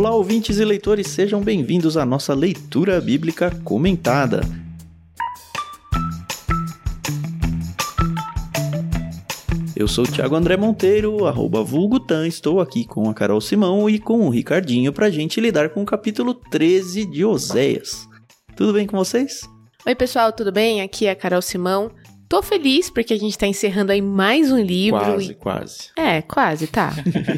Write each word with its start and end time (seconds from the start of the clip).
Olá, 0.00 0.12
ouvintes 0.12 0.56
e 0.56 0.64
leitores, 0.64 1.08
sejam 1.08 1.42
bem-vindos 1.42 1.94
à 1.98 2.06
nossa 2.06 2.32
leitura 2.32 2.98
bíblica 3.02 3.50
comentada. 3.62 4.40
Eu 9.76 9.86
sou 9.86 10.04
o 10.04 10.10
Thiago 10.10 10.34
André 10.34 10.56
Monteiro, 10.56 11.26
arroba 11.26 11.62
Vulgutan, 11.62 12.26
estou 12.26 12.62
aqui 12.62 12.86
com 12.86 13.10
a 13.10 13.14
Carol 13.14 13.42
Simão 13.42 13.90
e 13.90 13.98
com 13.98 14.20
o 14.20 14.30
Ricardinho 14.30 14.90
pra 14.90 15.10
gente 15.10 15.38
lidar 15.38 15.68
com 15.68 15.82
o 15.82 15.86
capítulo 15.86 16.32
13 16.32 17.04
de 17.04 17.22
Oséias. 17.22 18.08
Tudo 18.56 18.72
bem 18.72 18.86
com 18.86 18.96
vocês? 18.96 19.42
Oi, 19.86 19.94
pessoal, 19.94 20.32
tudo 20.32 20.50
bem? 20.50 20.80
Aqui 20.80 21.08
é 21.08 21.10
a 21.10 21.14
Carol 21.14 21.42
Simão. 21.42 21.90
Tô 22.30 22.40
feliz 22.42 22.88
porque 22.88 23.12
a 23.12 23.18
gente 23.18 23.36
tá 23.36 23.44
encerrando 23.44 23.90
aí 23.90 24.00
mais 24.00 24.52
um 24.52 24.62
livro. 24.62 25.00
Quase, 25.00 25.32
e... 25.32 25.34
quase. 25.34 25.88
É, 25.96 26.22
quase, 26.22 26.68
tá. 26.68 26.92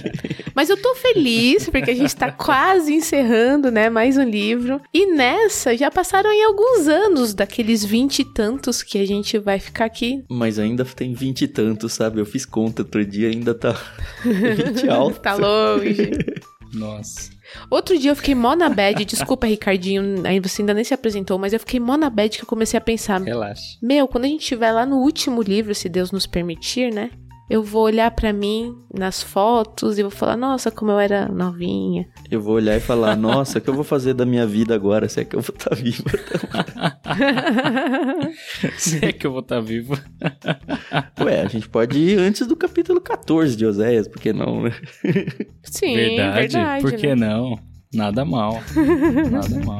Mas 0.55 0.69
eu 0.69 0.77
tô 0.77 0.95
feliz 0.95 1.67
porque 1.71 1.93
a 1.93 1.95
gente 1.95 2.15
tá 2.15 2.31
quase 2.31 2.93
encerrando, 2.93 3.71
né, 3.71 3.89
mais 3.89 4.19
um 4.19 4.23
livro. 4.23 4.83
E 4.93 5.07
nessa 5.15 5.75
já 5.75 5.91
passaram 5.91 6.29
aí 6.29 6.43
alguns 6.43 6.89
anos 6.89 7.33
daqueles 7.33 7.83
vinte 7.83 8.19
e 8.19 8.25
tantos 8.35 8.83
que 8.83 8.99
a 8.99 9.07
gente 9.07 9.39
vai 9.39 9.59
ficar 9.59 9.87
aqui. 9.87 10.23
Mas 10.29 10.59
ainda 10.59 10.85
tem 10.85 11.15
vinte 11.15 11.41
e 11.41 11.49
tantos, 11.49 11.95
sabe? 11.95 12.21
Eu 12.21 12.27
fiz 12.27 12.45
conta 12.45 12.83
outro 12.83 13.03
dia, 13.03 13.31
ainda 13.31 13.55
tá 13.55 13.75
20 14.23 14.91
alto. 14.91 15.21
tá 15.21 15.33
longe. 15.33 16.11
Nossa. 16.75 17.31
Outro 17.71 17.99
dia 17.99 18.11
eu 18.11 18.17
fiquei 18.17 18.35
mó 18.35 18.55
na 18.55 18.69
bad, 18.69 19.05
desculpa, 19.07 19.47
Ricardinho, 19.47 20.27
aí 20.27 20.41
você 20.41 20.63
ainda 20.63 20.75
nem 20.75 20.85
se 20.85 20.95
apresentou, 20.95 21.39
mas 21.39 21.53
eu 21.53 21.61
fiquei 21.61 21.81
mó 21.81 21.97
na 21.97 22.11
bad 22.11 22.37
que 22.37 22.45
eu 22.45 22.49
comecei 22.49 22.79
a 22.79 22.81
pensar. 22.81 23.21
Relaxa. 23.21 23.79
Meu, 23.81 24.07
quando 24.09 24.25
a 24.25 24.29
gente 24.29 24.43
estiver 24.43 24.73
lá 24.73 24.87
no 24.87 24.97
último 24.97 25.43
livro, 25.43 25.75
se 25.75 25.89
Deus 25.89 26.11
nos 26.11 26.27
permitir, 26.27 26.93
né? 26.93 27.11
Eu 27.53 27.63
vou 27.63 27.83
olhar 27.83 28.11
para 28.11 28.33
mim 28.33 28.75
nas 28.91 29.23
fotos 29.23 29.99
e 29.99 30.03
vou 30.03 30.11
falar, 30.11 30.39
nossa, 30.39 30.71
como 30.71 30.91
eu 30.91 30.99
era 30.99 31.29
novinha. 31.29 32.09
Eu 32.31 32.41
vou 32.41 32.55
olhar 32.55 32.79
e 32.79 32.81
falar, 32.81 33.15
nossa, 33.15 33.59
o 33.59 33.61
que 33.61 33.69
eu 33.69 33.75
vou 33.75 33.85
fazer 33.85 34.15
da 34.15 34.25
minha 34.25 34.47
vida 34.47 34.75
agora? 34.75 35.07
Se 35.07 35.21
é 35.21 35.25
que 35.27 35.37
eu 35.37 35.43
vou 35.43 35.55
estar 35.55 35.69
tá 35.69 35.77
viva. 35.77 36.11
se 38.79 39.05
é 39.05 39.13
que 39.13 39.27
eu 39.27 39.33
vou 39.33 39.41
estar 39.41 39.57
tá 39.57 39.61
vivo. 39.61 39.99
Ué, 41.21 41.43
a 41.43 41.49
gente 41.49 41.69
pode 41.69 41.99
ir 41.99 42.19
antes 42.19 42.47
do 42.47 42.57
capítulo 42.57 43.03
14 43.03 43.55
de 43.55 43.67
Oséias, 43.67 44.09
por 44.09 44.19
que 44.19 44.33
não, 44.33 44.63
né? 44.63 44.73
Sim, 45.63 45.95
verdade. 45.95 46.55
verdade 46.55 46.81
por 46.81 46.93
que 46.95 47.09
né? 47.09 47.27
não? 47.27 47.59
Nada 47.93 48.25
mal. 48.25 48.63
Nada 49.31 49.67
mal. 49.67 49.79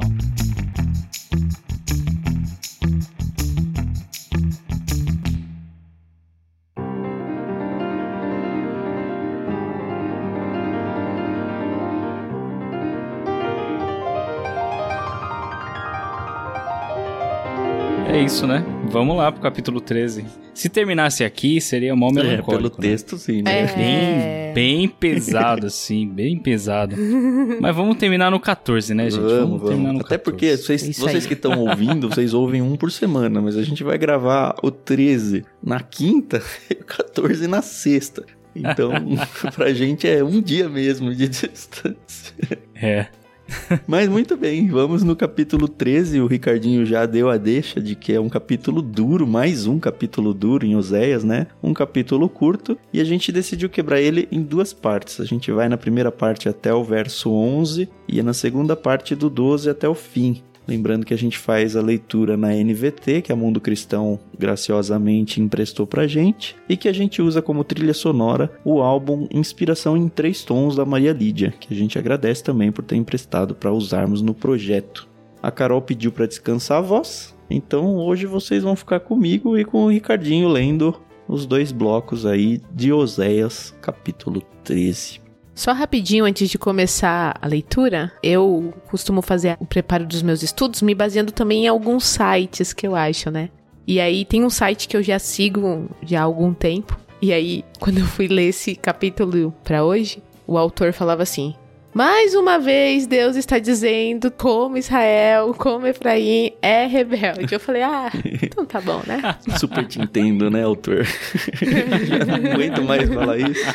Isso, 18.23 18.47
né? 18.47 18.63
Vamos 18.89 19.17
lá 19.17 19.31
pro 19.31 19.41
capítulo 19.41 19.81
13. 19.81 20.25
Se 20.53 20.69
terminasse 20.69 21.25
aqui, 21.25 21.59
seria 21.59 21.93
mó 21.93 22.09
melancólico. 22.09 22.51
É, 22.51 22.55
pelo 22.55 22.69
né? 22.69 22.75
texto, 22.79 23.17
sim, 23.17 23.41
né? 23.41 23.63
É. 23.63 23.75
Bem, 23.75 24.53
bem 24.53 24.87
pesado, 24.87 25.67
assim, 25.67 26.07
bem 26.07 26.39
pesado. 26.39 26.95
Mas 27.59 27.75
vamos 27.75 27.97
terminar 27.97 28.31
no 28.31 28.39
14, 28.39 28.93
né, 28.93 29.09
gente? 29.09 29.19
Vamos, 29.19 29.61
terminar 29.61 29.89
vamos. 29.89 29.93
no 29.93 30.05
Até 30.05 30.17
14. 30.17 30.23
porque 30.23 30.55
vocês, 30.55 30.87
Isso 30.87 31.01
vocês 31.01 31.25
que 31.25 31.33
estão 31.33 31.59
ouvindo, 31.59 32.07
vocês 32.07 32.33
ouvem 32.33 32.61
um 32.61 32.77
por 32.77 32.91
semana, 32.91 33.41
mas 33.41 33.57
a 33.57 33.63
gente 33.63 33.83
vai 33.83 33.97
gravar 33.97 34.55
o 34.63 34.71
13 34.71 35.43
na 35.61 35.81
quinta 35.81 36.41
e 36.71 36.75
o 36.75 36.85
14 36.85 37.45
na 37.47 37.61
sexta. 37.61 38.23
Então, 38.55 38.91
pra 39.53 39.73
gente 39.73 40.07
é 40.07 40.23
um 40.23 40.41
dia 40.41 40.69
mesmo 40.69 41.13
de 41.13 41.27
distância. 41.27 42.33
É. 42.73 43.07
Mas 43.87 44.07
muito 44.07 44.37
bem, 44.37 44.67
vamos 44.67 45.03
no 45.03 45.15
capítulo 45.15 45.67
13. 45.67 46.21
O 46.21 46.27
Ricardinho 46.27 46.85
já 46.85 47.05
deu 47.05 47.29
a 47.29 47.37
deixa 47.37 47.81
de 47.81 47.95
que 47.95 48.13
é 48.13 48.19
um 48.19 48.29
capítulo 48.29 48.81
duro, 48.81 49.27
mais 49.27 49.67
um 49.67 49.79
capítulo 49.79 50.33
duro 50.33 50.65
em 50.65 50.75
Oséias, 50.75 51.23
né? 51.23 51.47
Um 51.61 51.73
capítulo 51.73 52.29
curto 52.29 52.77
e 52.91 52.99
a 52.99 53.03
gente 53.03 53.31
decidiu 53.31 53.69
quebrar 53.69 53.99
ele 53.99 54.27
em 54.31 54.41
duas 54.41 54.73
partes. 54.73 55.19
A 55.19 55.25
gente 55.25 55.51
vai 55.51 55.67
na 55.67 55.77
primeira 55.77 56.11
parte 56.11 56.47
até 56.47 56.73
o 56.73 56.83
verso 56.83 57.31
11 57.31 57.89
e 58.07 58.21
na 58.21 58.33
segunda 58.33 58.75
parte 58.75 59.15
do 59.15 59.29
12 59.29 59.69
até 59.69 59.87
o 59.87 59.95
fim. 59.95 60.41
Lembrando 60.67 61.05
que 61.05 61.13
a 61.13 61.17
gente 61.17 61.37
faz 61.37 61.75
a 61.75 61.81
leitura 61.81 62.37
na 62.37 62.49
NVT, 62.53 63.21
que 63.21 63.31
a 63.31 63.35
Mundo 63.35 63.59
Cristão 63.59 64.19
graciosamente 64.37 65.41
emprestou 65.41 65.85
pra 65.85 66.07
gente, 66.07 66.55
e 66.69 66.77
que 66.77 66.87
a 66.87 66.93
gente 66.93 67.21
usa 67.21 67.41
como 67.41 67.63
trilha 67.63 67.93
sonora 67.93 68.51
o 68.63 68.81
álbum 68.81 69.27
Inspiração 69.31 69.97
em 69.97 70.07
Três 70.07 70.43
Tons 70.43 70.75
da 70.75 70.85
Maria 70.85 71.11
Lídia, 71.11 71.53
que 71.59 71.73
a 71.73 71.77
gente 71.77 71.99
agradece 71.99 72.43
também 72.43 72.71
por 72.71 72.83
ter 72.83 72.95
emprestado 72.95 73.53
para 73.53 73.71
usarmos 73.71 74.21
no 74.21 74.33
projeto. 74.33 75.07
A 75.41 75.51
Carol 75.51 75.81
pediu 75.81 76.11
para 76.11 76.25
descansar 76.25 76.77
a 76.77 76.81
voz, 76.81 77.35
então 77.49 77.97
hoje 77.97 78.25
vocês 78.25 78.63
vão 78.63 78.75
ficar 78.75 79.01
comigo 79.01 79.57
e 79.57 79.65
com 79.65 79.83
o 79.83 79.89
Ricardinho 79.89 80.47
lendo 80.47 80.95
os 81.27 81.45
dois 81.45 81.71
blocos 81.71 82.25
aí 82.25 82.61
de 82.73 82.93
Oséias, 82.93 83.73
capítulo 83.81 84.41
13. 84.63 85.22
Só 85.55 85.71
rapidinho 85.71 86.25
antes 86.25 86.49
de 86.49 86.57
começar 86.57 87.37
a 87.39 87.47
leitura, 87.47 88.11
eu 88.23 88.73
costumo 88.89 89.21
fazer 89.21 89.55
o 89.59 89.65
preparo 89.65 90.05
dos 90.05 90.23
meus 90.23 90.41
estudos 90.41 90.81
me 90.81 90.95
baseando 90.95 91.31
também 91.31 91.65
em 91.65 91.67
alguns 91.67 92.05
sites 92.05 92.73
que 92.73 92.87
eu 92.87 92.95
acho, 92.95 93.29
né? 93.29 93.49
E 93.85 93.99
aí 93.99 94.25
tem 94.25 94.43
um 94.43 94.49
site 94.49 94.87
que 94.87 94.97
eu 94.97 95.03
já 95.03 95.19
sigo 95.19 95.89
já 96.01 96.21
há 96.21 96.23
algum 96.23 96.53
tempo. 96.53 96.97
E 97.21 97.31
aí, 97.31 97.63
quando 97.79 97.99
eu 97.99 98.05
fui 98.05 98.27
ler 98.27 98.49
esse 98.49 98.75
capítulo 98.75 99.53
pra 99.63 99.83
hoje, 99.83 100.23
o 100.47 100.57
autor 100.57 100.91
falava 100.91 101.21
assim: 101.23 101.53
mais 101.93 102.33
uma 102.33 102.57
vez 102.57 103.05
Deus 103.05 103.35
está 103.35 103.59
dizendo 103.59 104.31
como 104.31 104.77
Israel, 104.77 105.53
como 105.53 105.85
Efraim 105.85 106.53
é 106.61 106.85
rebelde. 106.85 107.53
Eu 107.53 107.59
falei, 107.59 107.83
ah, 107.83 108.11
então 108.41 108.65
tá 108.65 108.81
bom, 108.81 109.01
né? 109.05 109.21
Super 109.59 109.85
te 109.85 110.01
entendo, 110.01 110.49
né, 110.49 110.63
autor? 110.63 111.05
Já 111.05 112.25
não 112.39 112.51
aguento 112.51 112.81
mais 112.83 113.13
falar 113.13 113.37
isso. 113.37 113.65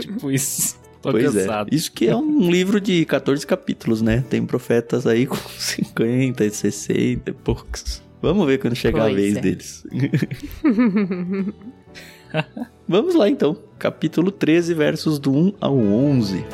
tipo 0.00 0.30
isso. 0.30 0.78
Tô 1.02 1.10
pois 1.12 1.24
cansado. 1.32 1.68
é. 1.70 1.74
Isso 1.76 1.92
que 1.92 2.08
é 2.08 2.16
um 2.16 2.50
livro 2.50 2.80
de 2.80 3.04
14 3.04 3.46
capítulos, 3.46 4.02
né? 4.02 4.24
Tem 4.28 4.44
profetas 4.44 5.06
aí 5.06 5.26
com 5.26 5.36
50, 5.36 6.48
60 6.50 7.30
e 7.30 7.32
poucos. 7.32 8.02
Vamos 8.20 8.46
ver 8.46 8.58
quando 8.58 8.74
chegar 8.74 9.02
a 9.02 9.04
Pois 9.04 9.16
vez 9.16 9.36
é. 9.36 9.40
deles. 9.40 9.84
Vamos 12.88 13.16
lá 13.16 13.28
então. 13.28 13.56
Capítulo 13.80 14.30
13, 14.30 14.72
versos 14.72 15.18
do 15.18 15.32
1 15.32 15.54
ao 15.60 15.76
11. 15.76 16.44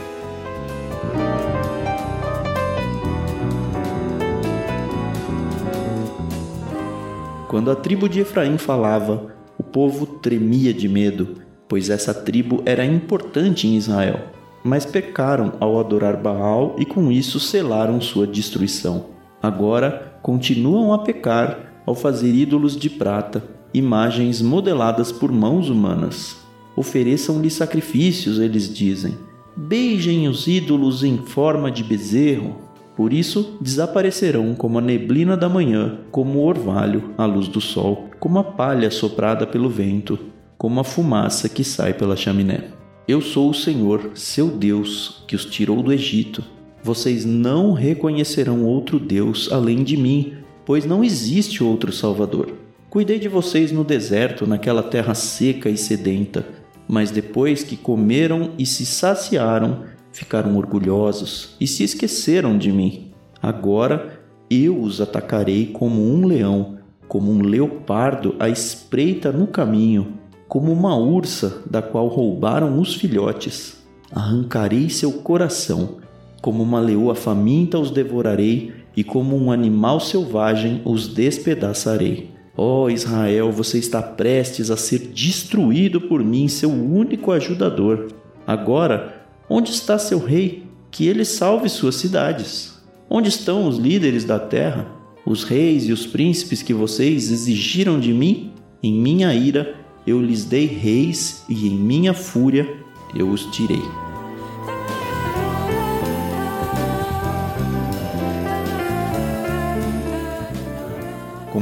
Quando 7.49 7.71
a 7.71 7.77
tribo 7.77 8.09
de 8.09 8.21
Efraim 8.21 8.57
falava, 8.57 9.35
o 9.59 9.63
povo 9.63 10.07
tremia 10.07 10.73
de 10.73 10.89
medo, 10.89 11.37
pois 11.69 11.91
essa 11.91 12.15
tribo 12.15 12.63
era 12.65 12.83
importante 12.83 13.69
em 13.69 13.77
Israel. 13.77 14.19
Mas 14.65 14.87
pecaram 14.87 15.53
ao 15.61 15.79
adorar 15.79 16.17
Baal 16.17 16.77
e 16.79 16.87
com 16.87 17.13
isso 17.13 17.39
selaram 17.39 18.01
sua 18.01 18.27
destruição. 18.27 19.05
Agora 19.43 20.17
continuam 20.23 20.95
a 20.95 21.01
pecar 21.01 21.75
ao 21.85 21.95
fazer 21.95 22.35
ídolos 22.35 22.75
de 22.75 22.89
prata, 22.89 23.45
imagens 23.75 24.43
modeladas 24.43 25.11
por 25.11 25.33
mãos 25.33 25.69
humanas. 25.69 26.37
Ofereçam-lhe 26.77 27.51
sacrifícios, 27.51 28.39
eles 28.39 28.73
dizem. 28.73 29.17
Beijem 29.57 30.29
os 30.29 30.47
ídolos 30.47 31.05
em 31.05 31.19
forma 31.19 31.71
de 31.71 31.85
bezerro. 31.85 32.57
Por 32.97 33.13
isso 33.13 33.57
desaparecerão 33.61 34.55
como 34.55 34.79
a 34.79 34.83
neblina 34.83 35.37
da 35.37 35.49
manhã, 35.49 35.99
como 36.11 36.39
o 36.39 36.45
orvalho 36.45 37.11
à 37.17 37.25
luz 37.25 37.49
do 37.49 37.61
sol, 37.61 38.11
como 38.21 38.39
a 38.39 38.45
palha 38.45 38.91
soprada 38.91 39.47
pelo 39.47 39.69
vento, 39.69 40.19
como 40.59 40.81
a 40.81 40.85
fumaça 40.85 41.49
que 41.49 41.65
sai 41.65 41.95
pela 41.95 42.17
chaminé. 42.17 42.65
Eu 43.09 43.21
sou 43.21 43.51
o 43.51 43.55
Senhor, 43.55 44.13
seu 44.15 44.49
Deus, 44.49 45.25
que 45.27 45.35
os 45.35 45.45
tirou 45.45 45.83
do 45.83 45.93
Egito. 45.93 46.45
Vocês 46.83 47.25
não 47.25 47.73
reconhecerão 47.73 48.65
outro 48.65 48.99
Deus 48.99 49.51
além 49.51 49.83
de 49.83 49.97
mim, 49.97 50.35
pois 50.65 50.85
não 50.85 51.03
existe 51.03 51.65
outro 51.65 51.93
Salvador. 51.93 52.62
Cuidei 52.93 53.19
de 53.19 53.27
vocês 53.27 53.73
no 53.73 53.83
deserto, 53.83 54.47
naquela 54.47 54.83
terra 54.83 55.15
seca 55.15 55.71
e 55.71 55.79
sedenta, 55.79 56.45
mas 56.87 57.11
depois 57.11 57.65
que 57.65 57.75
comeram 57.75 58.51
e 58.59 58.67
se 58.67 58.85
saciaram, 58.85 59.85
ficaram 60.13 60.59
orgulhosos 60.59 61.57
e 61.59 61.67
se 61.67 61.85
esqueceram 61.85 62.59
de 62.59 62.71
mim. 62.71 63.11
Agora 63.41 64.21
eu 64.51 64.79
os 64.79 65.01
atacarei 65.01 65.69
como 65.69 66.03
um 66.03 66.27
leão, 66.27 66.81
como 67.09 67.33
um 67.33 67.41
leopardo 67.41 68.37
à 68.39 68.51
espreita 68.51 69.33
no 69.33 69.47
caminho, 69.47 70.19
como 70.47 70.71
uma 70.71 70.95
ursa 70.95 71.63
da 71.65 71.81
qual 71.81 72.09
roubaram 72.09 72.79
os 72.79 72.95
filhotes. 72.95 73.83
Arrancarei 74.15 74.91
seu 74.91 75.13
coração, 75.13 75.97
como 76.43 76.63
uma 76.63 76.79
leoa 76.79 77.15
faminta 77.15 77.79
os 77.79 77.91
devorarei, 77.91 78.71
e 78.95 79.03
como 79.03 79.35
um 79.35 79.51
animal 79.51 79.99
selvagem 79.99 80.83
os 80.85 81.09
despedaçarei. 81.09 82.32
Ó 82.57 82.89
Israel, 82.89 83.51
você 83.51 83.79
está 83.79 84.03
prestes 84.03 84.71
a 84.71 84.77
ser 84.77 84.99
destruído 84.99 86.01
por 86.01 86.23
mim, 86.23 86.49
seu 86.49 86.71
único 86.71 87.33
ajudador. 87.33 88.09
Agora, 88.47 89.23
Onde 89.55 89.71
está 89.71 89.99
seu 89.99 90.19
rei? 90.19 90.65
Que 90.91 91.07
ele 91.07 91.27
salve 91.27 91.69
suas 91.69 91.97
cidades. 91.97 92.73
Onde 93.11 93.29
estão 93.29 93.69
os 93.69 93.77
líderes 93.77 94.25
da 94.25 94.39
terra? 94.39 94.91
Os 95.27 95.45
reis 95.45 95.85
e 95.85 95.93
os 95.93 96.07
príncipes 96.07 96.63
que 96.63 96.73
vocês 96.73 97.31
exigiram 97.31 98.01
de 98.01 98.15
mim? 98.15 98.53
Em 98.83 98.95
minha 98.95 99.35
ira 99.35 99.75
eu 100.07 100.23
lhes 100.23 100.47
dei 100.47 100.65
reis 100.65 101.45
e 101.51 101.69
em 101.69 101.75
minha 101.75 102.15
fúria 102.15 102.67
eu 103.15 103.29
os 103.29 103.45
tirei. 103.47 103.83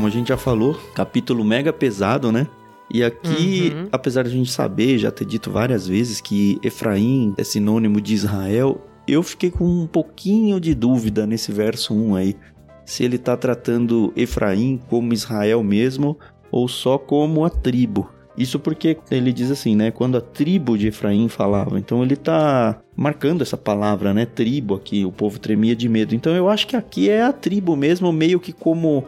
Como 0.00 0.08
a 0.08 0.11
gente 0.11 0.29
já 0.29 0.37
falou, 0.38 0.81
capítulo 0.94 1.44
mega 1.44 1.75
pesado, 1.75 2.32
né? 2.32 2.47
E 2.91 3.05
aqui, 3.05 3.70
uhum. 3.75 3.88
apesar 3.93 4.23
de 4.23 4.31
a 4.31 4.32
gente 4.32 4.50
saber, 4.50 4.97
já 4.97 5.11
ter 5.11 5.26
dito 5.26 5.50
várias 5.50 5.87
vezes 5.87 6.23
que 6.23 6.58
Efraim 6.62 7.35
é 7.37 7.44
sinônimo 7.44 8.00
de 8.00 8.14
Israel, 8.14 8.81
eu 9.06 9.23
fiquei 9.23 9.50
com 9.50 9.67
um 9.67 9.87
pouquinho 9.87 10.58
de 10.58 10.75
dúvida 10.75 11.26
nesse 11.26 11.52
verso 11.52 11.93
1 11.93 12.14
aí. 12.14 12.35
Se 12.87 13.05
ele 13.05 13.17
está 13.17 13.37
tratando 13.37 14.11
Efraim 14.17 14.81
como 14.88 15.12
Israel 15.12 15.62
mesmo 15.62 16.19
ou 16.50 16.67
só 16.67 16.96
como 16.96 17.44
a 17.44 17.50
tribo. 17.50 18.08
Isso 18.38 18.58
porque 18.58 18.96
ele 19.11 19.35
diz 19.35 19.50
assim, 19.50 19.76
né? 19.76 19.91
Quando 19.91 20.17
a 20.17 20.20
tribo 20.23 20.79
de 20.79 20.88
Efraim 20.88 21.29
falava. 21.29 21.79
Então 21.79 22.03
ele 22.03 22.14
está 22.14 22.81
marcando 22.96 23.43
essa 23.43 23.56
palavra, 23.56 24.14
né? 24.14 24.25
Tribo 24.25 24.76
aqui, 24.76 25.05
o 25.05 25.12
povo 25.12 25.38
tremia 25.38 25.76
de 25.76 25.91
medo. 25.91 26.14
Então 26.14 26.35
eu 26.35 26.49
acho 26.49 26.67
que 26.67 26.75
aqui 26.75 27.11
é 27.11 27.23
a 27.23 27.35
tribo 27.35 27.76
mesmo, 27.76 28.11
meio 28.11 28.41
que 28.41 28.53
como 28.53 29.05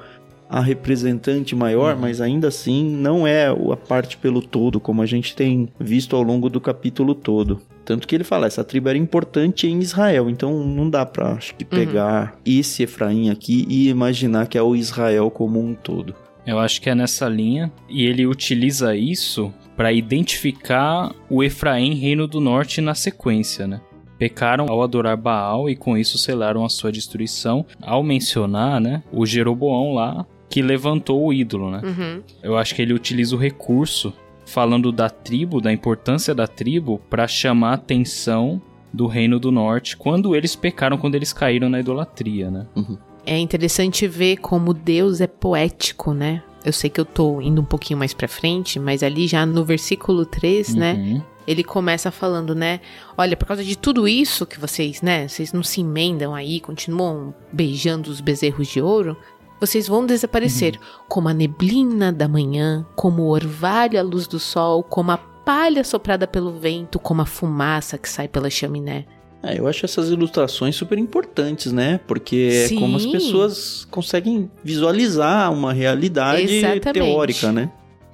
a 0.52 0.60
representante 0.60 1.56
maior, 1.56 1.94
uhum. 1.94 2.00
mas 2.02 2.20
ainda 2.20 2.48
assim 2.48 2.84
não 2.84 3.26
é 3.26 3.46
a 3.46 3.76
parte 3.76 4.18
pelo 4.18 4.42
todo, 4.42 4.78
como 4.78 5.00
a 5.00 5.06
gente 5.06 5.34
tem 5.34 5.66
visto 5.80 6.14
ao 6.14 6.22
longo 6.22 6.50
do 6.50 6.60
capítulo 6.60 7.14
todo. 7.14 7.62
Tanto 7.86 8.06
que 8.06 8.14
ele 8.14 8.22
fala, 8.22 8.46
essa 8.46 8.62
tribo 8.62 8.90
era 8.90 8.98
importante 8.98 9.66
em 9.66 9.80
Israel, 9.80 10.28
então 10.28 10.62
não 10.62 10.90
dá 10.90 11.06
pra, 11.06 11.32
acho 11.32 11.54
que, 11.54 11.64
uhum. 11.64 11.70
pegar 11.70 12.34
uhum. 12.34 12.40
esse 12.44 12.82
Efraim 12.82 13.30
aqui 13.30 13.66
e 13.66 13.88
imaginar 13.88 14.46
que 14.46 14.58
é 14.58 14.62
o 14.62 14.76
Israel 14.76 15.30
como 15.30 15.58
um 15.58 15.74
todo. 15.74 16.14
Eu 16.46 16.58
acho 16.58 16.82
que 16.82 16.90
é 16.90 16.94
nessa 16.94 17.28
linha. 17.28 17.72
E 17.88 18.04
ele 18.04 18.26
utiliza 18.26 18.94
isso 18.94 19.54
para 19.74 19.92
identificar 19.92 21.14
o 21.30 21.42
Efraim, 21.42 21.94
reino 21.94 22.26
do 22.26 22.40
norte, 22.40 22.80
na 22.80 22.94
sequência, 22.94 23.66
né? 23.66 23.80
Pecaram 24.18 24.66
ao 24.68 24.82
adorar 24.82 25.16
Baal 25.16 25.70
e 25.70 25.74
com 25.74 25.96
isso 25.96 26.18
selaram 26.18 26.64
a 26.64 26.68
sua 26.68 26.92
destruição, 26.92 27.64
ao 27.80 28.02
mencionar, 28.02 28.80
né, 28.80 29.02
o 29.12 29.26
Jeroboão 29.26 29.94
lá 29.94 30.26
que 30.52 30.60
levantou 30.60 31.24
o 31.24 31.32
ídolo, 31.32 31.70
né? 31.70 31.80
Uhum. 31.82 32.22
Eu 32.42 32.58
acho 32.58 32.74
que 32.74 32.82
ele 32.82 32.92
utiliza 32.92 33.34
o 33.34 33.38
recurso 33.38 34.12
falando 34.44 34.92
da 34.92 35.08
tribo, 35.08 35.62
da 35.62 35.72
importância 35.72 36.34
da 36.34 36.46
tribo, 36.46 37.00
para 37.08 37.26
chamar 37.26 37.70
a 37.70 37.74
atenção 37.74 38.60
do 38.92 39.06
reino 39.06 39.40
do 39.40 39.50
norte 39.50 39.96
quando 39.96 40.36
eles 40.36 40.54
pecaram, 40.54 40.98
quando 40.98 41.14
eles 41.14 41.32
caíram 41.32 41.70
na 41.70 41.80
idolatria, 41.80 42.50
né? 42.50 42.66
Uhum. 42.76 42.98
É 43.24 43.38
interessante 43.38 44.06
ver 44.06 44.36
como 44.36 44.74
Deus 44.74 45.22
é 45.22 45.26
poético, 45.26 46.12
né? 46.12 46.42
Eu 46.62 46.72
sei 46.74 46.90
que 46.90 47.00
eu 47.00 47.06
tô 47.06 47.40
indo 47.40 47.62
um 47.62 47.64
pouquinho 47.64 47.98
mais 47.98 48.12
pra 48.12 48.28
frente, 48.28 48.78
mas 48.78 49.02
ali 49.02 49.26
já 49.26 49.46
no 49.46 49.64
versículo 49.64 50.26
3, 50.26 50.74
né, 50.74 50.92
uhum. 50.92 51.14
né? 51.14 51.22
Ele 51.46 51.64
começa 51.64 52.10
falando, 52.10 52.54
né? 52.54 52.78
Olha, 53.16 53.38
por 53.38 53.46
causa 53.46 53.64
de 53.64 53.76
tudo 53.76 54.06
isso 54.06 54.44
que 54.44 54.60
vocês, 54.60 55.00
né? 55.00 55.26
Vocês 55.26 55.50
não 55.50 55.62
se 55.62 55.80
emendam 55.80 56.34
aí, 56.34 56.60
continuam 56.60 57.34
beijando 57.50 58.10
os 58.10 58.20
bezerros 58.20 58.68
de 58.68 58.82
ouro. 58.82 59.16
Vocês 59.62 59.86
vão 59.86 60.04
desaparecer 60.04 60.74
uhum. 60.74 61.04
como 61.08 61.28
a 61.28 61.32
neblina 61.32 62.12
da 62.12 62.26
manhã, 62.26 62.84
como 62.96 63.22
o 63.22 63.28
orvalho 63.28 63.96
à 63.96 64.02
luz 64.02 64.26
do 64.26 64.40
sol, 64.40 64.82
como 64.82 65.12
a 65.12 65.16
palha 65.16 65.84
soprada 65.84 66.26
pelo 66.26 66.50
vento, 66.50 66.98
como 66.98 67.22
a 67.22 67.24
fumaça 67.24 67.96
que 67.96 68.08
sai 68.08 68.26
pela 68.26 68.50
chaminé. 68.50 69.06
É, 69.40 69.60
eu 69.60 69.68
acho 69.68 69.84
essas 69.84 70.10
ilustrações 70.10 70.74
super 70.74 70.98
importantes, 70.98 71.70
né? 71.70 72.00
Porque 72.08 72.66
Sim. 72.66 72.76
é 72.76 72.80
como 72.80 72.96
as 72.96 73.06
pessoas 73.06 73.86
conseguem 73.88 74.50
visualizar 74.64 75.52
uma 75.52 75.72
realidade 75.72 76.42
Exatamente. 76.42 76.92
teórica, 76.92 77.52
né? 77.52 77.70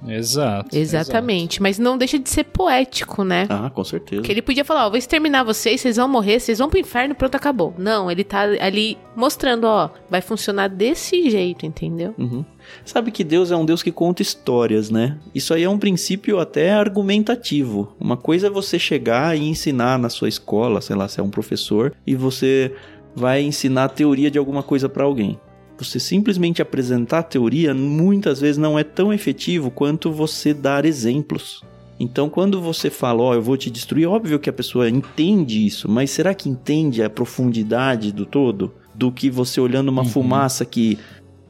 Exato. 0.07 0.75
Exatamente. 0.75 1.55
Exato. 1.55 1.63
Mas 1.63 1.79
não 1.79 1.97
deixa 1.97 2.17
de 2.17 2.29
ser 2.29 2.45
poético, 2.45 3.23
né? 3.23 3.47
Ah, 3.49 3.69
com 3.69 3.83
certeza. 3.83 4.21
Que 4.21 4.31
ele 4.31 4.41
podia 4.41 4.63
falar, 4.63 4.85
ó, 4.85 4.89
vou 4.89 4.97
exterminar 4.97 5.43
vocês, 5.43 5.81
vocês 5.81 5.97
vão 5.97 6.07
morrer, 6.07 6.39
vocês 6.39 6.59
vão 6.59 6.69
pro 6.69 6.79
inferno, 6.79 7.15
pronto, 7.15 7.35
acabou. 7.35 7.73
Não, 7.77 8.09
ele 8.09 8.23
tá 8.23 8.41
ali 8.41 8.97
mostrando, 9.15 9.65
ó, 9.65 9.89
vai 10.09 10.21
funcionar 10.21 10.67
desse 10.69 11.29
jeito, 11.29 11.65
entendeu? 11.65 12.13
Uhum. 12.17 12.45
Sabe 12.85 13.11
que 13.11 13.23
Deus 13.23 13.51
é 13.51 13.55
um 13.55 13.65
Deus 13.65 13.81
que 13.83 13.91
conta 13.91 14.21
histórias, 14.21 14.89
né? 14.89 15.17
Isso 15.33 15.53
aí 15.53 15.63
é 15.63 15.69
um 15.69 15.77
princípio 15.77 16.39
até 16.39 16.71
argumentativo. 16.71 17.93
Uma 17.99 18.15
coisa 18.15 18.47
é 18.47 18.49
você 18.49 18.77
chegar 18.77 19.37
e 19.37 19.47
ensinar 19.47 19.97
na 19.97 20.09
sua 20.09 20.29
escola, 20.29 20.81
sei 20.81 20.95
lá, 20.95 21.07
se 21.07 21.19
é 21.19 21.23
um 21.23 21.29
professor, 21.29 21.93
e 22.05 22.15
você 22.15 22.73
vai 23.15 23.41
ensinar 23.41 23.85
a 23.85 23.89
teoria 23.89 24.31
de 24.31 24.37
alguma 24.37 24.63
coisa 24.63 24.87
para 24.87 25.03
alguém. 25.03 25.39
Você 25.79 25.99
simplesmente 25.99 26.61
apresentar 26.61 27.19
a 27.19 27.23
teoria 27.23 27.73
muitas 27.73 28.41
vezes 28.41 28.57
não 28.57 28.77
é 28.77 28.83
tão 28.83 29.13
efetivo 29.13 29.71
quanto 29.71 30.11
você 30.11 30.53
dar 30.53 30.83
exemplos. 30.85 31.63
Então, 31.99 32.29
quando 32.29 32.61
você 32.61 32.89
fala, 32.89 33.21
ó, 33.21 33.29
oh, 33.29 33.33
eu 33.33 33.41
vou 33.41 33.57
te 33.57 33.69
destruir, 33.69 34.07
óbvio 34.07 34.39
que 34.39 34.49
a 34.49 34.53
pessoa 34.53 34.89
entende 34.89 35.65
isso, 35.65 35.89
mas 35.89 36.11
será 36.11 36.33
que 36.33 36.49
entende 36.49 37.03
a 37.03 37.09
profundidade 37.09 38.11
do 38.11 38.25
todo? 38.25 38.73
Do 38.93 39.11
que 39.11 39.29
você 39.29 39.59
olhando 39.59 39.89
uma 39.89 40.03
uhum. 40.03 40.07
fumaça 40.07 40.65
que 40.65 40.97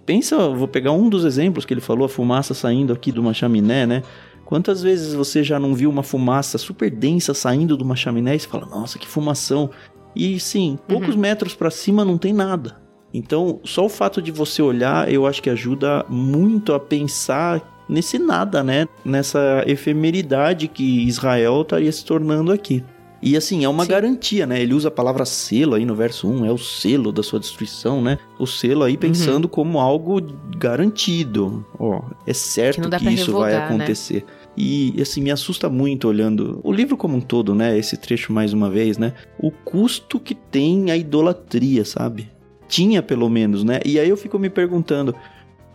pensa, 0.05 0.49
vou 0.49 0.67
pegar 0.67 0.91
um 0.91 1.07
dos 1.07 1.23
exemplos 1.23 1.65
que 1.65 1.73
ele 1.73 1.81
falou, 1.81 2.05
a 2.05 2.09
fumaça 2.09 2.55
saindo 2.55 2.91
aqui 2.91 3.11
de 3.11 3.19
uma 3.19 3.33
chaminé, 3.33 3.85
né? 3.85 4.03
Quantas 4.43 4.81
vezes 4.81 5.13
você 5.13 5.43
já 5.43 5.59
não 5.59 5.75
viu 5.75 5.87
uma 5.87 6.01
fumaça 6.01 6.57
super 6.57 6.89
densa 6.89 7.35
saindo 7.35 7.77
de 7.77 7.83
uma 7.83 7.95
chaminé 7.95 8.35
e 8.35 8.39
você 8.39 8.47
fala, 8.47 8.65
nossa, 8.65 8.97
que 8.97 9.07
fumação. 9.07 9.69
E 10.15 10.39
sim, 10.39 10.79
poucos 10.87 11.13
uhum. 11.13 11.21
metros 11.21 11.53
para 11.53 11.69
cima 11.69 12.03
não 12.03 12.17
tem 12.17 12.33
nada. 12.33 12.88
Então, 13.13 13.59
só 13.63 13.85
o 13.85 13.89
fato 13.89 14.21
de 14.21 14.31
você 14.31 14.61
olhar, 14.61 15.11
eu 15.11 15.25
acho 15.25 15.41
que 15.41 15.49
ajuda 15.49 16.05
muito 16.07 16.73
a 16.73 16.79
pensar 16.79 17.85
nesse 17.89 18.19
nada, 18.19 18.63
né? 18.63 18.87
Nessa 19.03 19.63
efemeridade 19.65 20.67
que 20.67 21.07
Israel 21.07 21.61
estaria 21.61 21.91
se 21.91 22.05
tornando 22.05 22.51
aqui. 22.51 22.83
E 23.21 23.35
assim, 23.35 23.65
é 23.65 23.69
uma 23.69 23.83
Sim. 23.83 23.89
garantia, 23.89 24.47
né? 24.47 24.61
Ele 24.61 24.73
usa 24.73 24.87
a 24.87 24.91
palavra 24.91 25.25
selo 25.25 25.75
aí 25.75 25.85
no 25.85 25.93
verso 25.93 26.27
1, 26.27 26.45
é 26.45 26.51
o 26.51 26.57
selo 26.57 27.11
da 27.11 27.21
sua 27.21 27.39
destruição, 27.39 28.01
né? 28.01 28.17
O 28.37 28.47
selo 28.47 28.83
aí 28.83 28.95
pensando 28.95 29.45
uhum. 29.45 29.49
como 29.49 29.79
algo 29.79 30.21
garantido. 30.57 31.65
Ó, 31.77 32.01
é 32.25 32.33
certo 32.33 32.89
que, 32.89 32.97
que 32.97 33.09
isso 33.09 33.25
revogar, 33.25 33.49
vai 33.49 33.59
né? 33.59 33.65
acontecer. 33.65 34.25
Né? 34.25 34.33
E 34.55 35.01
assim, 35.01 35.21
me 35.21 35.31
assusta 35.31 35.69
muito 35.69 36.07
olhando 36.07 36.61
o 36.63 36.71
livro 36.71 36.95
como 36.95 37.17
um 37.17 37.21
todo, 37.21 37.53
né? 37.53 37.77
Esse 37.77 37.97
trecho 37.97 38.31
mais 38.31 38.53
uma 38.53 38.69
vez, 38.69 38.97
né? 38.97 39.13
O 39.37 39.51
custo 39.51 40.19
que 40.19 40.33
tem 40.33 40.89
a 40.89 40.95
idolatria, 40.95 41.83
sabe? 41.83 42.29
Tinha 42.69 43.03
pelo 43.03 43.27
menos, 43.29 43.63
né? 43.63 43.81
E 43.83 43.99
aí 43.99 44.07
eu 44.07 44.15
fico 44.15 44.39
me 44.39 44.49
perguntando, 44.49 45.13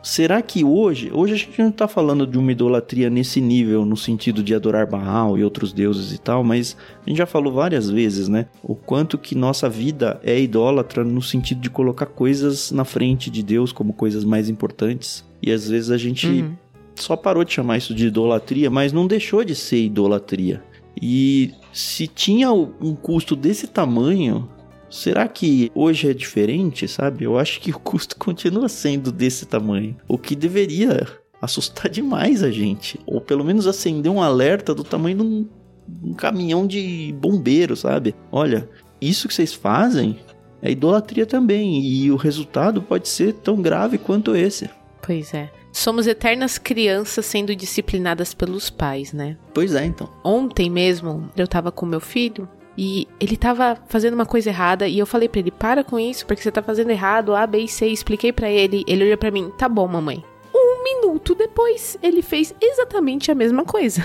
será 0.02 0.40
que 0.40 0.62
hoje, 0.62 1.10
hoje 1.12 1.32
a 1.32 1.36
gente 1.36 1.58
não 1.60 1.70
está 1.70 1.88
falando 1.88 2.26
de 2.26 2.38
uma 2.38 2.52
idolatria 2.52 3.10
nesse 3.10 3.40
nível, 3.40 3.84
no 3.84 3.96
sentido 3.96 4.42
de 4.42 4.54
adorar 4.54 4.86
Baal 4.86 5.36
e 5.36 5.42
outros 5.42 5.72
deuses 5.72 6.12
e 6.12 6.18
tal, 6.18 6.44
mas 6.44 6.76
a 7.04 7.08
gente 7.08 7.18
já 7.18 7.26
falou 7.26 7.52
várias 7.52 7.90
vezes, 7.90 8.28
né? 8.28 8.46
O 8.62 8.74
quanto 8.74 9.18
que 9.18 9.34
nossa 9.34 9.68
vida 9.68 10.20
é 10.22 10.38
idólatra 10.40 11.02
no 11.02 11.20
sentido 11.20 11.60
de 11.60 11.68
colocar 11.68 12.06
coisas 12.06 12.70
na 12.70 12.84
frente 12.84 13.30
de 13.30 13.42
Deus 13.42 13.72
como 13.72 13.92
coisas 13.92 14.24
mais 14.24 14.48
importantes. 14.48 15.24
E 15.42 15.50
às 15.50 15.68
vezes 15.68 15.90
a 15.90 15.96
gente 15.96 16.26
uhum. 16.26 16.52
só 16.94 17.16
parou 17.16 17.42
de 17.42 17.52
chamar 17.52 17.78
isso 17.78 17.94
de 17.94 18.06
idolatria, 18.06 18.70
mas 18.70 18.92
não 18.92 19.06
deixou 19.06 19.42
de 19.42 19.54
ser 19.54 19.82
idolatria. 19.84 20.62
E 21.00 21.52
se 21.72 22.06
tinha 22.06 22.52
um 22.52 22.94
custo 22.94 23.34
desse 23.34 23.66
tamanho, 23.66 24.48
Será 24.94 25.26
que 25.26 25.72
hoje 25.74 26.08
é 26.08 26.14
diferente, 26.14 26.86
sabe? 26.86 27.24
Eu 27.24 27.36
acho 27.36 27.60
que 27.60 27.72
o 27.72 27.78
custo 27.80 28.14
continua 28.16 28.68
sendo 28.68 29.10
desse 29.10 29.44
tamanho. 29.44 29.96
O 30.06 30.16
que 30.16 30.36
deveria 30.36 31.04
assustar 31.42 31.90
demais 31.90 32.44
a 32.44 32.50
gente. 32.50 33.00
Ou 33.04 33.20
pelo 33.20 33.44
menos 33.44 33.66
acender 33.66 34.10
um 34.10 34.22
alerta 34.22 34.72
do 34.72 34.84
tamanho 34.84 35.16
de 35.16 35.22
um, 35.24 35.48
um 36.00 36.14
caminhão 36.14 36.64
de 36.64 37.12
bombeiro, 37.18 37.74
sabe? 37.74 38.14
Olha, 38.30 38.68
isso 39.00 39.26
que 39.26 39.34
vocês 39.34 39.52
fazem 39.52 40.16
é 40.62 40.70
idolatria 40.70 41.26
também. 41.26 41.84
E 41.84 42.12
o 42.12 42.16
resultado 42.16 42.80
pode 42.80 43.08
ser 43.08 43.32
tão 43.32 43.60
grave 43.60 43.98
quanto 43.98 44.36
esse. 44.36 44.70
Pois 45.02 45.34
é. 45.34 45.50
Somos 45.72 46.06
eternas 46.06 46.56
crianças 46.56 47.26
sendo 47.26 47.54
disciplinadas 47.56 48.32
pelos 48.32 48.70
pais, 48.70 49.12
né? 49.12 49.36
Pois 49.52 49.74
é, 49.74 49.84
então. 49.84 50.08
Ontem 50.22 50.70
mesmo, 50.70 51.28
eu 51.36 51.48
tava 51.48 51.72
com 51.72 51.84
meu 51.84 51.98
filho 51.98 52.48
e 52.76 53.06
ele 53.20 53.36
tava 53.36 53.78
fazendo 53.86 54.14
uma 54.14 54.26
coisa 54.26 54.50
errada 54.50 54.88
e 54.88 54.98
eu 54.98 55.06
falei 55.06 55.28
para 55.28 55.40
ele: 55.40 55.50
"Para 55.50 55.84
com 55.84 55.98
isso, 55.98 56.26
porque 56.26 56.42
você 56.42 56.50
tá 56.50 56.62
fazendo 56.62 56.90
errado, 56.90 57.34
A, 57.34 57.46
B 57.46 57.58
e 57.60 57.68
C". 57.68 57.86
Expliquei 57.86 58.32
para 58.32 58.50
ele, 58.50 58.84
ele 58.86 59.04
olhou 59.04 59.18
para 59.18 59.30
mim: 59.30 59.52
"Tá 59.56 59.68
bom, 59.68 59.86
mamãe". 59.86 60.24
Um 60.54 60.82
minuto 60.82 61.34
depois, 61.34 61.96
ele 62.02 62.22
fez 62.22 62.54
exatamente 62.60 63.30
a 63.30 63.34
mesma 63.34 63.64
coisa. 63.64 64.04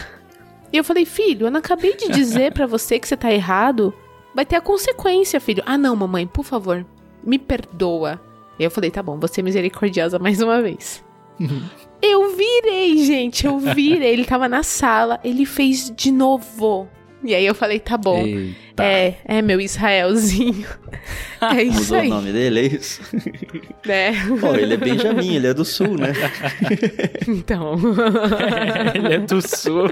E 0.71 0.77
eu 0.77 0.83
falei: 0.83 1.05
"Filho, 1.05 1.47
eu 1.47 1.51
não 1.51 1.59
acabei 1.59 1.95
de 1.95 2.09
dizer 2.09 2.53
para 2.53 2.67
você 2.67 2.99
que 2.99 3.07
você 3.07 3.17
tá 3.17 3.31
errado. 3.31 3.93
Vai 4.35 4.45
ter 4.45 4.55
a 4.55 4.61
consequência, 4.61 5.39
filho". 5.39 5.63
"Ah, 5.65 5.77
não, 5.77 5.95
mamãe, 5.95 6.27
por 6.27 6.45
favor, 6.45 6.85
me 7.23 7.39
perdoa". 7.39 8.21
E 8.59 8.63
eu 8.63 8.69
falei: 8.69 8.91
"Tá 8.91 9.01
bom, 9.01 9.17
você 9.19 9.41
é 9.41 9.43
misericordiosa 9.43 10.19
mais 10.19 10.41
uma 10.41 10.61
vez". 10.61 11.03
eu 12.01 12.35
virei, 12.35 12.97
gente, 13.03 13.47
eu 13.47 13.57
virei. 13.57 14.13
Ele 14.13 14.25
tava 14.25 14.47
na 14.47 14.61
sala, 14.61 15.19
ele 15.23 15.45
fez 15.45 15.91
de 15.95 16.11
novo. 16.11 16.88
E 17.23 17.35
aí 17.35 17.45
eu 17.45 17.53
falei, 17.55 17.79
tá 17.79 17.97
bom. 17.97 18.25
Eita. 18.25 18.55
Israelita. 18.79 19.17
É, 19.25 19.38
é 19.38 19.41
meu 19.41 19.59
Israelzinho. 19.62 20.67
É 21.41 21.63
isso 21.63 21.93
Mudou 21.93 21.98
aí. 21.98 22.07
o 22.07 22.09
nome 22.09 22.31
dele, 22.33 22.59
é 22.59 22.65
isso? 22.65 23.01
né? 23.88 24.12
Pô, 24.41 24.53
ele 24.55 24.74
é 24.74 24.77
Benjamin, 24.77 25.36
ele 25.36 25.48
é 25.48 25.53
do 25.53 25.63
sul, 25.63 25.98
né? 25.98 26.12
Então. 27.27 27.75
Ele 28.93 29.13
é 29.13 29.19
do 29.19 29.41
sul. 29.41 29.89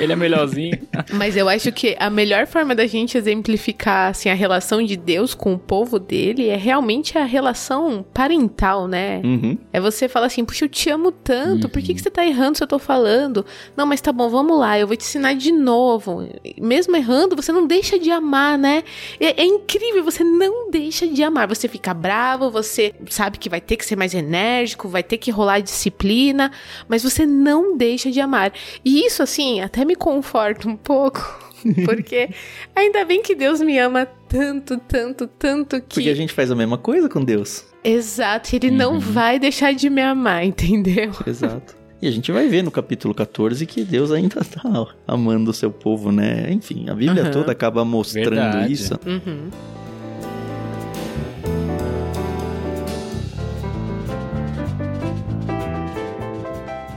Ele 0.00 0.12
é 0.12 0.16
melhorzinho. 0.16 0.78
Mas 1.12 1.36
eu 1.36 1.48
acho 1.48 1.70
que 1.72 1.96
a 1.98 2.08
melhor 2.08 2.46
forma 2.46 2.74
da 2.74 2.86
gente 2.86 3.18
exemplificar 3.18 4.10
assim, 4.10 4.30
a 4.30 4.34
relação 4.34 4.82
de 4.82 4.96
Deus 4.96 5.34
com 5.34 5.52
o 5.52 5.58
povo 5.58 5.98
dele 5.98 6.48
é 6.48 6.56
realmente 6.56 7.18
a 7.18 7.24
relação 7.24 8.04
parental, 8.14 8.88
né? 8.88 9.20
Uhum. 9.22 9.58
É 9.72 9.80
você 9.80 10.08
falar 10.08 10.26
assim, 10.26 10.44
puxa, 10.44 10.64
eu 10.64 10.68
te 10.68 10.88
amo 10.88 11.12
tanto, 11.12 11.68
por 11.68 11.82
que, 11.82 11.92
que 11.92 12.00
você 12.00 12.10
tá 12.10 12.24
errando 12.24 12.56
se 12.56 12.64
eu 12.64 12.68
tô 12.68 12.78
falando? 12.78 13.44
Não, 13.76 13.84
mas 13.84 14.00
tá 14.00 14.12
bom, 14.12 14.28
vamos 14.28 14.58
lá, 14.58 14.78
eu 14.78 14.86
vou 14.86 14.96
te 14.96 15.04
ensinar 15.04 15.34
de 15.34 15.52
novo. 15.52 16.26
Mesmo 16.58 16.96
errando, 16.96 17.36
você 17.36 17.52
não 17.52 17.66
deixa 17.66 17.77
de 17.80 18.10
amar, 18.10 18.58
né? 18.58 18.82
É, 19.20 19.42
é 19.42 19.44
incrível, 19.44 20.02
você 20.02 20.24
não 20.24 20.70
deixa 20.70 21.06
de 21.06 21.22
amar. 21.22 21.46
Você 21.46 21.68
fica 21.68 21.92
bravo, 21.94 22.50
você 22.50 22.94
sabe 23.08 23.38
que 23.38 23.48
vai 23.48 23.60
ter 23.60 23.76
que 23.76 23.84
ser 23.84 23.96
mais 23.96 24.14
enérgico, 24.14 24.88
vai 24.88 25.02
ter 25.02 25.18
que 25.18 25.30
rolar 25.30 25.60
disciplina, 25.60 26.50
mas 26.88 27.02
você 27.02 27.24
não 27.26 27.76
deixa 27.76 28.10
de 28.10 28.20
amar. 28.20 28.52
E 28.84 29.04
isso, 29.06 29.22
assim, 29.22 29.60
até 29.60 29.84
me 29.84 29.94
conforta 29.94 30.68
um 30.68 30.76
pouco. 30.76 31.48
Porque 31.84 32.30
ainda 32.74 33.04
bem 33.04 33.22
que 33.22 33.34
Deus 33.34 33.60
me 33.60 33.78
ama 33.78 34.06
tanto, 34.28 34.78
tanto, 34.78 35.26
tanto 35.26 35.80
que. 35.80 35.94
Porque 35.94 36.10
a 36.10 36.14
gente 36.14 36.32
faz 36.32 36.50
a 36.50 36.54
mesma 36.54 36.78
coisa 36.78 37.08
com 37.08 37.24
Deus. 37.24 37.64
Exato, 37.82 38.54
ele 38.54 38.70
não 38.70 38.98
vai 39.00 39.38
deixar 39.38 39.72
de 39.72 39.88
me 39.88 40.02
amar, 40.02 40.44
entendeu? 40.46 41.10
Exato. 41.26 41.77
E 42.00 42.06
a 42.06 42.10
gente 42.12 42.30
vai 42.30 42.48
ver 42.48 42.62
no 42.62 42.70
capítulo 42.70 43.12
14 43.12 43.66
que 43.66 43.82
Deus 43.82 44.12
ainda 44.12 44.44
tá 44.44 44.86
amando 45.06 45.50
o 45.50 45.54
seu 45.54 45.70
povo, 45.70 46.12
né? 46.12 46.52
Enfim, 46.52 46.88
a 46.88 46.94
Bíblia 46.94 47.24
Aham. 47.24 47.30
toda 47.32 47.50
acaba 47.50 47.84
mostrando 47.84 48.30
Verdade. 48.30 48.72
isso. 48.72 48.94
Uhum. 49.04 49.50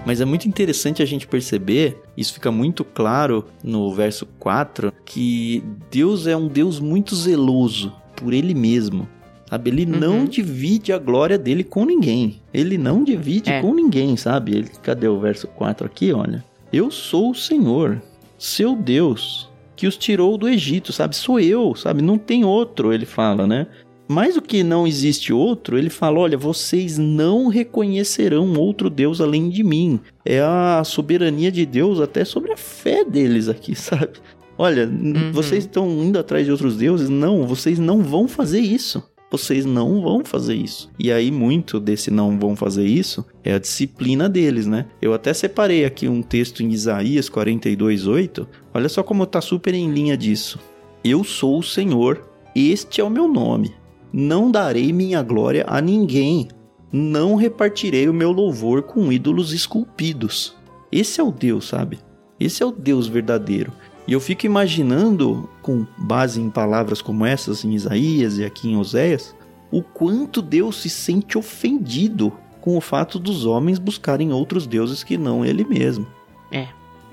Mas 0.06 0.20
é 0.20 0.26
muito 0.26 0.48
interessante 0.48 1.02
a 1.02 1.06
gente 1.06 1.26
perceber, 1.28 1.98
isso 2.18 2.34
fica 2.34 2.52
muito 2.52 2.84
claro 2.84 3.46
no 3.64 3.92
verso 3.94 4.26
4, 4.40 4.94
que 5.06 5.64
Deus 5.90 6.28
é 6.28 6.36
um 6.36 6.48
Deus 6.48 6.80
muito 6.80 7.16
zeloso 7.16 7.94
por 8.16 8.34
ele 8.34 8.54
mesmo. 8.54 9.08
Sabe? 9.52 9.70
Ele 9.70 9.86
não 9.86 10.20
Uhum. 10.20 10.26
divide 10.26 10.94
a 10.94 10.98
glória 10.98 11.38
dele 11.38 11.62
com 11.66 11.84
ninguém. 11.84 12.38
Ele 12.54 12.78
não 12.78 13.04
divide 13.04 13.52
É. 13.52 13.62
com 13.62 13.74
ninguém, 13.76 14.16
sabe? 14.16 14.54
Ele, 14.56 14.70
cadê 14.82 15.10
o 15.10 15.20
verso 15.20 15.46
4 15.46 15.86
aqui? 15.86 16.14
Olha. 16.14 16.42
Eu 16.72 16.90
sou 16.90 17.32
o 17.32 17.36
Senhor, 17.36 18.02
seu 18.38 18.74
Deus, 18.78 19.50
que 19.76 19.86
os 19.88 19.98
tirou 19.98 20.38
do 20.38 20.48
Egito, 20.48 20.94
sabe? 20.94 21.18
Sou 21.18 21.38
eu, 21.38 21.76
sabe? 21.76 22.02
Não 22.02 22.18
tem 22.18 22.46
outro, 22.46 22.94
ele 22.94 23.06
fala, 23.06 23.46
né? 23.46 23.68
Mais 24.08 24.36
do 24.36 24.42
que 24.42 24.64
não 24.64 24.88
existe 24.88 25.34
outro, 25.34 25.78
ele 25.78 25.90
fala: 25.90 26.20
olha, 26.20 26.38
vocês 26.38 26.98
não 26.98 27.48
reconhecerão 27.48 28.54
outro 28.58 28.90
Deus 28.90 29.20
além 29.20 29.50
de 29.50 29.64
mim. 29.66 30.00
É 30.24 30.40
a 30.40 30.82
soberania 30.86 31.52
de 31.52 31.66
Deus 31.66 32.00
até 32.00 32.24
sobre 32.24 32.54
a 32.54 32.58
fé 32.58 33.04
deles 33.04 33.50
aqui, 33.50 33.76
sabe? 33.76 34.14
Olha, 34.58 34.86
Uhum. 34.88 35.32
vocês 35.34 35.64
estão 35.64 35.90
indo 35.90 36.20
atrás 36.20 36.46
de 36.46 36.52
outros 36.52 36.78
deuses? 36.78 37.10
Não, 37.10 37.46
vocês 37.48 37.80
não 37.80 38.02
vão 38.02 38.28
fazer 38.28 38.60
isso. 38.60 39.02
Vocês 39.32 39.66
não 39.66 40.02
vão 40.02 40.26
fazer 40.26 40.56
isso. 40.56 40.92
E 41.00 41.10
aí, 41.10 41.32
muito 41.32 41.80
desse 41.80 42.12
não 42.12 42.38
vão 42.38 42.54
fazer 42.54 42.86
isso 42.86 43.26
é 43.46 43.54
a 43.54 43.60
disciplina 43.60 44.28
deles, 44.28 44.68
né? 44.68 44.88
Eu 45.02 45.14
até 45.14 45.34
separei 45.34 45.86
aqui 45.86 46.06
um 46.06 46.22
texto 46.22 46.62
em 46.62 46.70
Isaías 46.70 47.30
42,8. 47.30 48.46
Olha 48.74 48.90
só 48.90 49.02
como 49.02 49.26
tá 49.26 49.40
super 49.40 49.74
em 49.74 49.90
linha 49.90 50.18
disso. 50.18 50.60
Eu 51.02 51.24
sou 51.24 51.60
o 51.60 51.64
Senhor, 51.64 52.30
este 52.54 53.00
é 53.00 53.04
o 53.04 53.10
meu 53.10 53.30
nome. 53.30 53.74
Não 54.12 54.52
darei 54.52 54.92
minha 54.92 55.24
glória 55.24 55.64
a 55.66 55.80
ninguém. 55.80 56.50
Não 56.92 57.36
repartirei 57.36 58.10
o 58.10 58.14
meu 58.14 58.34
louvor 58.34 58.84
com 58.84 59.14
ídolos 59.14 59.54
esculpidos. 59.54 60.58
Esse 60.92 61.22
é 61.22 61.24
o 61.24 61.32
Deus, 61.32 61.70
sabe? 61.70 62.00
Esse 62.38 62.62
é 62.62 62.66
o 62.66 62.72
Deus 62.72 63.08
verdadeiro. 63.08 63.72
E 64.08 64.14
eu 64.14 64.20
fico 64.20 64.46
imaginando, 64.46 65.50
com 65.62 65.86
base 65.98 66.42
em 66.42 66.50
palavras 66.50 67.02
como 67.02 67.26
essas 67.26 67.64
em 67.64 67.74
Isaías 67.74 68.38
e 68.38 68.46
aqui 68.46 68.70
em 68.70 68.78
Oséias, 68.78 69.36
o 69.72 69.82
quanto 69.82 70.42
Deus 70.42 70.82
se 70.82 70.90
sente 70.90 71.38
ofendido 71.38 72.34
com 72.60 72.78
o 72.78 72.82
fato 72.82 73.18
dos 73.18 73.46
homens 73.46 73.80
buscarem 73.80 74.32
outros 74.32 74.68
deuses 74.68 75.04
que 75.04 75.18
não 75.18 75.46
ele 75.46 75.64
mesmo. 75.64 76.06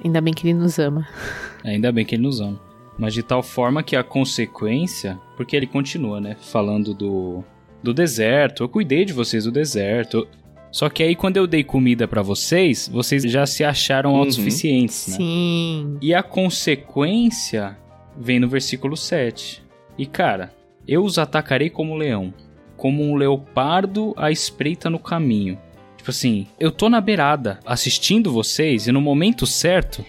Ainda 0.05 0.21
bem 0.21 0.33
que 0.33 0.47
ele 0.47 0.59
nos 0.59 0.79
ama. 0.79 1.09
Ainda 1.65 1.91
bem 1.91 2.05
que 2.05 2.15
ele 2.15 2.23
nos 2.23 2.41
ama. 2.41 2.61
Mas 2.99 3.15
de 3.15 3.23
tal 3.23 3.43
forma 3.43 3.83
que 3.83 3.97
a 3.97 4.03
consequência. 4.03 5.19
Porque 5.37 5.57
ele 5.57 5.67
continua, 5.67 6.21
né? 6.21 6.37
Falando 6.41 6.93
do, 6.95 7.45
do 7.83 7.95
deserto. 7.95 8.63
Eu 8.63 8.69
cuidei 8.69 9.05
de 9.05 9.13
vocês 9.13 9.45
do 9.45 9.53
deserto. 9.53 10.27
Só 10.71 10.89
que 10.91 11.03
aí, 11.03 11.17
quando 11.17 11.37
eu 11.39 11.47
dei 11.47 11.65
comida 11.65 12.07
pra 12.07 12.21
vocês, 12.23 12.89
vocês 12.93 13.23
já 13.25 13.47
se 13.47 13.65
acharam 13.65 14.13
Uhum. 14.13 14.19
autossuficientes, 14.19 15.09
né? 15.09 15.17
Sim. 15.17 15.97
E 16.03 16.13
a 16.15 16.23
consequência 16.23 17.77
vem 18.17 18.39
no 18.39 18.49
versículo 18.49 18.97
7. 18.97 19.63
E 19.97 20.07
cara, 20.07 20.53
eu 20.87 21.03
os 21.05 21.19
atacarei 21.19 21.71
como 21.71 21.97
leão, 21.97 22.33
como 22.77 23.03
um 23.03 23.15
leopardo 23.17 24.15
à 24.17 24.31
espreita 24.31 24.89
no 24.91 24.99
caminho. 24.99 25.59
Tipo 25.97 26.11
assim, 26.11 26.47
eu 26.61 26.71
tô 26.71 26.89
na 26.89 27.01
beirada 27.01 27.59
assistindo 27.67 28.33
vocês 28.33 28.87
e 28.87 28.93
no 28.93 29.01
momento 29.01 29.47
certo 29.47 30.05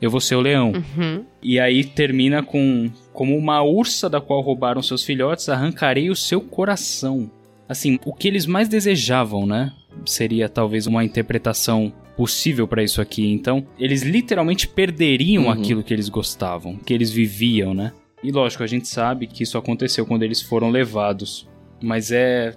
eu 0.00 0.10
vou 0.10 0.20
ser 0.20 0.34
o 0.34 0.40
leão. 0.40 0.72
Uhum. 0.72 1.24
E 1.42 1.58
aí 1.60 1.84
termina 1.84 2.42
com 2.42 2.90
como 3.12 3.36
uma 3.36 3.62
ursa 3.62 4.08
da 4.08 4.20
qual 4.20 4.40
roubaram 4.40 4.82
seus 4.82 5.04
filhotes, 5.04 5.48
arrancarei 5.48 6.10
o 6.10 6.16
seu 6.16 6.40
coração. 6.40 7.30
Assim, 7.68 7.98
o 8.04 8.12
que 8.12 8.26
eles 8.28 8.46
mais 8.46 8.68
desejavam, 8.68 9.46
né? 9.46 9.72
Seria 10.04 10.48
talvez 10.48 10.86
uma 10.86 11.04
interpretação 11.04 11.92
possível 12.16 12.66
para 12.68 12.82
isso 12.82 13.00
aqui. 13.00 13.26
Então, 13.32 13.66
eles 13.78 14.02
literalmente 14.02 14.68
perderiam 14.68 15.44
Uhum. 15.44 15.50
aquilo 15.50 15.82
que 15.82 15.92
eles 15.94 16.08
gostavam, 16.08 16.76
que 16.76 16.92
eles 16.92 17.10
viviam, 17.10 17.72
né? 17.74 17.92
E 18.22 18.30
lógico, 18.30 18.62
a 18.62 18.66
gente 18.66 18.86
sabe 18.88 19.26
que 19.26 19.42
isso 19.42 19.56
aconteceu 19.56 20.04
quando 20.04 20.22
eles 20.22 20.42
foram 20.42 20.70
levados. 20.70 21.48
Mas 21.82 22.10
é 22.10 22.54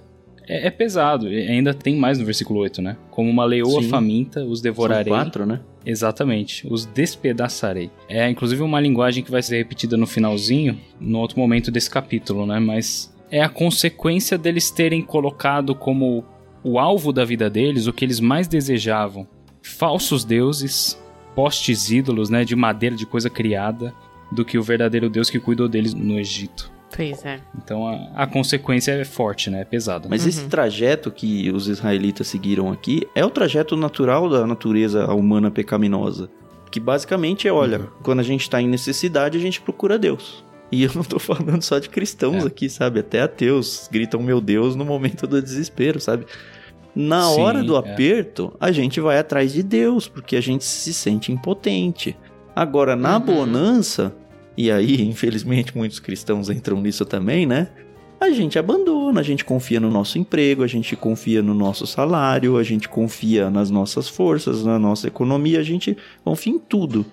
é, 0.48 0.68
é 0.68 0.70
pesado. 0.70 1.32
E 1.32 1.48
ainda 1.48 1.74
tem 1.74 1.96
mais 1.96 2.20
no 2.20 2.26
versículo 2.26 2.60
8, 2.60 2.82
né? 2.82 2.98
Como 3.10 3.30
uma 3.30 3.46
leoa 3.46 3.82
Sim. 3.82 3.90
faminta, 3.90 4.44
os 4.44 4.62
devorarei. 4.62 5.12
São 5.14 5.24
quatro, 5.24 5.46
né? 5.46 5.62
Exatamente, 5.86 6.68
os 6.70 6.86
despedaçarei. 6.86 7.90
É 8.10 8.30
inclusive 8.30 8.62
uma 8.62 8.80
linguagem 8.80 9.24
que 9.24 9.32
vai 9.32 9.42
ser 9.42 9.58
repetida 9.58 9.98
no 9.98 10.08
finalzinho, 10.08 10.80
no 11.00 11.20
outro 11.20 11.40
momento 11.40 11.72
desse 11.72 11.90
capítulo, 11.90 12.46
né? 12.46 12.60
Mas 12.60 13.14
é 13.30 13.42
a 13.42 13.50
consequência 13.50 14.38
deles 14.38 14.70
terem 14.70 15.02
colocado 15.02 15.74
como 15.76 16.24
o 16.64 16.80
alvo 16.80 17.12
da 17.12 17.26
vida 17.26 17.50
deles 17.50 17.88
o 17.88 17.94
que 17.94 18.06
eles 18.06 18.20
mais 18.20 18.48
desejavam: 18.48 19.28
falsos 19.62 20.24
deuses, 20.24 21.00
postes 21.36 21.90
ídolos, 21.90 22.30
né? 22.30 22.44
De 22.44 22.56
madeira, 22.56 22.96
de 22.96 23.06
coisa 23.06 23.30
criada, 23.30 23.94
do 24.32 24.44
que 24.46 24.58
o 24.58 24.64
verdadeiro 24.64 25.10
Deus 25.10 25.30
que 25.30 25.40
cuidou 25.40 25.68
deles 25.68 25.94
no 25.94 26.20
Egito. 26.20 26.72
Pois 26.96 27.26
é. 27.26 27.40
Então 27.58 27.88
a, 27.88 28.24
a 28.24 28.28
consequência 28.28 28.92
é 28.92 29.04
forte, 29.04 29.50
né? 29.50 29.62
É 29.62 29.66
pesada. 29.66 30.08
Mas 30.08 30.28
esse 30.28 30.46
trajeto 30.48 31.10
que 31.10 31.50
os 31.52 31.68
israelitas 31.68 32.28
seguiram 32.28 32.72
aqui 32.72 33.08
é 33.16 33.26
o 33.26 33.32
trajeto 33.32 33.76
natural 33.76 34.30
da 34.30 34.46
natureza 34.46 35.12
humana 35.12 35.50
pecaminosa. 35.50 36.30
Que 36.70 36.80
basicamente 36.80 37.48
é, 37.48 37.52
olha, 37.52 37.80
quando 38.04 38.20
a 38.20 38.24
gente 38.24 38.48
tá 38.50 38.62
em 38.62 38.68
necessidade, 38.68 39.38
a 39.38 39.42
gente 39.42 39.60
procura 39.62 39.98
Deus. 39.98 40.44
E 40.72 40.84
eu 40.84 40.92
não 40.94 41.04
tô 41.04 41.18
falando 41.20 41.62
só 41.64 41.80
de 41.80 41.90
cristãos 41.90 42.44
É. 42.44 42.48
aqui, 42.48 42.70
sabe? 42.70 43.00
Até 43.00 43.22
ateus 43.22 43.88
gritam 43.92 44.22
meu 44.22 44.40
Deus 44.40 44.76
no 44.76 44.86
momento 44.86 45.26
do 45.26 45.42
desespero, 45.42 46.00
sabe? 46.00 46.26
Na 46.96 47.24
Sim, 47.24 47.42
hora 47.42 47.64
do 47.64 47.76
é. 47.76 47.80
aperto, 47.80 48.54
a 48.60 48.72
gente 48.72 49.00
vai 49.00 49.18
atrás 49.18 49.52
de 49.54 49.64
Deus, 49.64 50.08
porque 50.08 50.36
a 50.36 50.42
gente 50.42 50.64
se 50.64 50.94
sente 50.94 51.32
impotente. 51.32 52.16
Agora, 52.56 52.96
na 52.96 53.18
Uhum. 53.18 53.26
bonança, 53.26 54.16
e 54.56 54.70
aí, 54.72 55.02
infelizmente, 55.08 55.76
muitos 55.76 56.00
cristãos 56.00 56.50
entram 56.50 56.80
nisso 56.82 57.06
também, 57.06 57.46
né? 57.46 57.70
A 58.22 58.30
gente 58.30 58.58
abandona, 58.58 59.20
a 59.20 59.24
gente 59.24 59.44
confia 59.44 59.80
no 59.82 59.90
nosso 59.90 60.18
emprego, 60.18 60.64
a 60.64 60.68
gente 60.68 60.96
confia 60.96 61.42
no 61.42 61.54
nosso 61.54 61.86
salário, 61.86 62.56
a 62.58 62.64
gente 62.64 62.88
confia 62.88 63.50
nas 63.50 63.70
nossas 63.70 64.08
forças, 64.08 64.64
na 64.64 64.80
nossa 64.80 65.08
economia, 65.08 65.60
a 65.60 65.64
gente 65.64 65.98
confia 66.24 66.54
em 66.54 66.60
tudo, 66.60 67.06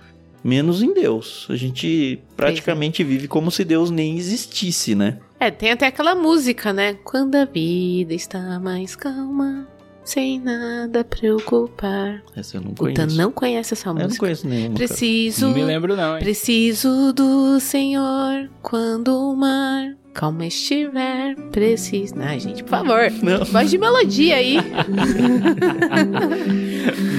menos 0.44 0.82
em 0.82 0.94
Deus. 0.94 1.49
A 1.50 1.56
gente 1.56 2.20
praticamente 2.37 3.02
vive 3.02 3.26
como 3.26 3.50
se 3.50 3.64
Deus 3.64 3.90
nem 3.90 4.16
existisse, 4.18 4.94
né? 4.94 5.18
É, 5.40 5.50
tem 5.50 5.70
até 5.73 5.87
aquela 5.87 6.14
música, 6.14 6.70
né? 6.73 6.94
Quando 7.02 7.35
a 7.35 7.47
vida 7.47 8.12
está 8.12 8.61
mais 8.61 8.94
calma, 8.94 9.66
sem 10.04 10.38
nada 10.38 11.02
preocupar. 11.02 12.23
Essa 12.37 12.59
eu 12.59 12.61
não 12.61 12.73
O 12.73 12.75
conheço. 12.75 13.09
Tan 13.09 13.14
não 13.16 13.32
conhece 13.32 13.73
essa 13.73 13.88
eu 13.88 13.94
não 13.94 14.02
música. 14.02 14.20
conheço 14.20 14.47
nenhuma. 14.47 14.75
cara. 14.76 14.87
Preciso. 14.87 15.47
Não 15.49 15.54
me 15.54 15.64
lembro 15.64 15.97
não, 15.97 16.14
hein? 16.14 16.20
Preciso 16.23 17.12
do 17.14 17.59
Senhor 17.59 18.50
quando 18.61 19.09
o 19.16 19.35
mar 19.35 19.97
calma 20.12 20.44
estiver. 20.44 21.35
Preciso. 21.50 22.14
Ai, 22.18 22.38
gente, 22.38 22.62
por 22.62 22.68
favor. 22.70 23.11
Não. 23.23 23.42
Voz 23.47 23.70
de 23.70 23.78
melodia 23.78 24.37
aí. 24.37 24.56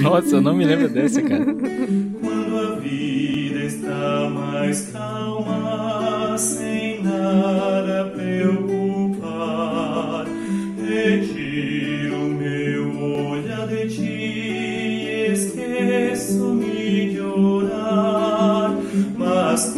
Nossa, 0.02 0.36
eu 0.36 0.40
não 0.42 0.54
me 0.54 0.64
lembro 0.64 0.88
dessa, 0.88 1.22
cara. 1.22 1.44
Quando 1.44 2.58
a 2.58 2.74
vida 2.76 3.64
está 3.64 4.28
mais 4.30 4.90
calma, 4.92 6.36
sem 6.38 7.02
nada 7.02 7.71
Mas 19.52 19.74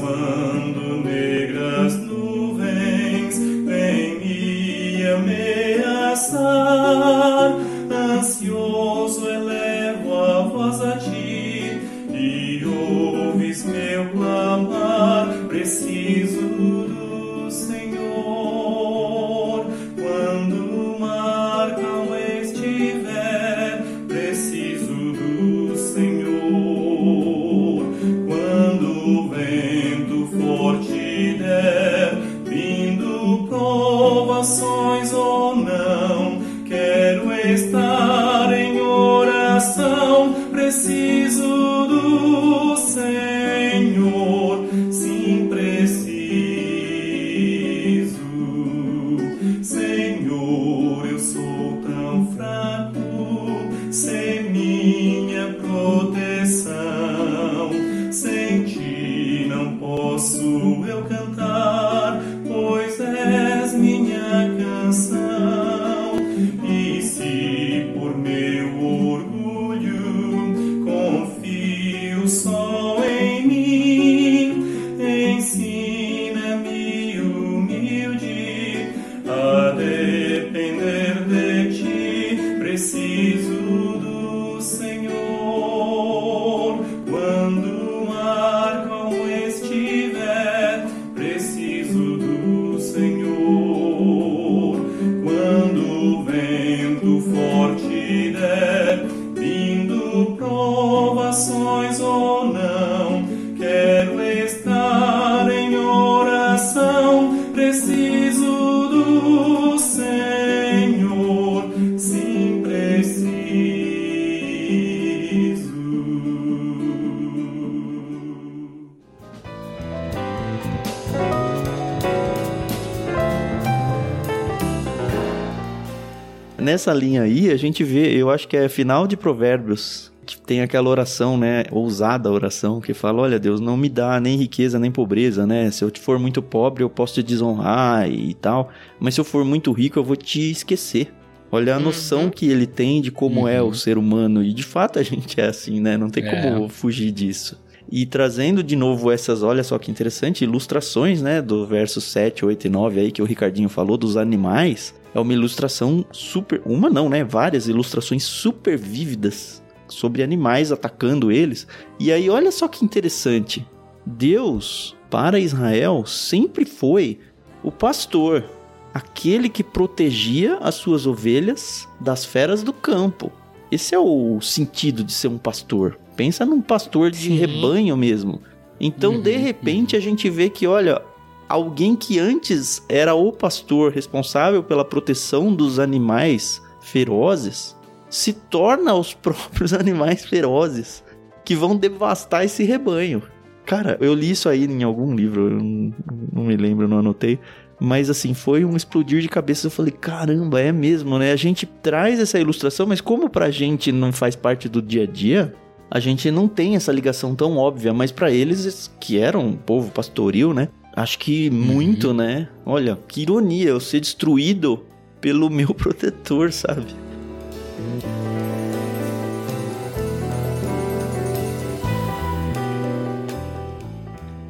Nessa 126.84 126.92
linha 127.00 127.22
aí, 127.22 127.50
a 127.50 127.56
gente 127.56 127.82
vê, 127.82 128.14
eu 128.14 128.28
acho 128.28 128.46
que 128.46 128.54
é 128.54 128.68
final 128.68 129.06
de 129.06 129.16
Provérbios, 129.16 130.12
que 130.26 130.38
tem 130.38 130.60
aquela 130.60 130.90
oração, 130.90 131.38
né, 131.38 131.64
ousada 131.70 132.30
oração, 132.30 132.78
que 132.78 132.92
fala, 132.92 133.22
olha 133.22 133.38
Deus, 133.38 133.58
não 133.58 133.74
me 133.74 133.88
dá 133.88 134.20
nem 134.20 134.36
riqueza 134.36 134.78
nem 134.78 134.90
pobreza, 134.90 135.46
né, 135.46 135.70
se 135.70 135.82
eu 135.82 135.90
for 135.98 136.18
muito 136.18 136.42
pobre 136.42 136.84
eu 136.84 136.90
posso 136.90 137.14
te 137.14 137.22
desonrar 137.22 138.06
e 138.10 138.34
tal, 138.34 138.68
mas 139.00 139.14
se 139.14 139.20
eu 139.22 139.24
for 139.24 139.46
muito 139.46 139.72
rico 139.72 139.98
eu 139.98 140.04
vou 140.04 140.14
te 140.14 140.50
esquecer. 140.50 141.10
Olha 141.50 141.74
a 141.74 141.80
noção 141.80 142.28
que 142.28 142.50
ele 142.50 142.66
tem 142.66 143.00
de 143.00 143.10
como 143.10 143.48
é 143.48 143.62
o 143.62 143.72
ser 143.72 143.96
humano, 143.96 144.44
e 144.44 144.52
de 144.52 144.62
fato 144.62 144.98
a 144.98 145.02
gente 145.02 145.40
é 145.40 145.46
assim, 145.46 145.80
né, 145.80 145.96
não 145.96 146.10
tem 146.10 146.22
É. 146.22 146.42
como 146.42 146.68
fugir 146.68 147.10
disso. 147.12 147.58
E 147.90 148.06
trazendo 148.06 148.62
de 148.62 148.76
novo 148.76 149.10
essas, 149.10 149.42
olha 149.42 149.62
só 149.62 149.78
que 149.78 149.90
interessante, 149.90 150.44
ilustrações, 150.44 151.20
né, 151.20 151.42
do 151.42 151.66
verso 151.66 152.00
7, 152.00 152.44
8 152.44 152.66
e 152.66 152.70
9 152.70 153.00
aí 153.00 153.12
que 153.12 153.22
o 153.22 153.26
Ricardinho 153.26 153.68
falou 153.68 153.96
dos 153.96 154.16
animais, 154.16 154.94
é 155.14 155.20
uma 155.20 155.32
ilustração 155.32 156.04
super, 156.10 156.60
uma 156.64 156.90
não, 156.90 157.08
né, 157.08 157.22
várias 157.22 157.68
ilustrações 157.68 158.24
super 158.24 158.76
vívidas 158.76 159.62
sobre 159.86 160.22
animais 160.22 160.72
atacando 160.72 161.30
eles. 161.30 161.66
E 162.00 162.10
aí 162.10 162.28
olha 162.28 162.50
só 162.50 162.66
que 162.66 162.84
interessante. 162.84 163.66
Deus 164.04 164.96
para 165.10 165.38
Israel 165.38 166.04
sempre 166.04 166.64
foi 166.64 167.20
o 167.62 167.70
pastor, 167.70 168.44
aquele 168.92 169.48
que 169.48 169.62
protegia 169.62 170.58
as 170.58 170.74
suas 170.74 171.06
ovelhas 171.06 171.88
das 172.00 172.24
feras 172.24 172.62
do 172.62 172.72
campo. 172.72 173.30
Esse 173.70 173.94
é 173.94 173.98
o 173.98 174.40
sentido 174.40 175.02
de 175.02 175.12
ser 175.12 175.28
um 175.28 175.38
pastor. 175.38 175.98
Pensa 176.16 176.44
num 176.46 176.60
pastor 176.60 177.10
de 177.10 177.18
Sim. 177.18 177.36
rebanho 177.36 177.96
mesmo. 177.96 178.40
Então, 178.80 179.14
Uhum, 179.14 179.22
de 179.22 179.36
repente, 179.36 179.96
a 179.96 180.00
gente 180.00 180.28
vê 180.28 180.48
que, 180.48 180.66
olha, 180.66 181.00
alguém 181.48 181.94
que 181.94 182.18
antes 182.18 182.82
era 182.88 183.14
o 183.14 183.32
pastor 183.32 183.92
responsável 183.92 184.62
pela 184.62 184.84
proteção 184.84 185.54
dos 185.54 185.78
animais 185.78 186.62
ferozes 186.80 187.76
se 188.10 188.32
torna 188.32 188.94
os 188.94 189.12
próprios 189.14 189.72
animais 189.72 190.24
ferozes 190.24 191.02
que 191.44 191.54
vão 191.54 191.76
devastar 191.76 192.44
esse 192.44 192.62
rebanho. 192.64 193.22
Cara, 193.66 193.96
eu 194.00 194.12
li 194.14 194.30
isso 194.30 194.48
aí 194.48 194.64
em 194.66 194.82
algum 194.82 195.14
livro, 195.14 195.48
eu 195.48 195.58
não, 195.58 195.94
não 196.32 196.44
me 196.44 196.56
lembro, 196.56 196.86
não 196.86 196.98
anotei. 196.98 197.38
Mas 197.80 198.08
assim, 198.08 198.34
foi 198.34 198.64
um 198.64 198.76
explodir 198.76 199.20
de 199.20 199.28
cabeça. 199.28 199.66
Eu 199.66 199.70
falei, 199.70 199.90
caramba, 199.90 200.60
é 200.60 200.70
mesmo, 200.70 201.18
né? 201.18 201.32
A 201.32 201.36
gente 201.36 201.66
traz 201.66 202.20
essa 202.20 202.38
ilustração, 202.38 202.86
mas 202.86 203.00
como 203.00 203.28
pra 203.28 203.50
gente 203.50 203.90
não 203.90 204.12
faz 204.12 204.36
parte 204.36 204.68
do 204.68 204.80
dia 204.80 205.02
a 205.02 205.06
dia, 205.06 205.54
a 205.94 206.00
gente 206.00 206.28
não 206.28 206.48
tem 206.48 206.74
essa 206.74 206.90
ligação 206.90 207.36
tão 207.36 207.56
óbvia. 207.56 207.94
Mas 207.94 208.10
pra 208.10 208.28
eles, 208.28 208.92
que 208.98 209.16
eram 209.16 209.46
um 209.46 209.56
povo 209.56 209.92
pastoril, 209.92 210.52
né? 210.52 210.68
Acho 210.96 211.16
que 211.20 211.48
muito, 211.50 212.12
né? 212.12 212.48
Olha, 212.66 212.98
que 213.06 213.22
ironia 213.22 213.68
eu 213.68 213.78
ser 213.78 214.00
destruído 214.00 214.84
pelo 215.20 215.48
meu 215.48 215.70
protetor, 215.72 216.52
sabe? 216.52 216.88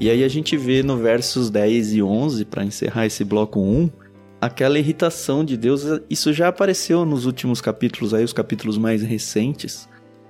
E 0.00 0.08
aí 0.08 0.24
a 0.24 0.28
gente 0.28 0.56
vê 0.56 0.82
no 0.82 0.96
versos 0.96 1.50
10 1.50 1.92
e 1.92 2.02
11, 2.02 2.46
para 2.46 2.64
encerrar 2.64 3.04
esse 3.04 3.22
bloco 3.22 3.60
1, 3.60 3.90
aquela 4.40 4.78
irritação 4.78 5.44
de 5.44 5.58
Deus. 5.58 5.82
Isso 6.08 6.32
já 6.32 6.48
apareceu 6.48 7.04
nos 7.04 7.26
últimos 7.26 7.60
capítulos 7.60 8.14
aí, 8.14 8.24
os 8.24 8.32
capítulos 8.32 8.78
mais 8.78 9.02
recentes, 9.02 9.86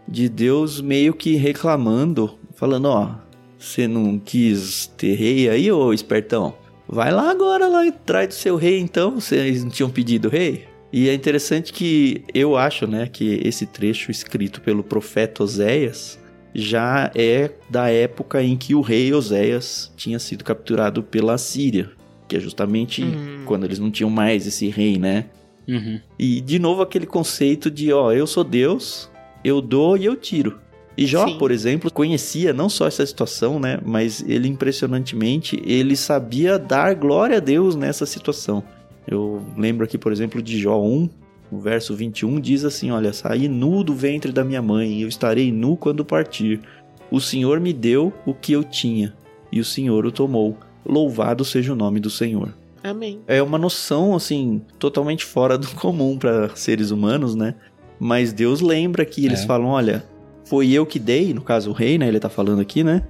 de 0.06 0.28
Deus 0.28 0.80
meio 0.80 1.14
que 1.14 1.34
reclamando, 1.36 2.38
falando, 2.54 2.86
ó, 2.86 3.14
você 3.58 3.88
não 3.88 4.18
quis 4.18 4.86
ter 4.96 5.14
rei 5.14 5.48
aí, 5.48 5.70
ô 5.72 5.92
espertão? 5.92 6.54
Vai 6.86 7.10
lá 7.10 7.30
agora 7.30 7.66
lá 7.66 7.86
atrás 7.86 8.28
do 8.28 8.34
seu 8.34 8.56
rei 8.56 8.78
então, 8.78 9.18
vocês 9.20 9.64
não 9.64 9.70
tinham 9.70 9.90
pedido 9.90 10.28
rei? 10.28 10.66
E 10.92 11.08
é 11.08 11.14
interessante 11.14 11.72
que 11.72 12.22
eu 12.32 12.56
acho, 12.56 12.86
né, 12.86 13.08
que 13.10 13.40
esse 13.42 13.66
trecho 13.66 14.10
escrito 14.10 14.60
pelo 14.60 14.84
profeta 14.84 15.42
Oséias 15.42 16.18
já 16.54 17.10
é 17.16 17.50
da 17.68 17.90
época 17.90 18.40
em 18.42 18.56
que 18.56 18.74
o 18.76 18.80
rei 18.80 19.12
Oséias 19.12 19.92
tinha 19.96 20.20
sido 20.20 20.44
capturado 20.44 21.02
pela 21.02 21.36
Síria, 21.36 21.90
que 22.28 22.36
é 22.36 22.40
justamente 22.40 23.02
Hum. 23.02 23.42
quando 23.44 23.64
eles 23.64 23.80
não 23.80 23.90
tinham 23.90 24.08
mais 24.08 24.46
esse 24.46 24.68
rei, 24.68 24.98
né? 24.98 25.26
Uhum. 25.66 25.98
E 26.18 26.40
de 26.40 26.58
novo 26.58 26.82
aquele 26.82 27.06
conceito 27.06 27.70
de, 27.70 27.92
ó, 27.92 28.12
eu 28.12 28.26
sou 28.26 28.44
Deus, 28.44 29.10
eu 29.44 29.60
dou 29.60 29.96
e 29.96 30.04
eu 30.04 30.16
tiro. 30.16 30.58
E 30.96 31.06
Jó, 31.06 31.26
Sim. 31.26 31.38
por 31.38 31.50
exemplo, 31.50 31.92
conhecia 31.92 32.52
não 32.52 32.68
só 32.68 32.86
essa 32.86 33.04
situação, 33.04 33.58
né, 33.58 33.78
mas 33.84 34.24
ele 34.26 34.48
impressionantemente, 34.48 35.60
ele 35.66 35.96
sabia 35.96 36.58
dar 36.58 36.94
glória 36.94 37.38
a 37.38 37.40
Deus 37.40 37.74
nessa 37.74 38.06
situação. 38.06 38.62
Eu 39.06 39.44
lembro 39.56 39.84
aqui, 39.84 39.98
por 39.98 40.12
exemplo, 40.12 40.40
de 40.40 40.58
Jó 40.58 40.80
1, 40.80 41.10
o 41.50 41.58
verso 41.58 41.94
21 41.94 42.40
diz 42.40 42.64
assim, 42.64 42.90
olha, 42.90 43.12
saí 43.12 43.48
nu 43.48 43.82
do 43.82 43.92
ventre 43.92 44.32
da 44.32 44.44
minha 44.44 44.62
mãe, 44.62 44.92
e 44.94 45.02
eu 45.02 45.08
estarei 45.08 45.52
nu 45.52 45.76
quando 45.76 46.04
partir. 46.04 46.60
O 47.10 47.20
Senhor 47.20 47.60
me 47.60 47.72
deu 47.72 48.12
o 48.24 48.32
que 48.32 48.52
eu 48.52 48.62
tinha, 48.62 49.12
e 49.50 49.60
o 49.60 49.64
Senhor 49.64 50.06
o 50.06 50.12
tomou. 50.12 50.56
louvado 50.86 51.44
seja 51.44 51.72
o 51.72 51.76
nome 51.76 51.98
do 51.98 52.10
Senhor. 52.10 52.54
Amém. 52.82 53.20
É 53.26 53.42
uma 53.42 53.58
noção, 53.58 54.14
assim, 54.14 54.60
totalmente 54.78 55.24
fora 55.24 55.56
do 55.56 55.68
comum 55.68 56.18
para 56.18 56.54
seres 56.54 56.90
humanos, 56.90 57.34
né? 57.34 57.54
Mas 57.98 58.32
Deus 58.32 58.60
lembra 58.60 59.04
que 59.04 59.24
eles 59.24 59.42
É. 59.42 59.46
falam: 59.46 59.68
olha, 59.68 60.04
foi 60.44 60.70
eu 60.70 60.84
que 60.84 60.98
dei, 60.98 61.32
no 61.32 61.40
caso 61.40 61.70
o 61.70 61.72
rei, 61.72 61.96
né? 61.98 62.08
Ele 62.08 62.20
tá 62.20 62.28
falando 62.28 62.60
aqui, 62.60 62.82
né? 62.84 63.02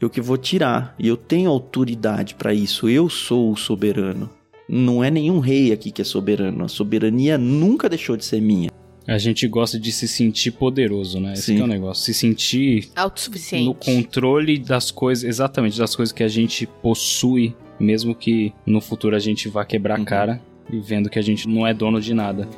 Eu 0.00 0.10
que 0.10 0.20
vou 0.20 0.36
tirar. 0.36 0.94
E 0.98 1.08
eu 1.08 1.16
tenho 1.16 1.48
autoridade 1.50 2.34
para 2.34 2.52
isso. 2.52 2.88
Eu 2.88 3.08
sou 3.08 3.50
o 3.52 3.56
soberano. 3.56 4.28
Não 4.68 5.02
é 5.02 5.10
nenhum 5.10 5.38
rei 5.38 5.72
aqui 5.72 5.90
que 5.90 6.02
é 6.02 6.04
soberano. 6.04 6.64
A 6.64 6.68
soberania 6.68 7.38
nunca 7.38 7.88
deixou 7.88 8.16
de 8.16 8.24
ser 8.24 8.40
minha. 8.42 8.70
A 9.06 9.18
gente 9.18 9.46
gosta 9.46 9.78
de 9.78 9.92
se 9.92 10.08
sentir 10.08 10.50
poderoso, 10.50 11.20
né? 11.20 11.32
Esse 11.34 11.42
Sim. 11.42 11.54
que 11.56 11.60
é 11.60 11.64
o 11.64 11.68
negócio. 11.68 12.04
Se 12.04 12.12
sentir 12.12 12.88
Autossuficiente. 12.96 13.64
no 13.64 13.72
controle 13.72 14.58
das 14.58 14.90
coisas, 14.90 15.22
exatamente, 15.24 15.78
das 15.78 15.94
coisas 15.94 16.12
que 16.12 16.24
a 16.24 16.28
gente 16.28 16.66
possui, 16.82 17.54
mesmo 17.78 18.14
que 18.16 18.52
no 18.66 18.80
futuro 18.80 19.14
a 19.14 19.20
gente 19.20 19.48
vá 19.48 19.64
quebrar 19.64 19.94
a 19.94 19.98
Uhum. 20.00 20.04
cara 20.04 20.42
e 20.72 20.80
vendo 20.80 21.08
que 21.08 21.20
a 21.20 21.22
gente 21.22 21.48
não 21.48 21.64
é 21.64 21.72
dono 21.72 22.00
de 22.00 22.12
nada. 22.12 22.48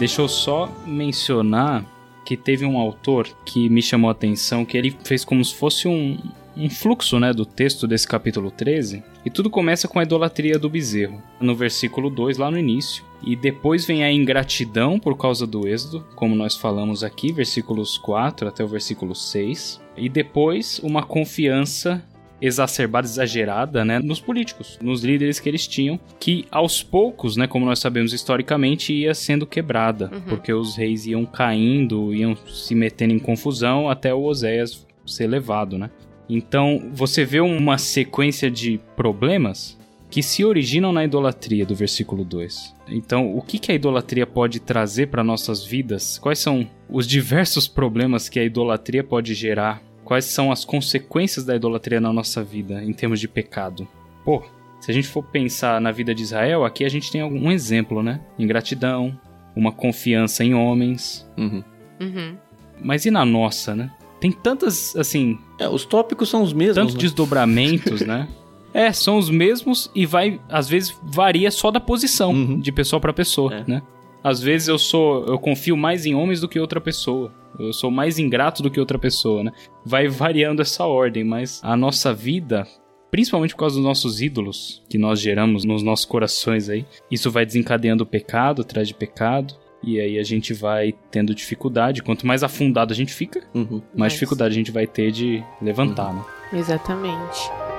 Deixa 0.00 0.22
eu 0.22 0.28
só 0.28 0.72
mencionar 0.86 1.84
que 2.24 2.34
teve 2.34 2.64
um 2.64 2.78
autor 2.78 3.28
que 3.44 3.68
me 3.68 3.82
chamou 3.82 4.08
a 4.08 4.12
atenção, 4.12 4.64
que 4.64 4.78
ele 4.78 4.96
fez 5.04 5.26
como 5.26 5.44
se 5.44 5.54
fosse 5.54 5.86
um, 5.86 6.16
um 6.56 6.70
fluxo 6.70 7.20
né, 7.20 7.34
do 7.34 7.44
texto 7.44 7.86
desse 7.86 8.08
capítulo 8.08 8.50
13. 8.50 9.04
E 9.26 9.28
tudo 9.28 9.50
começa 9.50 9.86
com 9.86 9.98
a 9.98 10.02
idolatria 10.02 10.58
do 10.58 10.70
bezerro, 10.70 11.22
no 11.38 11.54
versículo 11.54 12.08
2, 12.08 12.38
lá 12.38 12.50
no 12.50 12.56
início. 12.56 13.04
E 13.22 13.36
depois 13.36 13.84
vem 13.84 14.02
a 14.02 14.10
ingratidão 14.10 14.98
por 14.98 15.18
causa 15.18 15.46
do 15.46 15.68
êxodo, 15.68 16.02
como 16.16 16.34
nós 16.34 16.56
falamos 16.56 17.04
aqui, 17.04 17.30
versículos 17.30 17.98
4 17.98 18.48
até 18.48 18.64
o 18.64 18.68
versículo 18.68 19.14
6. 19.14 19.82
E 19.98 20.08
depois 20.08 20.80
uma 20.82 21.02
confiança 21.02 22.02
exacerbada, 22.40 23.06
exagerada, 23.06 23.84
né, 23.84 23.98
nos 23.98 24.20
políticos, 24.20 24.78
nos 24.82 25.02
líderes 25.04 25.38
que 25.40 25.48
eles 25.48 25.66
tinham, 25.66 25.98
que 26.18 26.44
aos 26.50 26.82
poucos, 26.82 27.36
né, 27.36 27.46
como 27.46 27.66
nós 27.66 27.78
sabemos 27.78 28.12
historicamente, 28.12 28.92
ia 28.92 29.14
sendo 29.14 29.46
quebrada, 29.46 30.10
Uhum. 30.12 30.20
porque 30.22 30.52
os 30.52 30.76
reis 30.76 31.06
iam 31.06 31.24
caindo, 31.26 32.14
iam 32.14 32.36
se 32.46 32.74
metendo 32.74 33.12
em 33.14 33.18
confusão 33.18 33.88
até 33.88 34.12
o 34.14 34.22
Oséias 34.22 34.86
ser 35.06 35.26
levado, 35.26 35.76
né? 35.78 35.90
Então, 36.28 36.90
você 36.92 37.24
vê 37.24 37.40
uma 37.40 37.76
sequência 37.76 38.48
de 38.50 38.80
problemas 38.94 39.76
que 40.08 40.22
se 40.22 40.44
originam 40.44 40.92
na 40.92 41.04
idolatria 41.04 41.64
do 41.66 41.74
versículo 41.74 42.24
2. 42.24 42.74
Então, 42.88 43.36
o 43.36 43.42
que, 43.42 43.58
que 43.58 43.70
a 43.72 43.74
idolatria 43.74 44.26
pode 44.26 44.58
trazer 44.60 45.06
para 45.06 45.22
nossas 45.24 45.64
vidas? 45.64 46.18
Quais 46.18 46.38
são 46.38 46.68
os 46.88 47.06
diversos 47.06 47.66
problemas 47.68 48.28
que 48.28 48.38
a 48.38 48.44
idolatria 48.44 49.02
pode 49.04 49.34
gerar? 49.34 49.82
Quais 50.10 50.24
são 50.24 50.50
as 50.50 50.64
consequências 50.64 51.44
da 51.44 51.54
idolatria 51.54 52.00
na 52.00 52.12
nossa 52.12 52.42
vida 52.42 52.82
em 52.82 52.92
termos 52.92 53.20
de 53.20 53.28
pecado? 53.28 53.86
Pô, 54.24 54.42
se 54.80 54.90
a 54.90 54.94
gente 54.94 55.06
for 55.06 55.22
pensar 55.22 55.80
na 55.80 55.92
vida 55.92 56.12
de 56.12 56.24
Israel, 56.24 56.64
aqui 56.64 56.84
a 56.84 56.88
gente 56.88 57.12
tem 57.12 57.20
algum 57.20 57.48
exemplo, 57.48 58.02
né? 58.02 58.20
Ingratidão, 58.36 59.16
uma 59.54 59.70
confiança 59.70 60.42
em 60.42 60.52
homens. 60.52 61.24
Uhum. 61.38 61.62
Uhum. 62.00 62.36
Mas 62.82 63.06
e 63.06 63.10
na 63.12 63.24
nossa, 63.24 63.76
né? 63.76 63.88
Tem 64.20 64.32
tantas, 64.32 64.96
assim, 64.96 65.38
É, 65.60 65.68
os 65.68 65.84
tópicos 65.84 66.28
são 66.28 66.42
os 66.42 66.52
mesmos. 66.52 66.74
tantos 66.74 66.94
né? 66.96 67.00
desdobramentos, 67.02 68.00
né? 68.00 68.26
É, 68.74 68.92
são 68.92 69.16
os 69.16 69.30
mesmos 69.30 69.90
e 69.94 70.04
vai, 70.06 70.40
às 70.48 70.68
vezes, 70.68 70.92
varia 71.04 71.52
só 71.52 71.70
da 71.70 71.78
posição 71.78 72.32
Uhum. 72.32 72.58
de 72.58 72.72
pessoa 72.72 72.98
pra 72.98 73.12
pessoa, 73.12 73.54
É. 73.54 73.64
né? 73.64 73.82
Às 74.24 74.42
vezes 74.42 74.66
eu 74.66 74.76
sou, 74.78 75.24
eu 75.26 75.38
confio 75.38 75.76
mais 75.76 76.04
em 76.04 76.16
homens 76.16 76.40
do 76.40 76.48
que 76.48 76.58
outra 76.58 76.80
pessoa. 76.80 77.32
Eu 77.58 77.72
sou 77.72 77.90
mais 77.90 78.18
ingrato 78.18 78.62
do 78.62 78.70
que 78.70 78.80
outra 78.80 78.98
pessoa, 78.98 79.42
né? 79.44 79.52
Vai 79.84 80.08
variando 80.08 80.62
essa 80.62 80.84
ordem, 80.86 81.24
mas 81.24 81.60
a 81.62 81.76
nossa 81.76 82.12
vida, 82.14 82.66
principalmente 83.10 83.54
por 83.54 83.60
causa 83.60 83.76
dos 83.76 83.84
nossos 83.84 84.20
ídolos 84.20 84.82
que 84.88 84.96
nós 84.98 85.20
geramos 85.20 85.64
nos 85.64 85.82
nossos 85.82 86.04
corações 86.06 86.68
aí, 86.68 86.84
isso 87.10 87.30
vai 87.30 87.44
desencadeando 87.44 88.06
pecado 88.06 88.62
atrás 88.62 88.86
de 88.88 88.94
pecado. 88.94 89.54
E 89.82 89.98
aí 89.98 90.18
a 90.18 90.22
gente 90.22 90.52
vai 90.52 90.92
tendo 91.10 91.34
dificuldade. 91.34 92.02
Quanto 92.02 92.26
mais 92.26 92.42
afundado 92.42 92.92
a 92.92 92.96
gente 92.96 93.14
fica, 93.14 93.42
Uhum. 93.54 93.80
mais 93.96 94.12
dificuldade 94.12 94.52
a 94.52 94.58
gente 94.58 94.70
vai 94.70 94.86
ter 94.86 95.10
de 95.10 95.42
levantar, 95.62 96.12
né? 96.12 96.22
Exatamente. 96.52 97.69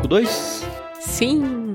Bloco 0.00 0.08
2? 0.08 0.66
Sim. 1.00 1.74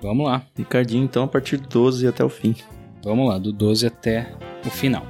Vamos 0.00 0.26
lá. 0.26 0.42
Ricardinho, 0.56 1.04
então, 1.04 1.24
a 1.24 1.28
partir 1.28 1.56
do 1.56 1.68
12 1.68 2.06
até 2.06 2.24
o 2.24 2.28
fim. 2.28 2.54
Vamos 3.02 3.28
lá, 3.28 3.38
do 3.38 3.52
12 3.52 3.86
até 3.86 4.32
o 4.64 4.70
final. 4.70 5.04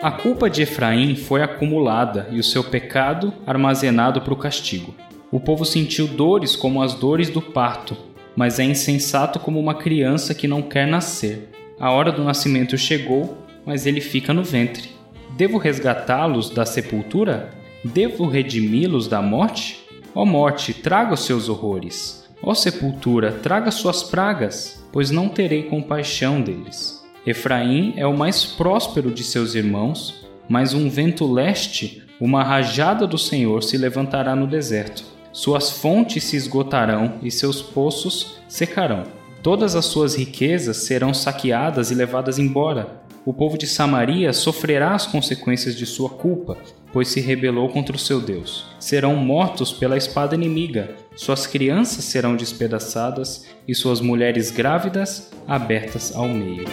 A 0.00 0.10
culpa 0.10 0.50
de 0.50 0.62
Efraim 0.62 1.16
foi 1.16 1.42
acumulada 1.42 2.28
e 2.30 2.38
o 2.38 2.44
seu 2.44 2.62
pecado 2.62 3.32
armazenado 3.46 4.20
para 4.20 4.34
o 4.34 4.36
castigo. 4.36 4.94
O 5.30 5.40
povo 5.40 5.64
sentiu 5.64 6.06
dores 6.06 6.54
como 6.54 6.82
as 6.82 6.94
dores 6.94 7.30
do 7.30 7.40
parto, 7.40 7.96
mas 8.36 8.58
é 8.58 8.64
insensato 8.64 9.38
como 9.38 9.58
uma 9.58 9.74
criança 9.74 10.34
que 10.34 10.46
não 10.46 10.60
quer 10.60 10.86
nascer. 10.86 11.50
A 11.80 11.90
hora 11.90 12.12
do 12.12 12.22
nascimento 12.22 12.76
chegou, 12.76 13.43
mas 13.66 13.86
ele 13.86 14.00
fica 14.00 14.32
no 14.32 14.42
ventre. 14.42 14.90
Devo 15.36 15.58
resgatá-los 15.58 16.50
da 16.50 16.64
sepultura? 16.64 17.50
Devo 17.84 18.26
redimi-los 18.26 19.08
da 19.08 19.20
morte? 19.20 19.84
Ó 20.14 20.24
morte, 20.24 20.72
traga 20.72 21.14
os 21.14 21.24
seus 21.24 21.48
horrores. 21.48 22.24
Ó 22.42 22.54
sepultura, 22.54 23.32
traga 23.32 23.70
suas 23.70 24.02
pragas, 24.02 24.84
pois 24.92 25.10
não 25.10 25.28
terei 25.28 25.64
compaixão 25.64 26.40
deles. 26.40 27.02
Efraim 27.26 27.94
é 27.96 28.06
o 28.06 28.16
mais 28.16 28.44
próspero 28.44 29.10
de 29.10 29.24
seus 29.24 29.54
irmãos, 29.54 30.26
mas 30.48 30.74
um 30.74 30.90
vento 30.90 31.26
leste, 31.30 32.02
uma 32.20 32.44
rajada 32.44 33.06
do 33.06 33.18
Senhor 33.18 33.62
se 33.62 33.76
levantará 33.78 34.36
no 34.36 34.46
deserto. 34.46 35.04
Suas 35.32 35.70
fontes 35.70 36.22
se 36.22 36.36
esgotarão 36.36 37.14
e 37.22 37.30
seus 37.30 37.60
poços 37.60 38.38
secarão. 38.46 39.04
Todas 39.42 39.74
as 39.74 39.86
suas 39.86 40.14
riquezas 40.14 40.76
serão 40.78 41.12
saqueadas 41.12 41.90
e 41.90 41.94
levadas 41.94 42.38
embora. 42.38 43.02
O 43.26 43.32
povo 43.32 43.56
de 43.56 43.66
Samaria 43.66 44.32
sofrerá 44.32 44.94
as 44.94 45.06
consequências 45.06 45.74
de 45.74 45.86
sua 45.86 46.10
culpa, 46.10 46.58
pois 46.92 47.08
se 47.08 47.20
rebelou 47.20 47.68
contra 47.70 47.96
o 47.96 47.98
seu 47.98 48.20
Deus. 48.20 48.66
Serão 48.78 49.16
mortos 49.16 49.72
pela 49.72 49.96
espada 49.96 50.34
inimiga, 50.34 50.94
suas 51.16 51.46
crianças 51.46 52.04
serão 52.04 52.36
despedaçadas 52.36 53.46
e 53.66 53.74
suas 53.74 54.00
mulheres 54.00 54.50
grávidas 54.50 55.30
abertas 55.46 56.14
ao 56.14 56.28
meio. 56.28 56.64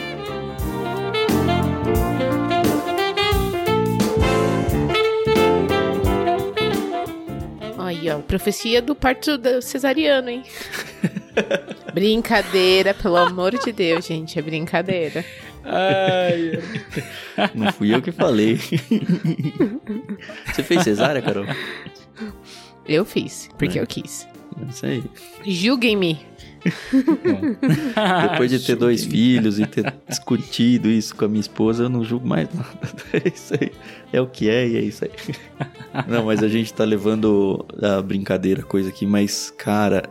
Aí, 7.78 8.10
ó, 8.10 8.20
profecia 8.20 8.82
do 8.82 8.96
parto 8.96 9.38
da- 9.38 9.62
cesariano, 9.62 10.30
hein? 10.30 10.44
brincadeira, 11.94 12.94
pelo 12.94 13.18
amor 13.18 13.58
de 13.58 13.72
Deus, 13.72 14.06
gente, 14.06 14.38
é 14.38 14.42
brincadeira. 14.42 15.26
Não 17.56 17.72
fui 17.72 17.94
eu 17.94 18.02
que 18.02 18.12
falei. 18.12 18.58
Você 20.54 20.64
fez 20.64 20.84
cesárea, 20.84 21.22
Carol? 21.22 21.46
Eu 22.88 23.06
fiz, 23.06 23.50
porque 23.58 23.78
É. 23.80 23.82
eu 23.82 23.88
quis. 23.88 24.28
É 24.60 24.70
Isso 24.70 24.86
aí. 24.86 25.04
Julguem-me. 25.46 26.20
Depois 28.30 28.52
de 28.52 28.60
ter 28.60 28.76
dois 28.76 29.04
filhos 29.04 29.58
e 29.60 29.66
ter 29.66 29.92
discutido 30.08 30.90
isso 30.90 31.16
com 31.16 31.26
a 31.26 31.28
minha 31.28 31.40
esposa, 31.42 31.84
eu 31.84 31.90
não 31.90 32.04
julgo 32.04 32.28
mais 32.28 32.48
nada. 32.54 32.70
É 33.14 33.28
isso 33.28 33.54
aí. 33.60 33.72
É 34.14 34.22
o 34.22 34.28
que 34.28 34.48
é 34.50 34.68
e 34.68 34.78
é 34.78 34.82
isso 34.82 35.04
aí. 35.06 35.12
Não, 36.08 36.26
mas 36.26 36.44
a 36.44 36.48
gente 36.48 36.72
tá 36.74 36.84
levando 36.84 37.66
a 37.82 38.02
brincadeira, 38.02 38.62
coisa 38.62 38.90
aqui, 38.90 39.06
mas, 39.08 39.52
cara, 39.58 40.04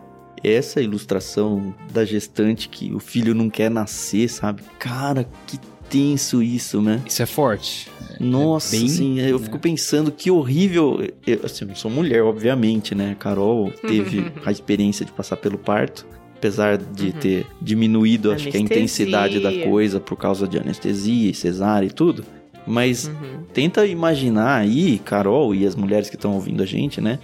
essa 0.43 0.81
ilustração 0.81 1.75
da 1.93 2.05
gestante 2.05 2.69
que 2.69 2.93
o 2.95 2.99
filho 2.99 3.35
não 3.35 3.51
quer 3.51 3.71
nascer, 3.71 4.29
sabe? 4.29 4.63
Cara, 4.79 5.29
que 5.47 5.59
tenso 5.89 6.43
isso, 6.43 6.81
né? 6.81 7.01
Isso 7.07 7.23
é 7.23 7.27
forte. 7.27 7.89
Nossa, 8.21 8.77
bem, 8.77 8.85
assim, 8.87 9.19
eu 9.21 9.39
né? 9.39 9.45
fico 9.45 9.59
pensando 9.59 10.13
que 10.13 10.31
horrível. 10.31 11.03
Eu, 11.27 11.41
assim, 11.45 11.65
eu 11.65 11.69
não 11.69 11.75
sou 11.75 11.91
mulher, 11.91 12.23
obviamente, 12.23 12.95
né? 12.95 13.17
Carol 13.19 13.71
teve 13.87 14.31
a 14.45 14.53
experiência 14.53 15.05
de 15.05 15.13
passar 15.13 15.37
pelo 15.37 15.59
parto. 15.59 16.07
Apesar 16.37 16.79
de 16.79 17.07
Uhum. 17.07 17.13
ter 17.13 17.47
diminuído, 17.61 18.33
acho 18.33 18.49
que 18.49 18.57
a 18.57 18.61
intensidade 18.61 19.41
da 19.41 19.53
coisa 19.53 20.01
por 20.01 20.17
causa 20.17 20.49
de 20.49 20.59
anestesia 20.59 21.31
e 21.31 21.35
cesárea 21.35 21.87
e 21.87 21.91
tudo. 21.91 22.25
Mas 22.67 23.09
Uhum. 23.09 23.43
tenta 23.53 23.85
imaginar 23.87 24.57
aí, 24.57 24.99
Carol 25.05 25.55
e 25.55 25.67
as 25.67 25.75
mulheres 25.75 26.09
que 26.09 26.17
estão 26.17 26.33
ouvindo 26.35 26.63
a 26.63 26.67
gente, 26.67 26.99
né? 27.01 27.19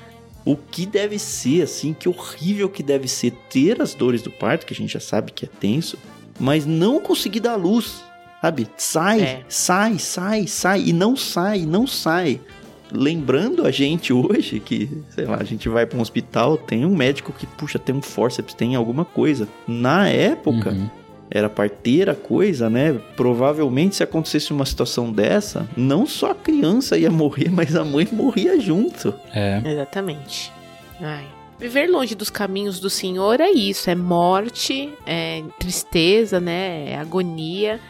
O 0.46 0.56
que 0.56 0.86
deve 0.86 1.18
ser, 1.18 1.62
assim, 1.62 1.92
que 1.92 2.08
horrível 2.08 2.68
que 2.70 2.82
deve 2.82 3.08
ser 3.08 3.32
ter 3.50 3.82
as 3.82 3.92
dores 3.94 4.22
do 4.22 4.30
parto, 4.30 4.64
que 4.64 4.72
a 4.72 4.76
gente 4.76 4.92
já 4.94 5.00
sabe 5.00 5.32
que 5.32 5.44
é 5.44 5.48
tenso, 5.60 5.98
mas 6.40 6.64
não 6.64 7.00
conseguir 7.00 7.40
dar 7.40 7.56
luz, 7.56 8.02
sabe? 8.40 8.68
Sai, 8.76 9.20
É. 9.20 9.44
sai, 9.48 9.98
sai, 9.98 10.46
sai, 10.46 10.82
e 10.86 10.92
não 10.92 11.16
sai, 11.16 11.66
não 11.66 11.84
sai. 11.86 12.40
Lembrando 12.92 13.66
a 13.66 13.72
gente 13.72 14.12
hoje 14.12 14.60
que, 14.60 14.88
sei 15.10 15.24
lá, 15.24 15.38
a 15.40 15.44
gente 15.44 15.68
vai 15.68 15.84
para 15.84 15.98
um 15.98 16.00
hospital, 16.00 16.56
tem 16.56 16.86
um 16.86 16.94
médico 16.94 17.32
que 17.32 17.44
puxa, 17.44 17.80
tem 17.80 17.92
um 17.92 18.00
forceps, 18.00 18.54
tem 18.54 18.76
alguma 18.76 19.04
coisa. 19.04 19.48
Na 19.66 20.08
época, 20.08 20.70
Uhum. 20.70 20.88
Era 21.30 21.48
parteira 21.48 22.12
a 22.12 22.16
coisa, 22.16 22.70
né? 22.70 22.92
Provavelmente 23.16 23.96
se 23.96 24.02
acontecesse 24.02 24.52
uma 24.52 24.64
situação 24.64 25.12
dessa, 25.12 25.68
não 25.76 26.06
só 26.06 26.30
a 26.30 26.34
criança 26.34 26.96
ia 26.98 27.10
morrer, 27.10 27.50
mas 27.50 27.74
a 27.76 27.84
mãe 27.84 28.08
morria 28.12 28.58
junto. 28.60 29.14
É. 29.34 29.60
Exatamente. 29.64 30.52
Ai. 31.00 31.26
Viver 31.58 31.88
longe 31.88 32.14
dos 32.14 32.28
caminhos 32.28 32.78
do 32.78 32.90
Senhor 32.90 33.40
é 33.40 33.50
isso, 33.50 33.88
é 33.88 33.94
morte, 33.94 34.92
é 35.06 35.42
tristeza, 35.58 36.38
né? 36.38 36.90
É 36.90 36.96
agonia. 36.98 37.80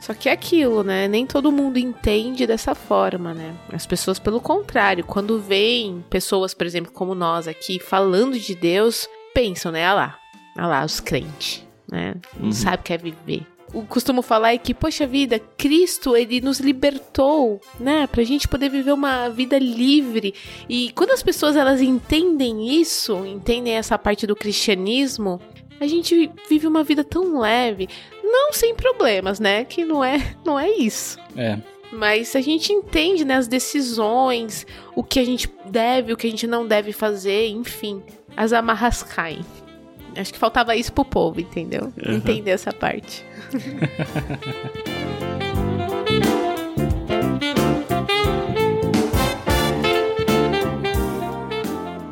Só 0.00 0.14
que 0.14 0.28
é 0.28 0.32
aquilo, 0.32 0.84
né? 0.84 1.08
Nem 1.08 1.26
todo 1.26 1.50
mundo 1.50 1.78
entende 1.78 2.46
dessa 2.46 2.74
forma, 2.74 3.34
né? 3.34 3.56
As 3.72 3.84
pessoas, 3.84 4.20
pelo 4.20 4.40
contrário, 4.40 5.04
quando 5.04 5.40
veem 5.40 6.04
pessoas, 6.08 6.54
por 6.54 6.64
exemplo, 6.66 6.92
como 6.92 7.14
nós 7.14 7.48
aqui, 7.48 7.80
falando 7.80 8.38
de 8.38 8.54
Deus, 8.54 9.08
pensam, 9.34 9.72
né? 9.72 9.84
Ah 9.84 9.94
lá, 9.94 10.18
ah 10.56 10.66
lá, 10.68 10.84
os 10.84 11.00
crentes, 11.00 11.65
né? 11.90 12.14
Não 12.36 12.46
Uhum. 12.46 12.52
sabe 12.52 12.76
o 12.76 12.82
que 12.82 12.92
é 12.92 12.98
viver. 12.98 13.46
O 13.74 13.82
costumo 13.82 14.22
falar 14.22 14.54
é 14.54 14.58
que, 14.58 14.72
poxa 14.72 15.06
vida, 15.06 15.40
Cristo, 15.58 16.16
ele 16.16 16.40
nos 16.40 16.60
libertou, 16.60 17.60
né? 17.80 18.06
Pra 18.06 18.22
gente 18.22 18.46
poder 18.46 18.68
viver 18.70 18.92
uma 18.92 19.28
vida 19.28 19.58
livre. 19.58 20.32
E 20.68 20.92
quando 20.94 21.10
as 21.10 21.22
pessoas 21.22 21.56
elas 21.56 21.80
entendem 21.82 22.80
isso, 22.80 23.26
entendem 23.26 23.74
essa 23.74 23.98
parte 23.98 24.26
do 24.26 24.36
cristianismo, 24.36 25.40
a 25.80 25.86
gente 25.86 26.30
vive 26.48 26.66
uma 26.66 26.84
vida 26.84 27.02
tão 27.04 27.40
leve, 27.40 27.88
não 28.22 28.52
sem 28.52 28.74
problemas, 28.74 29.40
né? 29.40 29.64
Que 29.64 29.84
não 29.84 30.02
é, 30.02 30.36
não 30.46 30.58
é 30.58 30.70
isso. 30.70 31.18
É. 31.36 31.58
Mas 31.92 32.34
a 32.36 32.40
gente 32.40 32.72
entende, 32.72 33.24
né, 33.24 33.34
as 33.34 33.46
decisões, 33.48 34.66
o 34.94 35.02
que 35.02 35.20
a 35.20 35.24
gente 35.24 35.48
deve, 35.66 36.12
o 36.12 36.16
que 36.16 36.26
a 36.26 36.30
gente 36.30 36.46
não 36.46 36.66
deve 36.66 36.92
fazer, 36.92 37.48
enfim, 37.48 38.02
as 38.36 38.52
amarras 38.52 39.02
caem. 39.02 39.44
Acho 40.16 40.32
que 40.32 40.38
faltava 40.38 40.74
isso 40.74 40.92
pro 40.92 41.04
povo, 41.04 41.40
entendeu? 41.40 41.92
Uhum. 42.04 42.16
Entender 42.16 42.50
essa 42.50 42.72
parte. 42.72 43.24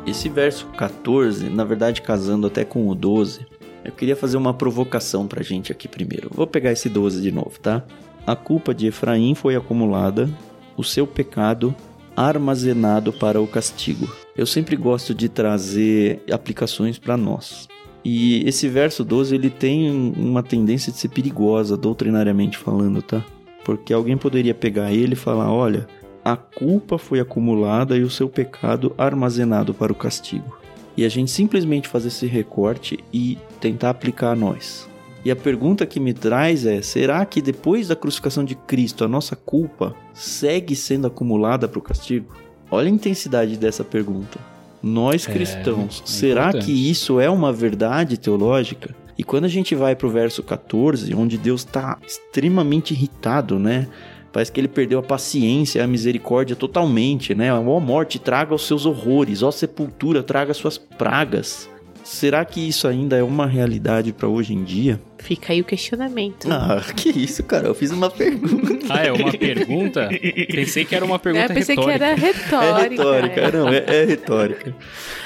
Esse 0.05 0.29
verso 0.29 0.67
14, 0.67 1.49
na 1.49 1.65
verdade 1.65 2.01
casando 2.01 2.47
até 2.47 2.63
com 2.63 2.87
o 2.87 2.95
12, 2.95 3.45
eu 3.83 3.91
queria 3.91 4.15
fazer 4.15 4.37
uma 4.37 4.53
provocação 4.53 5.27
pra 5.27 5.43
gente 5.43 5.73
aqui 5.73 5.89
primeiro. 5.89 6.29
Vou 6.33 6.47
pegar 6.47 6.71
esse 6.71 6.87
12 6.87 7.21
de 7.21 7.31
novo, 7.31 7.59
tá? 7.59 7.83
A 8.25 8.35
culpa 8.35 8.73
de 8.73 8.87
Efraim 8.87 9.35
foi 9.35 9.55
acumulada, 9.55 10.29
o 10.77 10.83
seu 10.83 11.05
pecado 11.05 11.75
armazenado 12.15 13.11
para 13.11 13.41
o 13.41 13.47
castigo. 13.47 14.09
Eu 14.37 14.45
sempre 14.45 14.75
gosto 14.75 15.13
de 15.13 15.27
trazer 15.27 16.23
aplicações 16.31 16.97
para 16.97 17.17
nós. 17.17 17.67
E 18.05 18.47
esse 18.47 18.69
verso 18.69 19.03
12, 19.03 19.33
ele 19.33 19.49
tem 19.49 19.89
uma 20.15 20.43
tendência 20.43 20.91
de 20.91 20.99
ser 20.99 21.09
perigosa, 21.09 21.75
doutrinariamente 21.75 22.55
falando, 22.55 23.01
tá? 23.01 23.25
Porque 23.63 23.91
alguém 23.91 24.15
poderia 24.15 24.53
pegar 24.53 24.93
ele 24.93 25.13
e 25.13 25.17
falar: 25.17 25.51
olha, 25.51 25.87
a 26.23 26.37
culpa 26.37 26.99
foi 26.99 27.19
acumulada 27.19 27.97
e 27.97 28.03
o 28.03 28.09
seu 28.09 28.29
pecado 28.29 28.93
armazenado 28.95 29.73
para 29.73 29.91
o 29.91 29.95
castigo. 29.95 30.55
E 30.95 31.03
a 31.03 31.09
gente 31.09 31.31
simplesmente 31.31 31.87
fazer 31.87 32.09
esse 32.09 32.27
recorte 32.27 32.99
e 33.11 33.39
tentar 33.59 33.89
aplicar 33.89 34.33
a 34.33 34.35
nós. 34.35 34.87
E 35.25 35.31
a 35.31 35.35
pergunta 35.35 35.87
que 35.87 35.99
me 35.99 36.13
traz 36.13 36.63
é: 36.63 36.83
será 36.83 37.25
que 37.25 37.41
depois 37.41 37.87
da 37.87 37.95
crucificação 37.95 38.45
de 38.45 38.53
Cristo 38.53 39.03
a 39.03 39.07
nossa 39.07 39.35
culpa 39.35 39.95
segue 40.13 40.75
sendo 40.75 41.07
acumulada 41.07 41.67
para 41.67 41.79
o 41.79 41.81
castigo? 41.81 42.31
Olha 42.69 42.87
a 42.87 42.91
intensidade 42.91 43.57
dessa 43.57 43.83
pergunta. 43.83 44.54
Nós 44.87 45.27
É, 45.27 45.31
cristãos, 45.31 46.03
é 46.05 46.07
será 46.07 46.41
importante. 46.49 46.65
que 46.65 46.91
isso 46.91 47.19
é 47.19 47.27
uma 47.27 47.51
verdade 47.51 48.17
teológica? 48.17 48.95
E 49.17 49.23
quando 49.23 49.45
a 49.45 49.49
gente 49.49 49.73
vai 49.73 49.95
pro 49.95 50.09
verso 50.09 50.43
14, 50.43 51.11
onde 51.15 51.39
Deus 51.39 51.61
está 51.61 51.97
extremamente 52.05 52.93
irritado, 52.93 53.57
né? 53.57 53.87
Parece 54.31 54.51
que 54.51 54.59
ele 54.59 54.67
perdeu 54.67 54.99
a 54.99 55.03
paciência, 55.03 55.83
a 55.83 55.87
misericórdia 55.87 56.55
totalmente, 56.55 57.33
né? 57.33 57.51
Ó 57.53 57.79
morte, 57.79 58.19
traga 58.19 58.53
os 58.53 58.67
seus 58.67 58.85
horrores, 58.85 59.41
ó 59.41 59.49
sepultura, 59.49 60.21
traga 60.21 60.51
as 60.51 60.57
suas 60.57 60.77
pragas. 60.77 61.67
Será 62.03 62.45
que 62.45 62.59
isso 62.59 62.87
ainda 62.87 63.17
é 63.17 63.23
uma 63.23 63.47
realidade 63.47 64.13
para 64.13 64.27
hoje 64.27 64.53
em 64.53 64.63
dia? 64.63 65.01
Fica 65.25 65.53
aí 65.53 65.59
o 65.59 65.63
questionamento. 65.63 66.47
Ah, 66.51 66.79
que 66.95 67.09
isso, 67.09 67.41
cara? 67.43 67.67
Eu 67.67 67.73
fiz 67.73 67.89
uma 67.89 68.11
pergunta. 68.11 68.85
Ah, 68.89 69.03
é 69.03 69.11
uma 69.11 69.31
pergunta? 69.31 70.07
Pensei 70.51 70.85
que 70.85 70.93
era 70.93 71.03
uma 71.03 71.17
pergunta 71.17 71.45
É, 71.45 71.47
pensei 71.47 71.75
retórica. 71.75 71.97
que 71.97 72.03
era 72.03 72.15
retórica. 72.15 72.85
É 72.85 72.89
retórica, 72.89 73.41
é. 73.41 73.51
não, 73.51 73.69
é, 73.69 73.83
é 73.87 74.05
retórica. 74.05 74.75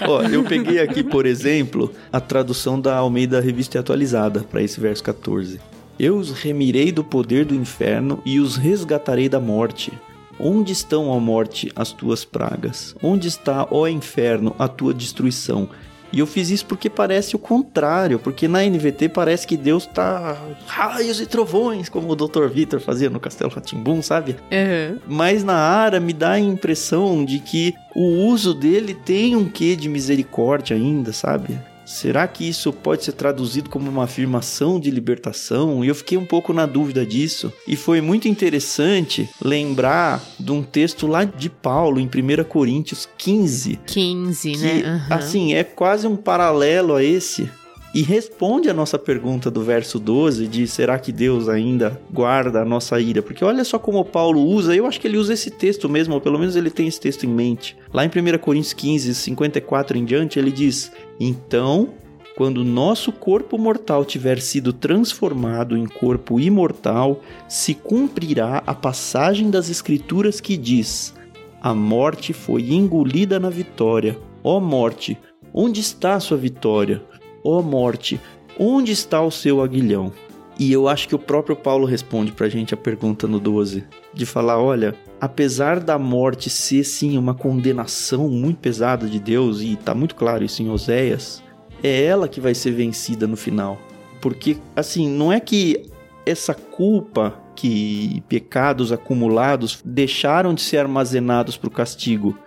Ó, 0.07 0.21
eu 0.21 0.41
peguei 0.45 0.79
aqui, 0.79 1.03
por 1.03 1.25
exemplo, 1.25 1.93
a 2.13 2.21
tradução 2.21 2.79
da 2.79 2.95
Almeida 2.95 3.41
Revista 3.41 3.77
e 3.77 3.79
Atualizada 3.79 4.39
para 4.39 4.63
esse 4.63 4.79
verso 4.79 5.03
14. 5.03 5.59
Eu 5.99 6.15
os 6.15 6.31
remirei 6.31 6.93
do 6.93 7.03
poder 7.03 7.43
do 7.43 7.53
inferno 7.53 8.21
e 8.25 8.39
os 8.39 8.55
resgatarei 8.55 9.27
da 9.27 9.41
morte. 9.41 9.91
Onde 10.39 10.71
estão, 10.71 11.09
ó 11.09 11.19
morte, 11.19 11.69
as 11.75 11.91
tuas 11.91 12.23
pragas? 12.23 12.95
Onde 13.03 13.27
está, 13.27 13.67
ó 13.69 13.85
inferno, 13.85 14.55
a 14.57 14.69
tua 14.69 14.93
destruição? 14.93 15.67
E 16.11 16.19
eu 16.19 16.27
fiz 16.27 16.49
isso 16.49 16.65
porque 16.65 16.89
parece 16.89 17.35
o 17.35 17.39
contrário, 17.39 18.19
porque 18.19 18.47
na 18.47 18.63
NVT 18.63 19.09
parece 19.09 19.45
que 19.45 19.55
Deus 19.55 19.85
tá 19.85 20.37
raios 20.65 21.21
e 21.21 21.25
trovões, 21.25 21.89
como 21.89 22.11
o 22.11 22.15
Dr. 22.15 22.47
Vitor 22.47 22.79
fazia 22.79 23.09
no 23.09 23.19
Castelo 23.19 23.51
Ratimbum, 23.51 24.01
sabe? 24.01 24.35
Aham. 24.51 24.99
Mas 25.07 25.43
na 25.43 25.55
Ara 25.55 25.99
me 25.99 26.13
dá 26.13 26.31
a 26.31 26.39
impressão 26.39 27.23
de 27.23 27.39
que 27.39 27.73
o 27.95 28.25
uso 28.25 28.53
dele 28.53 28.93
tem 28.93 29.35
um 29.35 29.47
quê 29.47 29.75
de 29.75 29.89
misericórdia 29.89 30.75
ainda, 30.75 31.13
sabe? 31.13 31.59
Será 31.89 32.27
que 32.27 32.47
isso 32.47 32.71
pode 32.71 33.03
ser 33.03 33.13
traduzido 33.13 33.67
como 33.67 33.89
uma 33.89 34.03
afirmação 34.03 34.79
de 34.79 34.91
libertação? 34.91 35.83
E 35.83 35.87
eu 35.87 35.95
fiquei 35.95 36.19
um 36.19 36.25
pouco 36.25 36.53
na 36.53 36.67
dúvida 36.67 37.03
disso. 37.03 37.51
E 37.67 37.75
foi 37.75 37.99
muito 37.99 38.27
interessante 38.27 39.27
lembrar 39.43 40.23
de 40.39 40.51
um 40.51 40.61
texto 40.61 41.07
lá 41.07 41.23
de 41.23 41.49
Paulo, 41.49 41.99
em 41.99 42.05
1 42.05 42.43
Coríntios 42.43 43.09
15, 43.17 43.79
15, 43.87 44.51
que, 44.51 44.57
né? 44.59 44.83
Aham. 44.85 45.15
assim, 45.15 45.53
é 45.55 45.63
quase 45.63 46.05
um 46.05 46.15
paralelo 46.15 46.93
a 46.93 47.03
esse. 47.03 47.49
E 47.91 48.03
responde 48.03 48.69
a 48.69 48.73
nossa 48.73 48.99
pergunta 48.99 49.49
do 49.49 49.63
verso 49.63 49.99
12 49.99 50.47
de 50.47 50.67
será 50.67 50.99
que 50.99 51.11
Deus 51.11 51.49
ainda 51.49 51.99
guarda 52.11 52.61
a 52.61 52.65
nossa 52.65 52.99
ira? 53.01 53.23
Porque 53.23 53.43
olha 53.43 53.63
só 53.63 53.79
como 53.79 54.05
Paulo 54.05 54.41
usa, 54.41 54.75
eu 54.75 54.85
acho 54.85 55.01
que 55.01 55.07
ele 55.07 55.17
usa 55.17 55.33
esse 55.33 55.49
texto 55.49 55.89
mesmo, 55.89 56.13
ou 56.13 56.21
pelo 56.21 56.37
menos 56.37 56.55
ele 56.55 56.69
tem 56.69 56.87
esse 56.87 56.99
texto 56.99 57.25
em 57.25 57.29
mente. 57.29 57.75
Lá 57.91 58.05
em 58.05 58.09
1 58.09 58.37
Coríntios 58.37 58.73
15, 58.73 59.15
54 59.15 59.97
em 59.97 60.05
diante, 60.05 60.37
ele 60.37 60.51
diz: 60.51 60.91
Então, 61.19 61.89
quando 62.37 62.63
nosso 62.63 63.11
corpo 63.11 63.57
mortal 63.57 64.05
tiver 64.05 64.39
sido 64.39 64.71
transformado 64.71 65.75
em 65.75 65.87
corpo 65.87 66.39
imortal, 66.39 67.21
se 67.47 67.73
cumprirá 67.73 68.61
a 68.67 68.75
passagem 68.75 69.49
das 69.49 69.67
Escrituras 69.67 70.39
que 70.39 70.55
diz: 70.55 71.11
A 71.59 71.73
morte 71.73 72.33
foi 72.33 72.69
engolida 72.69 73.39
na 73.39 73.49
vitória. 73.49 74.15
Ó 74.43 74.59
morte, 74.59 75.17
onde 75.51 75.81
está 75.81 76.13
a 76.13 76.19
sua 76.19 76.37
vitória? 76.37 77.01
Ó 77.43 77.61
morte, 77.61 78.19
onde 78.59 78.91
está 78.91 79.21
o 79.21 79.31
seu 79.31 79.61
aguilhão? 79.61 80.11
E 80.59 80.73
eu 80.73 80.89
acho 80.89 81.07
que 81.07 81.15
o 81.15 81.19
próprio 81.19 81.55
Paulo 81.55 81.85
responde 81.85 82.33
pra 82.33 82.49
gente 82.49 82.73
a 82.73 82.77
pergunta 82.77 83.25
no 83.25 83.39
12, 83.39 83.85
de 84.13 84.25
falar, 84.25 84.61
olha, 84.61 84.93
apesar 85.21 85.79
da 85.79 85.97
morte 85.97 86.49
ser 86.49 86.83
sim 86.83 87.17
uma 87.17 87.33
condenação 87.33 88.27
muito 88.27 88.59
pesada 88.59 89.07
de 89.07 89.19
Deus 89.19 89.61
e 89.61 89.77
tá 89.77 89.95
muito 89.95 90.15
claro 90.15 90.43
isso 90.43 90.61
em 90.61 90.69
Oséias, 90.69 91.41
é 91.81 92.03
ela 92.03 92.27
que 92.27 92.41
vai 92.41 92.53
ser 92.53 92.71
vencida 92.71 93.25
no 93.25 93.37
final. 93.37 93.79
Porque 94.19 94.57
assim, 94.75 95.07
não 95.07 95.31
é 95.31 95.39
que 95.39 95.89
essa 96.25 96.53
culpa 96.53 97.33
que 97.55 98.21
pecados 98.27 98.91
acumulados 98.91 99.81
deixaram 99.83 100.53
de 100.53 100.61
ser 100.61 100.77
armazenados 100.77 101.57
para 101.57 101.67
o 101.67 101.71
castigo. 101.71 102.37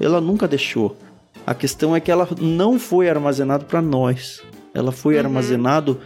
Ela 0.00 0.20
nunca 0.20 0.48
deixou. 0.48 0.96
A 1.48 1.54
questão 1.54 1.96
é 1.96 2.00
que 2.00 2.10
ela 2.10 2.28
não 2.38 2.78
foi 2.78 3.08
armazenado 3.08 3.64
para 3.64 3.80
nós. 3.80 4.42
Ela 4.74 4.92
foi 4.92 5.14
Uhum. 5.14 5.20
armazenado 5.20 5.98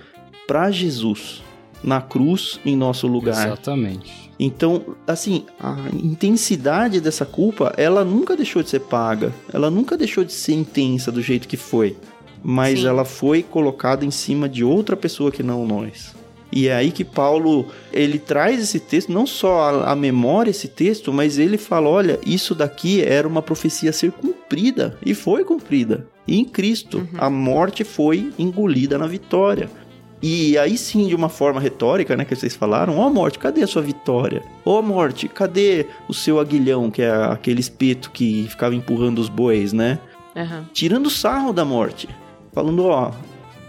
para 0.47 0.71
Jesus 0.71 1.43
na 1.83 2.01
cruz 2.01 2.61
em 2.65 2.77
nosso 2.77 3.09
lugar. 3.09 3.45
Exatamente. 3.49 4.31
Então, 4.39 4.85
assim, 5.05 5.45
a 5.59 5.77
intensidade 5.93 7.01
dessa 7.01 7.27
culpa, 7.27 7.73
ela 7.77 8.05
nunca 8.05 8.37
deixou 8.37 8.63
de 8.63 8.69
ser 8.71 8.83
paga. 8.83 9.33
Ela 9.53 9.69
nunca 9.69 9.97
deixou 9.97 10.23
de 10.23 10.33
ser 10.33 10.53
intensa 10.53 11.11
do 11.11 11.21
jeito 11.21 11.49
que 11.49 11.57
foi. 11.57 11.97
Mas 12.41 12.79
Sim. 12.79 12.87
ela 12.87 13.05
foi 13.05 13.43
colocada 13.43 14.05
em 14.05 14.13
cima 14.13 14.49
de 14.49 14.63
outra 14.63 14.97
pessoa 14.97 15.33
que 15.33 15.43
não 15.43 15.67
nós. 15.67 16.15
E 16.53 16.69
é 16.69 16.75
aí 16.75 16.93
que 16.93 17.03
Paulo, 17.03 17.67
ele 17.91 18.19
traz 18.19 18.61
esse 18.61 18.79
texto, 18.79 19.11
não 19.11 19.27
só 19.27 19.63
a, 19.63 19.93
a 19.93 19.97
memória 19.97 20.51
esse 20.51 20.69
texto, 20.69 21.13
mas 21.13 21.39
ele 21.39 21.57
fala, 21.57 21.89
olha, 21.89 22.21
isso 22.27 22.55
daqui 22.55 23.03
era 23.03 23.27
uma 23.27 23.41
profecia 23.41 23.89
a 23.89 23.93
ser 23.93 24.13
cumprida, 24.13 24.99
e 25.05 25.15
foi 25.15 25.45
cumprida. 25.45 26.07
E 26.29 26.39
em 26.39 26.45
Cristo, 26.45 26.99
uhum. 26.99 27.19
a 27.19 27.31
morte 27.31 27.85
foi 27.85 28.31
engolida 28.39 28.99
na 28.99 29.07
vitória. 29.07 29.71
E 30.23 30.57
aí 30.57 30.79
sim, 30.79 31.09
de 31.09 31.17
uma 31.17 31.29
forma 31.29 31.61
retórica, 31.61 32.17
né, 32.17 32.25
que 32.25 32.37
vocês 32.37 32.55
falaram, 32.55 32.97
ó 32.99 33.09
oh, 33.09 33.11
morte, 33.11 33.41
cadê 33.41 33.63
a 33.63 33.67
sua 33.67 33.83
vitória? 33.83 34.43
Ó 34.65 34.79
oh, 34.79 34.83
morte, 34.83 35.27
cadê 35.27 35.87
o 36.07 36.15
seu 36.15 36.39
aguilhão, 36.39 36.93
que 36.93 37.03
é 37.03 37.11
aquele 37.11 37.59
espeto 37.59 38.11
que 38.13 38.47
ficava 38.49 38.75
empurrando 38.75 39.19
os 39.19 39.29
bois, 39.29 39.73
né? 39.73 39.99
Uhum. 40.37 40.65
Tirando 40.73 41.11
sarro 41.11 41.53
da 41.53 41.65
morte. 41.65 42.09
Falando, 42.53 42.87
ó, 42.87 43.11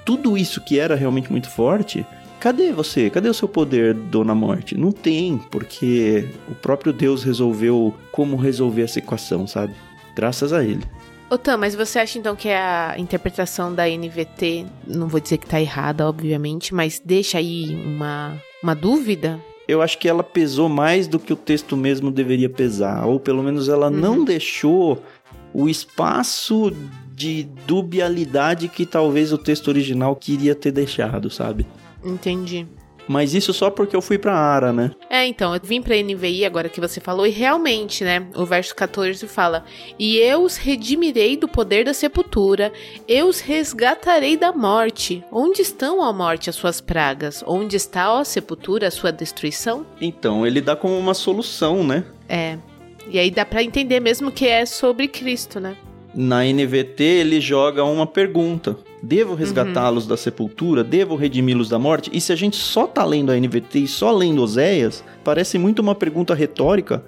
tudo 0.06 0.38
isso 0.38 0.62
que 0.62 0.78
era 0.78 0.96
realmente 0.96 1.32
muito 1.32 1.50
forte, 1.50 2.06
cadê 2.44 2.74
você? 2.74 3.10
Cadê 3.10 3.30
o 3.30 3.34
seu 3.34 3.48
poder, 3.48 3.94
Dona 3.94 4.36
Morte? 4.36 4.78
Não 4.78 4.92
tem, 4.92 5.38
porque 5.50 6.28
o 6.52 6.54
próprio 6.54 6.92
Deus 6.92 7.24
resolveu 7.24 7.94
como 8.12 8.36
resolver 8.36 8.82
essa 8.82 9.00
equação, 9.00 9.48
sabe? 9.48 9.74
Graças 10.14 10.52
a 10.52 10.62
ele. 10.62 10.84
Ô 11.30 11.38
Tam, 11.38 11.56
mas 11.56 11.74
você 11.74 12.00
acha 12.00 12.20
então 12.20 12.36
que 12.36 12.50
a 12.50 12.96
interpretação 12.98 13.74
da 13.74 13.88
NVT, 13.88 14.66
não 14.86 15.08
vou 15.08 15.22
dizer 15.22 15.38
que 15.38 15.48
tá 15.48 15.62
errada, 15.62 16.06
obviamente, 16.06 16.76
mas 16.76 17.02
deixa 17.04 17.38
aí 17.38 17.82
uma, 17.86 18.36
uma 18.62 18.76
dúvida? 18.76 19.40
Eu 19.66 19.82
acho 19.82 19.98
que 19.98 20.10
ela 20.10 20.22
pesou 20.22 20.68
mais 20.68 21.08
do 21.08 21.18
que 21.18 21.32
o 21.32 21.38
texto 21.38 21.78
mesmo 21.78 22.12
deveria 22.12 22.50
pesar, 22.50 23.06
ou 23.06 23.22
pelo 23.22 23.42
menos 23.42 23.70
ela 23.70 23.90
uhum. 23.90 23.96
não 23.96 24.26
deixou 24.26 25.02
o 25.54 25.70
espaço 25.70 26.74
de 27.16 27.44
dubialidade 27.66 28.68
que 28.68 28.86
talvez 28.86 29.32
o 29.32 29.38
texto 29.38 29.70
original 29.70 30.14
queria 30.14 30.54
ter 30.54 30.74
deixado, 30.74 31.30
sabe? 31.30 31.66
Entendi. 32.04 32.68
Mas 33.08 33.34
isso 33.34 33.54
só 33.54 33.70
porque 33.70 33.96
eu 33.96 34.02
fui 34.02 34.18
pra 34.18 34.34
Ara, 34.34 34.72
né? 34.72 34.92
É, 35.10 35.26
então, 35.26 35.54
eu 35.54 35.60
vim 35.62 35.82
pra 35.82 35.96
NVI 35.96 36.46
agora 36.46 36.70
que 36.70 36.80
você 36.80 37.00
falou, 37.00 37.28
e 37.28 37.30
realmente, 37.30 38.04
né? 38.04 38.28
O 38.36 38.46
verso 38.46 38.74
14 38.76 39.28
fala: 39.28 39.66
E 40.00 40.18
eu 40.18 40.44
os 40.44 40.58
redimirei 40.58 41.36
do 41.36 41.48
poder 41.48 41.86
da 41.86 41.94
sepultura, 41.94 42.72
eu 43.08 43.28
os 43.28 43.42
resgatarei 43.42 44.38
da 44.38 44.52
morte. 44.52 45.24
Onde 45.32 45.62
estão, 45.62 46.00
ó 46.00 46.14
morte, 46.14 46.50
as 46.50 46.56
suas 46.56 46.80
pragas? 46.80 47.44
Onde 47.46 47.76
está, 47.76 48.14
ó 48.14 48.24
sepultura, 48.24 48.88
a 48.88 48.92
sua 48.92 49.12
destruição? 49.12 49.86
Então, 50.00 50.48
ele 50.48 50.62
dá 50.62 50.76
como 50.76 50.98
uma 50.98 51.14
solução, 51.14 51.84
né? 51.84 52.06
É. 52.30 52.58
E 53.10 53.20
aí 53.20 53.30
dá 53.30 53.46
para 53.46 53.62
entender 53.62 54.00
mesmo 54.00 54.32
que 54.32 54.48
é 54.48 54.66
sobre 54.66 55.10
Cristo, 55.10 55.60
né? 55.60 55.76
Na 56.16 56.46
NVT 56.46 57.04
ele 57.04 57.42
joga 57.42 57.84
uma 57.84 58.08
pergunta: 58.08 58.78
Devo 59.06 59.36
resgatá-los 59.36 60.06
uhum. 60.06 60.10
da 60.12 60.16
sepultura? 60.16 60.82
Devo 60.82 61.18
redimi-los 61.18 61.68
da 61.68 61.78
morte? 61.78 62.10
E 62.14 62.22
se 62.22 62.32
a 62.32 62.38
gente 62.38 62.56
só 62.56 62.88
tá 62.88 63.04
lendo 63.04 63.34
a 63.34 63.36
NVT 63.36 63.80
e 63.80 63.88
só 63.88 64.16
lendo 64.16 64.42
Oséias, 64.42 65.04
parece 65.26 65.58
muito 65.58 65.80
uma 65.80 65.94
pergunta 65.94 66.34
retórica, 66.34 67.04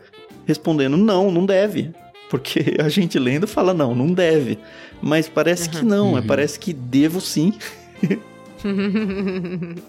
respondendo: 0.45 0.97
não, 0.97 1.31
não 1.31 1.45
deve. 1.45 1.93
Porque 2.29 2.75
a 2.84 2.89
gente 2.89 3.17
lendo 3.17 3.47
fala: 3.47 3.73
não, 3.73 3.95
não 3.95 4.08
deve. 4.08 4.60
Mas 5.01 5.29
parece 5.29 5.69
uhum. 5.69 5.73
que 5.73 5.86
não, 5.86 6.13
uhum. 6.15 6.27
parece 6.27 6.60
que 6.60 6.73
devo 6.73 7.21
sim. 7.21 7.53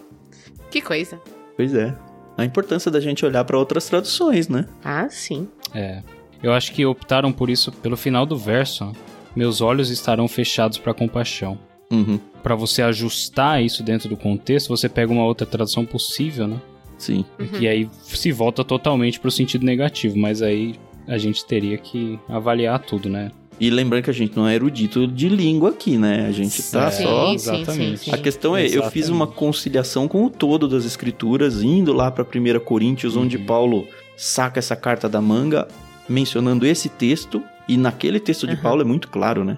que 0.71 0.79
coisa. 0.79 1.19
Pois 1.57 1.73
é. 1.73 1.93
A 2.37 2.45
importância 2.45 2.89
da 2.89 3.01
gente 3.01 3.25
olhar 3.25 3.43
para 3.43 3.57
outras 3.57 3.89
traduções, 3.89 4.47
né? 4.47 4.65
Ah, 4.81 5.09
sim. 5.09 5.49
É. 5.75 6.01
Eu 6.41 6.53
acho 6.53 6.71
que 6.71 6.85
optaram 6.85 7.33
por 7.33 7.49
isso 7.49 7.69
pelo 7.69 7.97
final 7.97 8.25
do 8.25 8.37
verso. 8.37 8.93
Meus 9.35 9.59
olhos 9.59 9.89
estarão 9.89 10.25
fechados 10.25 10.77
para 10.77 10.93
compaixão. 10.93 11.66
Uhum. 11.91 12.19
Para 12.43 12.55
você 12.55 12.81
ajustar 12.81 13.63
isso 13.63 13.83
dentro 13.83 14.09
do 14.09 14.17
contexto, 14.17 14.69
você 14.69 14.87
pega 14.89 15.11
uma 15.11 15.25
outra 15.25 15.45
tradução 15.45 15.85
possível, 15.85 16.47
né? 16.47 16.61
Sim. 16.97 17.25
Uhum. 17.39 17.59
E 17.59 17.67
aí 17.67 17.89
se 18.03 18.31
volta 18.31 18.63
totalmente 18.63 19.19
pro 19.19 19.31
sentido 19.31 19.65
negativo, 19.65 20.17
mas 20.17 20.41
aí 20.41 20.75
a 21.07 21.17
gente 21.17 21.45
teria 21.45 21.77
que 21.77 22.19
avaliar 22.27 22.79
tudo, 22.79 23.09
né? 23.09 23.31
E 23.59 23.69
lembrando 23.71 24.03
que 24.03 24.09
a 24.09 24.13
gente 24.13 24.37
não 24.37 24.47
é 24.47 24.53
erudito 24.53 25.07
de 25.07 25.29
língua 25.29 25.71
aqui, 25.71 25.97
né? 25.97 26.27
A 26.27 26.31
gente 26.31 26.61
tá 26.71 26.91
sim, 26.91 27.03
só. 27.03 27.27
Sim, 27.27 27.33
exatamente. 27.33 27.97
Sim, 27.99 28.11
a 28.11 28.17
questão 28.17 28.55
é, 28.55 28.65
exatamente. 28.65 28.85
eu 28.85 28.91
fiz 28.91 29.09
uma 29.09 29.25
conciliação 29.25 30.07
com 30.07 30.25
o 30.25 30.29
todo 30.29 30.67
das 30.67 30.85
escrituras, 30.85 31.63
indo 31.63 31.91
lá 31.91 32.11
para 32.11 32.23
1 32.23 32.59
Coríntios, 32.59 33.15
uhum. 33.15 33.23
onde 33.23 33.37
Paulo 33.39 33.87
saca 34.15 34.59
essa 34.59 34.75
carta 34.75 35.09
da 35.09 35.19
manga, 35.19 35.67
mencionando 36.07 36.67
esse 36.67 36.87
texto, 36.87 37.41
e 37.67 37.77
naquele 37.77 38.19
texto 38.19 38.45
de 38.45 38.53
uhum. 38.53 38.61
Paulo 38.61 38.81
é 38.81 38.85
muito 38.85 39.07
claro, 39.07 39.43
né? 39.43 39.57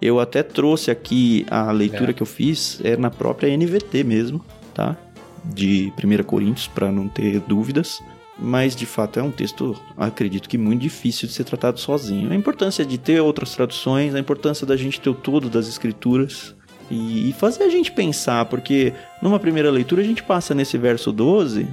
Eu 0.00 0.20
até 0.20 0.42
trouxe 0.42 0.90
aqui 0.90 1.44
a 1.50 1.70
leitura 1.72 2.10
é. 2.10 2.14
que 2.14 2.22
eu 2.22 2.26
fiz, 2.26 2.80
é 2.84 2.96
na 2.96 3.10
própria 3.10 3.54
NVT 3.56 4.04
mesmo, 4.04 4.44
tá? 4.72 4.96
De 5.44 5.92
1 6.02 6.22
Coríntios, 6.24 6.68
para 6.68 6.92
não 6.92 7.08
ter 7.08 7.40
dúvidas. 7.40 8.00
Mas 8.40 8.76
de 8.76 8.86
fato 8.86 9.18
é 9.18 9.22
um 9.22 9.32
texto, 9.32 9.76
acredito 9.96 10.48
que 10.48 10.56
muito 10.56 10.80
difícil 10.80 11.26
de 11.26 11.34
ser 11.34 11.42
tratado 11.42 11.80
sozinho. 11.80 12.30
A 12.30 12.36
importância 12.36 12.84
de 12.84 12.96
ter 12.96 13.20
outras 13.20 13.54
traduções, 13.54 14.14
a 14.14 14.20
importância 14.20 14.64
da 14.64 14.76
gente 14.76 15.00
ter 15.00 15.10
o 15.10 15.14
todo 15.14 15.50
das 15.50 15.66
escrituras 15.66 16.54
e 16.90 17.34
fazer 17.36 17.64
a 17.64 17.68
gente 17.68 17.90
pensar, 17.90 18.44
porque 18.46 18.92
numa 19.20 19.40
primeira 19.40 19.70
leitura 19.70 20.02
a 20.02 20.04
gente 20.04 20.22
passa 20.22 20.54
nesse 20.54 20.78
verso 20.78 21.10
12 21.10 21.66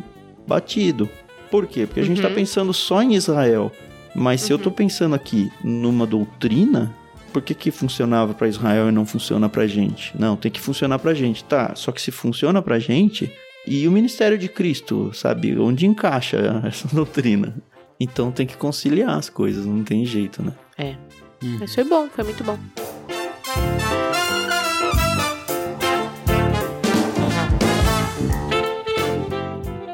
batido. 0.47 1.07
Por 1.51 1.67
quê? 1.67 1.85
Porque 1.85 1.99
a 1.99 2.03
gente 2.03 2.17
está 2.17 2.29
uhum. 2.29 2.35
pensando 2.35 2.73
só 2.73 3.01
em 3.01 3.13
Israel. 3.13 3.71
Mas 4.15 4.41
se 4.41 4.51
eu 4.51 4.57
estou 4.57 4.71
uhum. 4.71 4.77
pensando 4.77 5.15
aqui 5.15 5.51
numa 5.63 6.07
doutrina, 6.07 6.93
por 7.35 7.41
que, 7.41 7.53
que 7.53 7.69
funcionava 7.69 8.33
para 8.33 8.47
Israel 8.47 8.87
e 8.87 8.93
não 8.93 9.05
funciona 9.05 9.49
para 9.49 9.67
gente? 9.67 10.17
Não, 10.17 10.37
tem 10.37 10.49
que 10.49 10.61
funcionar 10.61 10.99
para 10.99 11.13
gente, 11.13 11.43
tá? 11.43 11.75
Só 11.75 11.91
que 11.91 12.01
se 12.01 12.09
funciona 12.09 12.61
para 12.61 12.79
gente, 12.79 13.29
e 13.67 13.85
o 13.89 13.91
ministério 13.91 14.37
de 14.37 14.47
Cristo, 14.47 15.11
sabe? 15.13 15.59
Onde 15.59 15.85
encaixa 15.85 16.37
essa 16.65 16.87
doutrina? 16.87 17.53
Então 17.99 18.31
tem 18.31 18.47
que 18.47 18.55
conciliar 18.55 19.17
as 19.17 19.29
coisas, 19.29 19.65
não 19.65 19.83
tem 19.83 20.05
jeito, 20.05 20.41
né? 20.41 20.53
É. 20.77 20.95
Hum. 21.43 21.57
Mas 21.59 21.75
foi 21.75 21.83
bom, 21.83 22.07
foi 22.07 22.23
muito 22.23 22.41
bom. 22.41 22.57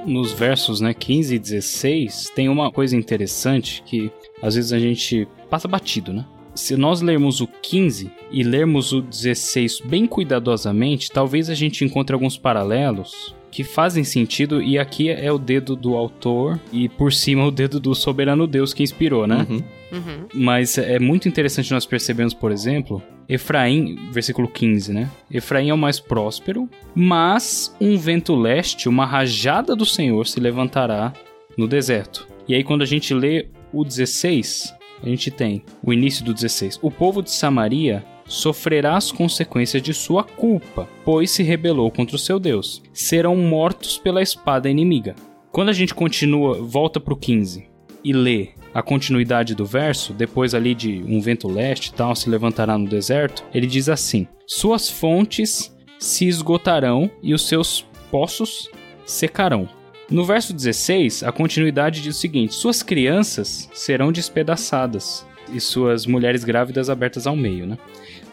Nos 0.06 0.32
versos 0.32 0.80
né, 0.80 0.93
15 0.93 1.34
e 1.34 1.39
16, 1.39 2.34
tem 2.36 2.47
uma 2.49 2.71
coisa 2.71 2.95
interessante 2.95 3.82
que 3.84 4.12
às 4.43 4.54
vezes 4.54 4.71
a 4.71 4.77
gente 4.77 5.27
passa 5.49 5.67
batido, 5.67 6.13
né? 6.13 6.23
Se 6.53 6.75
nós 6.75 7.01
lermos 7.01 7.39
o 7.39 7.47
15 7.47 8.11
e 8.31 8.43
lermos 8.43 8.91
o 8.91 9.01
16 9.01 9.81
bem 9.85 10.05
cuidadosamente, 10.05 11.09
talvez 11.09 11.49
a 11.49 11.55
gente 11.55 11.85
encontre 11.85 12.13
alguns 12.13 12.37
paralelos 12.37 13.35
que 13.51 13.63
fazem 13.63 14.03
sentido 14.03 14.61
e 14.61 14.79
aqui 14.79 15.09
é 15.09 15.31
o 15.31 15.37
dedo 15.37 15.75
do 15.75 15.95
autor 15.95 16.59
e 16.71 16.87
por 16.87 17.11
cima 17.11 17.45
o 17.45 17.51
dedo 17.51 17.79
do 17.79 17.93
soberano 17.93 18.47
Deus 18.47 18.73
que 18.73 18.81
inspirou, 18.81 19.27
né? 19.27 19.45
Uhum. 19.49 19.63
Uhum. 19.91 20.27
Mas 20.33 20.77
é 20.77 20.97
muito 20.97 21.27
interessante 21.27 21.73
nós 21.73 21.85
percebemos, 21.85 22.33
por 22.33 22.51
exemplo, 22.51 23.03
Efraim, 23.27 24.09
versículo 24.11 24.47
15, 24.47 24.93
né? 24.93 25.09
Efraim 25.29 25.69
é 25.69 25.73
o 25.73 25.77
mais 25.77 25.99
próspero, 25.99 26.69
mas 26.95 27.75
um 27.79 27.97
vento 27.97 28.33
leste, 28.35 28.87
uma 28.87 29.05
rajada 29.05 29.75
do 29.75 29.85
Senhor 29.85 30.25
se 30.27 30.39
levantará 30.39 31.11
no 31.57 31.67
deserto. 31.67 32.27
E 32.47 32.55
aí 32.55 32.63
quando 32.63 32.83
a 32.83 32.85
gente 32.85 33.13
lê 33.13 33.47
o 33.73 33.83
16, 33.83 34.73
a 35.03 35.07
gente 35.07 35.31
tem 35.31 35.63
o 35.83 35.91
início 35.91 36.23
do 36.23 36.33
16. 36.33 36.79
O 36.81 36.91
povo 36.91 37.21
de 37.21 37.31
Samaria 37.31 38.03
sofrerá 38.25 38.95
as 38.95 39.11
consequências 39.11 39.81
de 39.81 39.93
sua 39.93 40.23
culpa, 40.23 40.87
pois 41.03 41.31
se 41.31 41.43
rebelou 41.43 41.91
contra 41.91 42.15
o 42.15 42.19
seu 42.19 42.39
Deus. 42.39 42.81
Serão 42.93 43.35
mortos 43.35 43.97
pela 43.97 44.21
espada 44.21 44.69
inimiga. 44.69 45.15
Quando 45.51 45.69
a 45.69 45.73
gente 45.73 45.93
continua, 45.93 46.61
volta 46.61 46.99
para 46.99 47.13
o 47.13 47.17
15 47.17 47.69
e 48.03 48.13
lê 48.13 48.49
a 48.73 48.81
continuidade 48.81 49.53
do 49.53 49.65
verso, 49.65 50.13
depois 50.13 50.53
ali 50.53 50.73
de 50.73 51.03
um 51.05 51.19
vento 51.19 51.47
leste 51.47 51.93
tal 51.93 52.15
se 52.15 52.29
levantará 52.29 52.77
no 52.77 52.87
deserto, 52.87 53.43
ele 53.53 53.67
diz 53.67 53.89
assim: 53.89 54.28
Suas 54.47 54.89
fontes 54.89 55.76
se 55.99 56.26
esgotarão 56.26 57.11
e 57.21 57.34
os 57.34 57.47
seus 57.47 57.86
poços 58.09 58.69
secarão. 59.05 59.67
No 60.12 60.26
verso 60.26 60.53
16, 60.53 61.24
a 61.24 61.32
continuidade 61.32 62.01
diz 62.01 62.18
o 62.18 62.20
seguinte: 62.20 62.53
Suas 62.53 62.84
crianças 62.84 63.70
serão 63.74 64.12
despedaçadas 64.12 65.26
e 65.53 65.59
suas 65.59 66.05
mulheres 66.05 66.43
grávidas 66.43 66.89
abertas 66.89 67.26
ao 67.26 67.36
meio, 67.36 67.66
né? 67.66 67.78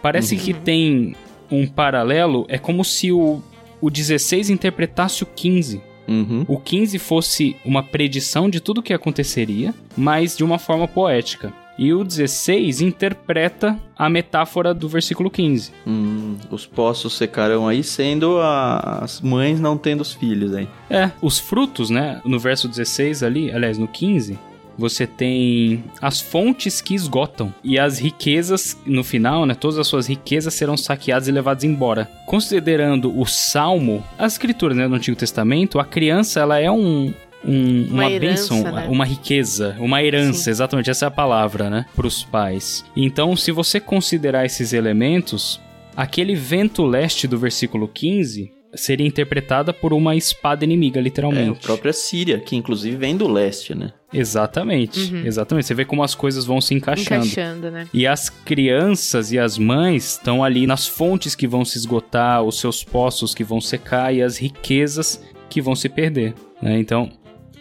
Parece 0.02 0.34
uhum. 0.34 0.40
que 0.40 0.52
tem 0.52 1.16
um 1.50 1.66
paralelo, 1.66 2.44
é 2.48 2.58
como 2.58 2.84
se 2.84 3.12
o, 3.12 3.40
o 3.80 3.90
16 3.90 4.50
interpretasse 4.50 5.22
o 5.22 5.26
15. 5.26 5.80
Uhum. 6.08 6.44
O 6.48 6.58
15 6.58 6.98
fosse 6.98 7.56
uma 7.64 7.82
predição 7.82 8.50
de 8.50 8.60
tudo 8.60 8.78
o 8.78 8.82
que 8.82 8.92
aconteceria, 8.92 9.72
mas 9.96 10.36
de 10.36 10.42
uma 10.42 10.58
forma 10.58 10.88
poética. 10.88 11.52
E 11.78 11.92
o 11.92 12.02
16 12.02 12.80
interpreta 12.80 13.78
a 13.96 14.10
metáfora 14.10 14.74
do 14.74 14.88
versículo 14.88 15.30
15. 15.30 15.72
Hum, 15.86 16.36
os 16.50 16.66
poços 16.66 17.16
secarão 17.16 17.68
aí, 17.68 17.84
sendo 17.84 18.38
a, 18.38 19.00
as 19.02 19.20
mães 19.20 19.60
não 19.60 19.78
tendo 19.78 20.00
os 20.00 20.12
filhos 20.12 20.54
aí. 20.54 20.68
É, 20.90 21.10
os 21.22 21.38
frutos, 21.38 21.88
né? 21.88 22.20
No 22.24 22.38
verso 22.38 22.68
16 22.68 23.22
ali, 23.22 23.52
aliás, 23.52 23.78
no 23.78 23.86
15, 23.86 24.36
você 24.78 25.06
tem 25.06 25.82
as 26.00 26.20
fontes 26.20 26.80
que 26.80 26.94
esgotam 26.94 27.52
e 27.64 27.78
as 27.78 27.98
riquezas 27.98 28.80
no 28.86 29.02
final, 29.02 29.44
né? 29.44 29.54
Todas 29.54 29.78
as 29.78 29.88
suas 29.88 30.06
riquezas 30.06 30.54
serão 30.54 30.76
saqueadas 30.76 31.26
e 31.26 31.32
levadas 31.32 31.64
embora. 31.64 32.08
Considerando 32.26 33.18
o 33.18 33.26
Salmo, 33.26 34.04
as 34.16 34.34
escrituras 34.34 34.76
né, 34.76 34.88
do 34.88 34.94
Antigo 34.94 35.16
Testamento, 35.16 35.80
a 35.80 35.84
criança 35.84 36.40
ela 36.40 36.60
é 36.60 36.70
um, 36.70 37.12
um, 37.44 37.84
uma, 37.84 38.02
Uma 38.04 38.10
herança, 38.10 38.54
bênção, 38.54 38.72
né? 38.72 38.86
uma 38.90 39.04
riqueza, 39.04 39.76
uma 39.78 40.02
herança, 40.02 40.44
Sim. 40.44 40.50
exatamente 40.50 40.90
essa 40.90 41.06
é 41.06 41.08
a 41.08 41.10
palavra, 41.10 41.70
né? 41.70 41.86
Para 41.94 42.06
os 42.06 42.22
pais. 42.24 42.84
Então, 42.96 43.36
se 43.36 43.52
você 43.52 43.78
considerar 43.80 44.44
esses 44.44 44.72
elementos, 44.72 45.60
aquele 45.96 46.34
vento 46.34 46.84
leste 46.84 47.26
do 47.28 47.38
versículo 47.38 47.86
15 47.88 48.52
seria 48.74 49.06
interpretada 49.06 49.72
por 49.72 49.94
uma 49.94 50.14
espada 50.14 50.62
inimiga, 50.62 50.98
É, 50.98 51.00
a 51.00 51.02
literalmente. 51.02 51.60
própria 51.60 51.92
Síria, 51.92 52.38
que 52.38 52.54
inclusive 52.54 52.96
vem 52.96 53.16
do 53.16 53.26
leste, 53.26 53.74
né? 53.74 53.92
Exatamente, 54.12 55.12
Uhum. 55.14 55.24
exatamente. 55.24 55.66
Você 55.66 55.74
vê 55.74 55.84
como 55.84 56.02
as 56.02 56.14
coisas 56.14 56.44
vão 56.44 56.60
se 56.60 56.74
encaixando. 56.74 57.24
Encaixando, 57.26 57.70
né? 57.70 57.86
E 57.94 58.06
as 58.06 58.28
crianças 58.28 59.32
e 59.32 59.38
as 59.38 59.56
mães 59.56 60.12
estão 60.12 60.44
ali 60.44 60.66
nas 60.66 60.86
fontes 60.86 61.34
que 61.34 61.46
vão 61.48 61.64
se 61.64 61.78
esgotar, 61.78 62.42
os 62.42 62.60
seus 62.60 62.84
poços 62.84 63.34
que 63.34 63.42
vão 63.42 63.60
secar 63.60 64.14
e 64.14 64.22
as 64.22 64.36
riquezas 64.36 65.22
que 65.48 65.62
vão 65.62 65.74
se 65.74 65.88
perder. 65.88 66.34
né? 66.60 66.78
Então, 66.78 67.10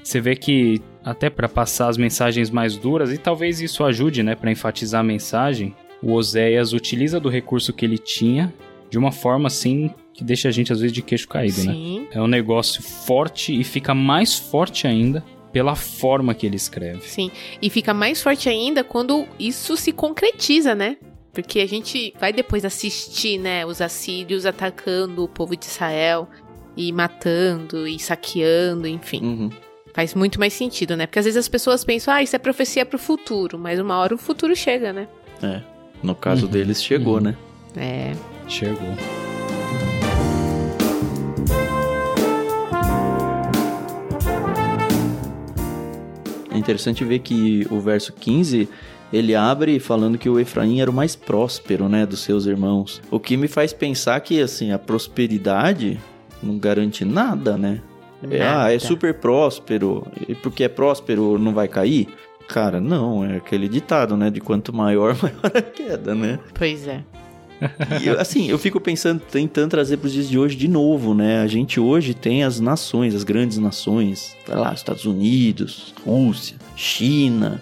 você 0.08 0.22
vê 0.22 0.36
que 0.36 0.82
até 1.03 1.30
para 1.30 1.49
passar 1.49 1.89
as 1.89 1.97
mensagens 1.97 2.49
mais 2.49 2.78
duras, 2.78 3.12
e 3.12 3.18
talvez 3.18 3.60
isso 3.60 3.84
ajude 3.84 4.24
né, 4.24 4.36
para 4.36 4.49
enfatizar 4.49 5.01
a 5.01 5.03
mensagem, 5.03 5.76
o 6.01 6.14
Oséias 6.14 6.72
utiliza 6.74 7.20
do 7.20 7.28
recurso 7.28 7.74
que 7.74 7.84
ele 7.84 7.97
tinha 7.97 8.53
de 8.89 8.97
uma 8.97 9.12
forma 9.12 9.47
assim 9.47 9.89
que 10.14 10.24
deixa 10.24 10.47
a 10.47 10.51
gente 10.51 10.72
às 10.72 10.80
vezes 10.80 10.93
de 10.93 11.01
queixo 11.01 11.28
caído, 11.28 11.64
né? 11.64 11.74
Sim, 11.74 12.08
É 12.12 12.22
um 12.22 12.28
negócio 12.28 12.82
forte 12.82 13.58
e 13.58 13.64
fica 13.64 13.93
mais 13.93 14.34
forte 14.34 14.88
ainda 14.88 15.24
pela 15.51 15.76
forma 15.76 16.34
que 16.34 16.45
ele 16.45 16.55
escreve. 16.55 17.01
sim. 17.01 17.30
E 17.62 17.70
fica 17.70 17.93
mais 17.93 18.22
forte 18.22 18.47
ainda 18.47 18.84
quando 18.84 19.28
isso 19.38 19.76
se 19.76 19.91
concretiza, 19.91 20.74
né? 20.74 20.97
Porque 21.34 21.60
a 21.60 21.68
gente 21.68 22.14
vai 22.20 22.32
depois 22.32 22.64
assistir, 22.64 23.38
né, 23.38 23.66
os 23.66 23.82
assírios 23.82 24.45
atacando 24.45 25.24
o 25.24 25.28
povo 25.28 25.55
de 25.55 25.66
Israel 25.66 26.28
e 26.76 26.91
matando 26.91 27.88
e 27.88 27.99
saqueando, 27.99 28.88
enfim. 28.88 29.22
Uhum. 29.22 29.49
Faz 29.97 30.13
muito 30.13 30.39
mais 30.39 30.53
sentido, 30.53 30.95
né? 30.95 31.07
Porque 31.07 31.17
às 31.17 31.25
vezes 31.25 31.39
as 31.39 31.47
pessoas 31.47 31.83
pensam, 31.83 32.13
ah, 32.13 32.21
isso 32.21 32.35
é 32.35 32.37
profecia 32.37 32.85
pro 32.85 32.99
futuro, 32.99 33.57
mas 33.57 33.79
uma 33.79 33.97
hora 33.97 34.13
o 34.13 34.17
futuro 34.19 34.55
chega, 34.55 34.93
né? 34.93 35.07
É. 35.41 35.59
No 36.03 36.13
caso 36.13 36.45
Uhum. 36.45 36.51
deles, 36.51 36.83
chegou, 36.83 37.15
Uhum. 37.15 37.21
né? 37.21 37.37
É. 37.75 38.13
Chegou. 38.47 38.93
É 46.51 46.57
interessante 46.57 47.03
ver 47.03 47.19
que 47.19 47.67
o 47.69 47.79
verso 47.79 48.13
15 48.13 48.67
ele 49.11 49.35
abre 49.35 49.79
falando 49.79 50.17
que 50.17 50.29
o 50.29 50.39
Efraim 50.39 50.81
era 50.81 50.91
o 50.91 50.93
mais 50.93 51.15
próspero, 51.15 51.87
né, 51.87 52.05
dos 52.05 52.19
seus 52.21 52.45
irmãos. 52.45 53.01
O 53.09 53.19
que 53.19 53.37
me 53.37 53.47
faz 53.47 53.71
pensar 53.71 54.19
que 54.19 54.41
assim 54.41 54.71
a 54.71 54.79
prosperidade 54.79 55.99
não 56.43 56.57
garante 56.57 57.05
nada, 57.05 57.57
né? 57.57 57.81
É, 58.24 58.41
ah, 58.41 58.70
é 58.70 58.76
Nada. 58.76 58.80
super 58.80 59.13
próspero 59.13 60.07
e 60.28 60.34
porque 60.34 60.63
é 60.63 60.70
próspero 60.70 61.38
não 61.38 61.53
vai 61.53 61.68
cair? 61.68 62.07
Cara, 62.47 62.80
não, 62.80 63.24
é 63.24 63.38
aquele 63.38 63.68
ditado, 63.68 64.15
né? 64.15 64.30
De 64.30 64.39
quanto 64.39 64.74
maior, 64.74 65.15
maior 65.22 65.51
a 65.53 65.61
queda, 65.61 66.15
né? 66.15 66.39
Pois 66.53 66.88
é. 66.88 67.03
E 68.01 68.09
assim, 68.09 68.49
eu 68.49 68.57
fico 68.57 68.80
pensando, 68.80 69.20
tentando 69.20 69.72
trazer 69.72 69.97
para 69.97 70.07
os 70.07 70.13
dias 70.13 70.30
de 70.30 70.38
hoje 70.38 70.55
de 70.55 70.68
novo, 70.68 71.13
né? 71.13 71.41
A 71.41 71.47
gente 71.47 71.80
hoje 71.80 72.13
tem 72.13 72.43
as 72.43 72.59
nações, 72.59 73.15
as 73.15 73.24
grandes 73.24 73.57
nações, 73.57 74.36
tá 74.45 74.55
lá, 74.59 74.74
Estados 74.74 75.05
Unidos, 75.05 75.93
Rússia, 76.05 76.55
China. 76.76 77.61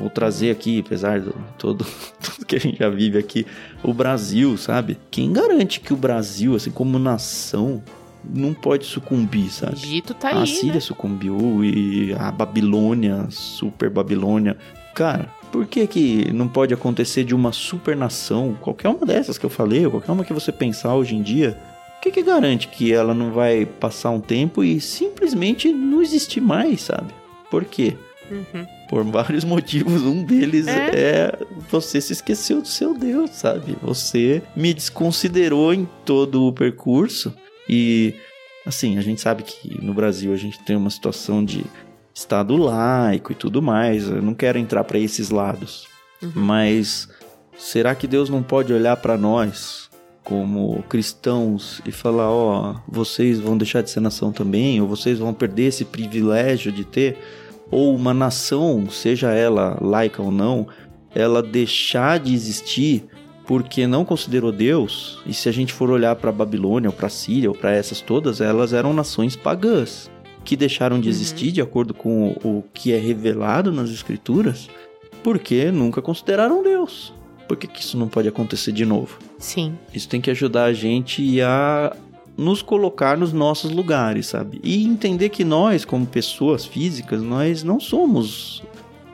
Vou 0.00 0.08
trazer 0.08 0.50
aqui, 0.50 0.80
apesar 0.84 1.20
de 1.20 1.30
todo, 1.58 1.84
tudo 2.20 2.46
que 2.46 2.56
a 2.56 2.60
gente 2.60 2.78
já 2.78 2.88
vive 2.88 3.18
aqui, 3.18 3.46
o 3.82 3.92
Brasil, 3.92 4.56
sabe? 4.56 4.98
Quem 5.10 5.32
garante 5.32 5.80
que 5.80 5.92
o 5.92 5.96
Brasil, 5.96 6.56
assim, 6.56 6.70
como 6.70 6.98
nação, 6.98 7.82
não 8.24 8.52
pode 8.54 8.84
sucumbir, 8.86 9.46
O 9.46 9.50
sabe? 9.50 9.74
Egito 9.74 10.14
tá 10.14 10.30
a 10.30 10.40
aí, 10.42 10.46
Síria 10.46 10.74
né? 10.74 10.80
sucumbiu 10.80 11.64
e 11.64 12.14
a 12.18 12.30
Babilônia, 12.30 13.26
super 13.30 13.88
Babilônia. 13.90 14.56
Cara, 14.94 15.28
por 15.52 15.66
que 15.66 15.86
que 15.86 16.32
não 16.32 16.48
pode 16.48 16.74
acontecer 16.74 17.24
de 17.24 17.34
uma 17.34 17.52
super 17.52 17.96
nação, 17.96 18.56
qualquer 18.60 18.88
uma 18.88 19.06
dessas 19.06 19.38
que 19.38 19.46
eu 19.46 19.50
falei, 19.50 19.84
ou 19.84 19.90
qualquer 19.92 20.12
uma 20.12 20.24
que 20.24 20.32
você 20.32 20.50
pensar 20.52 20.94
hoje 20.94 21.14
em 21.14 21.22
dia, 21.22 21.56
o 21.98 22.00
que 22.00 22.10
que 22.10 22.22
garante 22.22 22.68
que 22.68 22.92
ela 22.92 23.14
não 23.14 23.30
vai 23.32 23.64
passar 23.66 24.10
um 24.10 24.20
tempo 24.20 24.62
e 24.62 24.80
simplesmente 24.80 25.72
não 25.72 26.02
existir 26.02 26.40
mais, 26.40 26.82
sabe? 26.82 27.12
Por 27.50 27.64
quê? 27.64 27.96
Uhum. 28.30 28.66
Por 28.90 29.04
vários 29.04 29.42
motivos. 29.44 30.02
Um 30.02 30.22
deles 30.22 30.66
É. 30.66 30.90
é. 30.94 31.38
você 31.70 32.00
se 32.00 32.12
esqueceu 32.12 32.60
do 32.60 32.68
seu 32.68 32.92
Deus, 32.92 33.30
sabe? 33.30 33.76
Você 33.82 34.42
me 34.54 34.74
desconsiderou 34.74 35.72
em 35.72 35.88
todo 36.04 36.44
o 36.46 36.52
percurso. 36.52 37.32
E, 37.68 38.14
assim, 38.64 38.98
a 38.98 39.00
gente 39.00 39.20
sabe 39.20 39.42
que 39.42 39.82
no 39.82 39.92
Brasil 39.92 40.32
a 40.32 40.36
gente 40.36 40.58
tem 40.60 40.76
uma 40.76 40.90
situação 40.90 41.44
de 41.44 41.64
Estado 42.14 42.56
laico 42.56 43.32
e 43.32 43.34
tudo 43.34 43.62
mais. 43.62 44.08
Eu 44.08 44.22
não 44.22 44.34
quero 44.34 44.58
entrar 44.58 44.84
para 44.84 44.98
esses 44.98 45.30
lados. 45.30 45.86
Uhum. 46.22 46.32
Mas 46.34 47.08
será 47.56 47.94
que 47.94 48.06
Deus 48.06 48.28
não 48.28 48.42
pode 48.42 48.72
olhar 48.72 48.96
para 48.96 49.16
nós 49.16 49.88
como 50.24 50.82
cristãos 50.88 51.80
e 51.86 51.92
falar: 51.92 52.30
ó, 52.30 52.76
vocês 52.88 53.38
vão 53.38 53.56
deixar 53.56 53.82
de 53.82 53.90
ser 53.90 54.00
nação 54.00 54.32
também? 54.32 54.80
Ou 54.80 54.88
vocês 54.88 55.18
vão 55.18 55.32
perder 55.32 55.66
esse 55.66 55.84
privilégio 55.84 56.72
de 56.72 56.84
ter? 56.84 57.18
ou 57.70 57.94
uma 57.94 58.14
nação, 58.14 58.88
seja 58.90 59.30
ela 59.32 59.78
laica 59.80 60.22
ou 60.22 60.30
não, 60.30 60.66
ela 61.14 61.42
deixar 61.42 62.18
de 62.18 62.34
existir 62.34 63.04
porque 63.48 63.86
não 63.86 64.04
considerou 64.04 64.52
Deus. 64.52 65.20
E 65.24 65.32
se 65.32 65.48
a 65.48 65.52
gente 65.52 65.72
for 65.72 65.88
olhar 65.90 66.14
para 66.16 66.30
Babilônia 66.30 66.90
ou 66.90 66.94
para 66.94 67.08
Síria 67.08 67.48
ou 67.48 67.56
para 67.56 67.72
essas 67.72 68.02
todas, 68.02 68.42
elas 68.42 68.74
eram 68.74 68.92
nações 68.92 69.34
pagãs 69.34 70.10
que 70.44 70.54
deixaram 70.54 71.00
de 71.00 71.08
Uhum. 71.08 71.14
existir 71.14 71.50
de 71.50 71.62
acordo 71.62 71.94
com 71.94 72.36
o, 72.44 72.58
o 72.58 72.64
que 72.74 72.92
é 72.92 72.98
revelado 72.98 73.72
nas 73.72 73.88
escrituras, 73.88 74.68
porque 75.24 75.70
nunca 75.72 76.02
consideraram 76.02 76.62
Deus. 76.62 77.14
Por 77.48 77.56
que, 77.56 77.66
que 77.66 77.80
isso 77.80 77.96
não 77.96 78.06
pode 78.06 78.28
acontecer 78.28 78.70
de 78.70 78.84
novo? 78.84 79.18
Sim. 79.38 79.72
Isso 79.94 80.10
tem 80.10 80.20
que 80.20 80.30
ajudar 80.30 80.64
a 80.64 80.72
gente 80.74 81.40
a 81.40 81.96
nos 82.36 82.60
colocar 82.60 83.16
nos 83.16 83.32
nossos 83.32 83.70
lugares, 83.70 84.26
sabe? 84.26 84.60
E 84.62 84.84
entender 84.84 85.30
que 85.30 85.42
nós, 85.42 85.86
como 85.86 86.06
pessoas 86.06 86.66
físicas, 86.66 87.22
nós 87.22 87.62
não 87.62 87.80
somos 87.80 88.62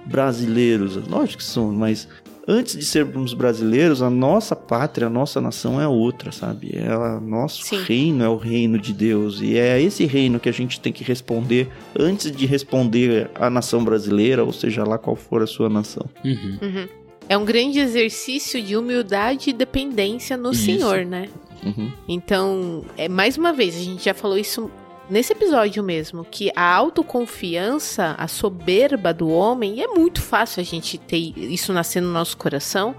brasileiros. 0.05 0.97
Lógico 1.09 1.39
que 1.39 1.45
somos, 1.45 1.75
mas 1.77 2.09
antes 2.47 2.77
de 2.77 2.85
sermos 2.85 3.35
brasileiros, 3.35 4.03
a 4.03 4.11
nossa 4.11 4.55
pátria, 4.55 5.07
a 5.07 5.11
nossa 5.11 5.41
nação 5.41 5.81
é 5.81 5.89
outra, 5.89 6.33
sabe? 6.33 6.73
É 6.75 6.97
o 6.97 7.21
nosso 7.21 7.65
Sim. 7.65 7.83
reino 7.83 8.25
é 8.25 8.29
o 8.29 8.37
reino 8.37 8.79
de 8.79 8.93
Deus. 8.93 9.41
E 9.41 9.57
é 9.57 9.75
a 9.75 9.81
esse 9.81 10.05
reino 10.05 10.39
que 10.39 10.49
a 10.49 10.53
gente 10.53 10.81
tem 10.81 10.93
que 10.93 11.05
responder 11.05 11.69
antes 11.99 12.31
de 12.31 12.47
responder 12.47 13.31
à 13.35 13.49
nação 13.49 13.85
brasileira, 13.85 14.45
ou 14.45 14.53
seja 14.53 14.85
lá 14.85 14.99
qual 14.99 15.17
for 15.17 15.43
a 15.43 15.47
sua 15.47 15.69
nação. 15.69 16.07
Uhum. 16.25 16.59
Uhum. 16.63 16.89
É 17.29 17.39
um 17.39 17.45
grande 17.45 17.79
exercício 17.79 18.63
de 18.63 18.77
humildade 18.77 19.51
e 19.51 19.53
dependência 19.53 20.37
no 20.37 20.53
Isso. 20.53 20.65
Senhor, 20.65 21.07
né? 21.07 21.29
Uhum. 21.65 21.91
Então, 22.07 22.85
é, 22.97 23.09
mais 23.09 23.39
uma 23.39 23.53
vez, 23.53 23.75
a 23.75 23.81
gente 23.81 24.05
já 24.05 24.13
falou 24.13 24.37
isso 24.37 24.71
nesse 25.09 25.33
episódio 25.33 25.83
mesmo, 25.83 26.25
que 26.25 26.51
a 26.55 26.75
autoconfiança, 26.75 28.15
a 28.19 28.29
soberba 28.29 29.13
do 29.13 29.29
homem, 29.29 29.77
e 29.77 29.83
é 29.83 29.89
muito 29.89 30.21
fácil 30.23 30.61
a 30.61 30.65
gente 30.65 30.99
ter 30.99 31.33
isso 31.37 31.73
nascer 31.73 32.01
no 32.01 32.13
nosso 32.13 32.37
coração, 32.37 32.95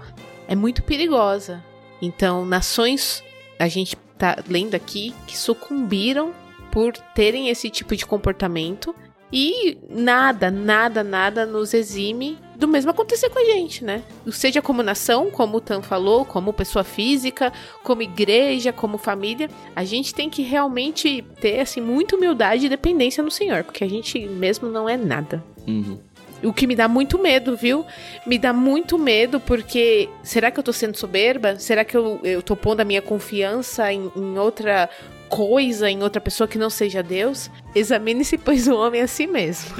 é 0.48 0.54
muito 0.54 0.82
perigosa. 0.82 1.62
Então, 2.00 2.44
nações, 2.44 3.22
a 3.58 3.68
gente 3.68 3.96
tá 4.18 4.36
lendo 4.48 4.74
aqui, 4.74 5.14
que 5.26 5.36
sucumbiram 5.36 6.34
por 6.70 6.92
terem 7.14 7.48
esse 7.48 7.70
tipo 7.70 7.96
de 7.96 8.04
comportamento. 8.04 8.94
E 9.32 9.78
nada, 9.88 10.50
nada, 10.50 11.02
nada 11.02 11.44
nos 11.46 11.74
exime 11.74 12.38
do 12.58 12.66
mesmo 12.66 12.90
acontecer 12.90 13.30
com 13.30 13.38
a 13.38 13.44
gente, 13.44 13.84
né? 13.84 14.02
Seja 14.30 14.62
como 14.62 14.82
nação, 14.82 15.30
como 15.30 15.58
o 15.58 15.60
Tan 15.60 15.82
falou, 15.82 16.24
como 16.24 16.52
pessoa 16.52 16.82
física, 16.82 17.52
como 17.82 18.02
igreja, 18.02 18.72
como 18.72 18.98
família, 18.98 19.48
a 19.74 19.84
gente 19.84 20.14
tem 20.14 20.30
que 20.30 20.42
realmente 20.42 21.22
ter 21.40 21.60
assim 21.60 21.80
muita 21.80 22.16
humildade 22.16 22.66
e 22.66 22.68
dependência 22.68 23.22
no 23.22 23.30
Senhor, 23.30 23.64
porque 23.64 23.84
a 23.84 23.88
gente 23.88 24.18
mesmo 24.26 24.68
não 24.68 24.88
é 24.88 24.96
nada. 24.96 25.44
Uhum. 25.66 25.98
O 26.42 26.52
que 26.52 26.66
me 26.66 26.76
dá 26.76 26.86
muito 26.86 27.18
medo, 27.18 27.56
viu? 27.56 27.84
Me 28.26 28.38
dá 28.38 28.52
muito 28.52 28.98
medo 28.98 29.40
porque 29.40 30.08
será 30.22 30.50
que 30.50 30.58
eu 30.58 30.64
tô 30.64 30.72
sendo 30.72 30.96
soberba? 30.96 31.58
Será 31.58 31.84
que 31.84 31.96
eu, 31.96 32.20
eu 32.22 32.42
tô 32.42 32.54
pondo 32.54 32.80
a 32.80 32.84
minha 32.84 33.00
confiança 33.00 33.92
em, 33.92 34.10
em 34.14 34.38
outra 34.38 34.88
coisa, 35.28 35.90
em 35.90 36.02
outra 36.02 36.20
pessoa 36.20 36.46
que 36.46 36.58
não 36.58 36.70
seja 36.70 37.02
Deus? 37.02 37.50
Examine-se, 37.74 38.38
pois 38.38 38.68
o 38.68 38.76
homem 38.76 39.00
é 39.00 39.04
assim 39.04 39.26
mesmo. 39.26 39.74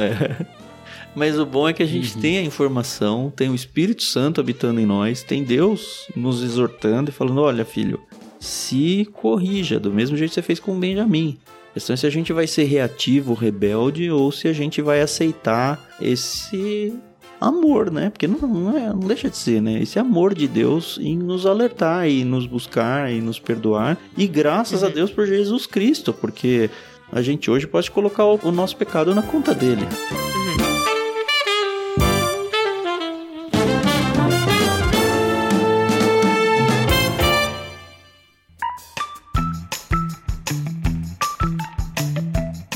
Mas 1.16 1.38
o 1.38 1.46
bom 1.46 1.66
é 1.66 1.72
que 1.72 1.82
a 1.82 1.86
gente 1.86 2.14
Uhum. 2.14 2.20
tem 2.20 2.36
a 2.36 2.42
informação, 2.42 3.32
tem 3.34 3.48
o 3.48 3.54
Espírito 3.54 4.02
Santo 4.02 4.38
habitando 4.38 4.78
em 4.78 4.84
nós, 4.84 5.22
tem 5.22 5.42
Deus 5.42 6.06
nos 6.14 6.42
exortando 6.42 7.10
e 7.10 7.12
falando: 7.12 7.40
olha, 7.40 7.64
filho, 7.64 7.98
se 8.38 9.08
corrija, 9.14 9.80
do 9.80 9.90
mesmo 9.90 10.14
jeito 10.14 10.30
que 10.30 10.34
você 10.34 10.42
fez 10.42 10.60
com 10.60 10.76
o 10.76 10.78
Benjamin. 10.78 11.38
questão 11.72 11.94
é 11.94 11.96
se 11.96 12.06
a 12.06 12.10
gente 12.10 12.34
vai 12.34 12.46
ser 12.46 12.64
reativo, 12.64 13.32
rebelde, 13.32 14.10
ou 14.10 14.30
se 14.30 14.46
a 14.46 14.52
gente 14.52 14.82
vai 14.82 15.00
aceitar 15.00 15.82
esse 15.98 16.92
amor, 17.40 17.90
né? 17.90 18.10
Porque 18.10 18.28
não, 18.28 18.38
não, 18.38 18.76
é, 18.76 18.88
não 18.88 19.00
deixa 19.00 19.30
de 19.30 19.38
ser, 19.38 19.62
né? 19.62 19.80
Esse 19.80 19.98
amor 19.98 20.34
de 20.34 20.46
Deus 20.46 20.98
em 21.00 21.16
nos 21.16 21.46
alertar 21.46 22.06
e 22.06 22.24
nos 22.24 22.46
buscar 22.46 23.10
e 23.10 23.22
nos 23.22 23.38
perdoar. 23.38 23.96
E 24.18 24.26
graças 24.26 24.82
uhum. 24.82 24.88
a 24.88 24.90
Deus 24.90 25.10
por 25.10 25.26
Jesus 25.26 25.66
Cristo, 25.66 26.12
porque 26.12 26.68
a 27.10 27.22
gente 27.22 27.50
hoje 27.50 27.66
pode 27.66 27.90
colocar 27.90 28.26
o, 28.26 28.38
o 28.42 28.52
nosso 28.52 28.76
pecado 28.76 29.14
na 29.14 29.22
conta 29.22 29.54
dele. 29.54 29.86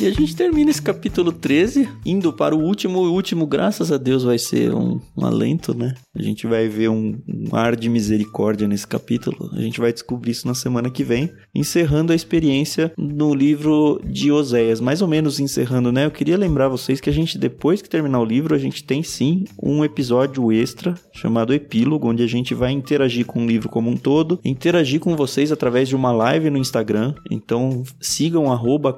E 0.01 0.07
a 0.07 0.11
gente 0.11 0.35
termina 0.35 0.71
esse 0.71 0.81
capítulo 0.81 1.31
13 1.31 1.87
indo 2.07 2.33
para 2.33 2.57
o 2.57 2.59
último. 2.59 3.01
O 3.01 3.13
último, 3.13 3.47
graças 3.47 3.93
a 3.93 3.99
Deus, 3.99 4.25
vai 4.25 4.39
ser 4.39 4.73
um, 4.73 4.99
um 5.15 5.27
alento, 5.27 5.75
né? 5.75 5.95
A 6.17 6.23
gente 6.23 6.47
vai 6.47 6.69
ver 6.69 6.89
um, 6.89 7.19
um, 7.29 7.55
ar 7.55 7.77
de 7.77 7.87
misericórdia 7.91 8.67
nesse 8.67 8.87
capítulo. 8.87 9.51
A 9.53 9.61
gente 9.61 9.79
vai 9.79 9.93
descobrir 9.93 10.31
isso 10.31 10.49
na 10.49 10.55
semana 10.55 10.89
que 10.89 11.05
vem, 11.05 11.31
encerrando 11.55 12.15
a 12.15 12.17
experiência 12.17 12.95
no 12.97 13.35
livro 13.35 14.01
de 14.03 14.33
Oséias. 14.33 14.81
Mais 14.81 15.03
ou 15.03 15.09
menos 15.09 15.39
encerrando, 15.39 15.93
né? 15.93 16.07
Eu 16.07 16.11
queria 16.11 16.39
lembrar 16.39 16.69
vocês 16.69 16.99
que 16.99 17.11
a 17.11 17.13
gente, 17.13 17.37
depois 17.37 17.83
que 17.83 17.91
terminar 17.91 18.21
o 18.21 18.25
livro, 18.25 18.55
a 18.55 18.59
gente 18.59 18.83
tem 18.83 19.03
sim 19.03 19.45
um 19.63 19.85
episódio 19.85 20.51
extra 20.51 20.95
chamado 21.13 21.53
Epílogo, 21.53 22.09
onde 22.09 22.23
a 22.23 22.27
gente 22.27 22.55
vai 22.55 22.73
interagir 22.73 23.27
com 23.27 23.45
o 23.45 23.47
livro 23.47 23.69
como 23.69 23.91
um 23.91 23.99
todo, 23.99 24.41
interagir 24.43 24.99
com 24.99 25.15
vocês 25.15 25.53
através 25.53 25.91
de 25.91 25.95
uma 25.95 26.11
live 26.11 26.49
no 26.49 26.57
Instagram. 26.57 27.15
Então 27.31 27.83
sigam 28.01 28.51
arroba 28.51 28.95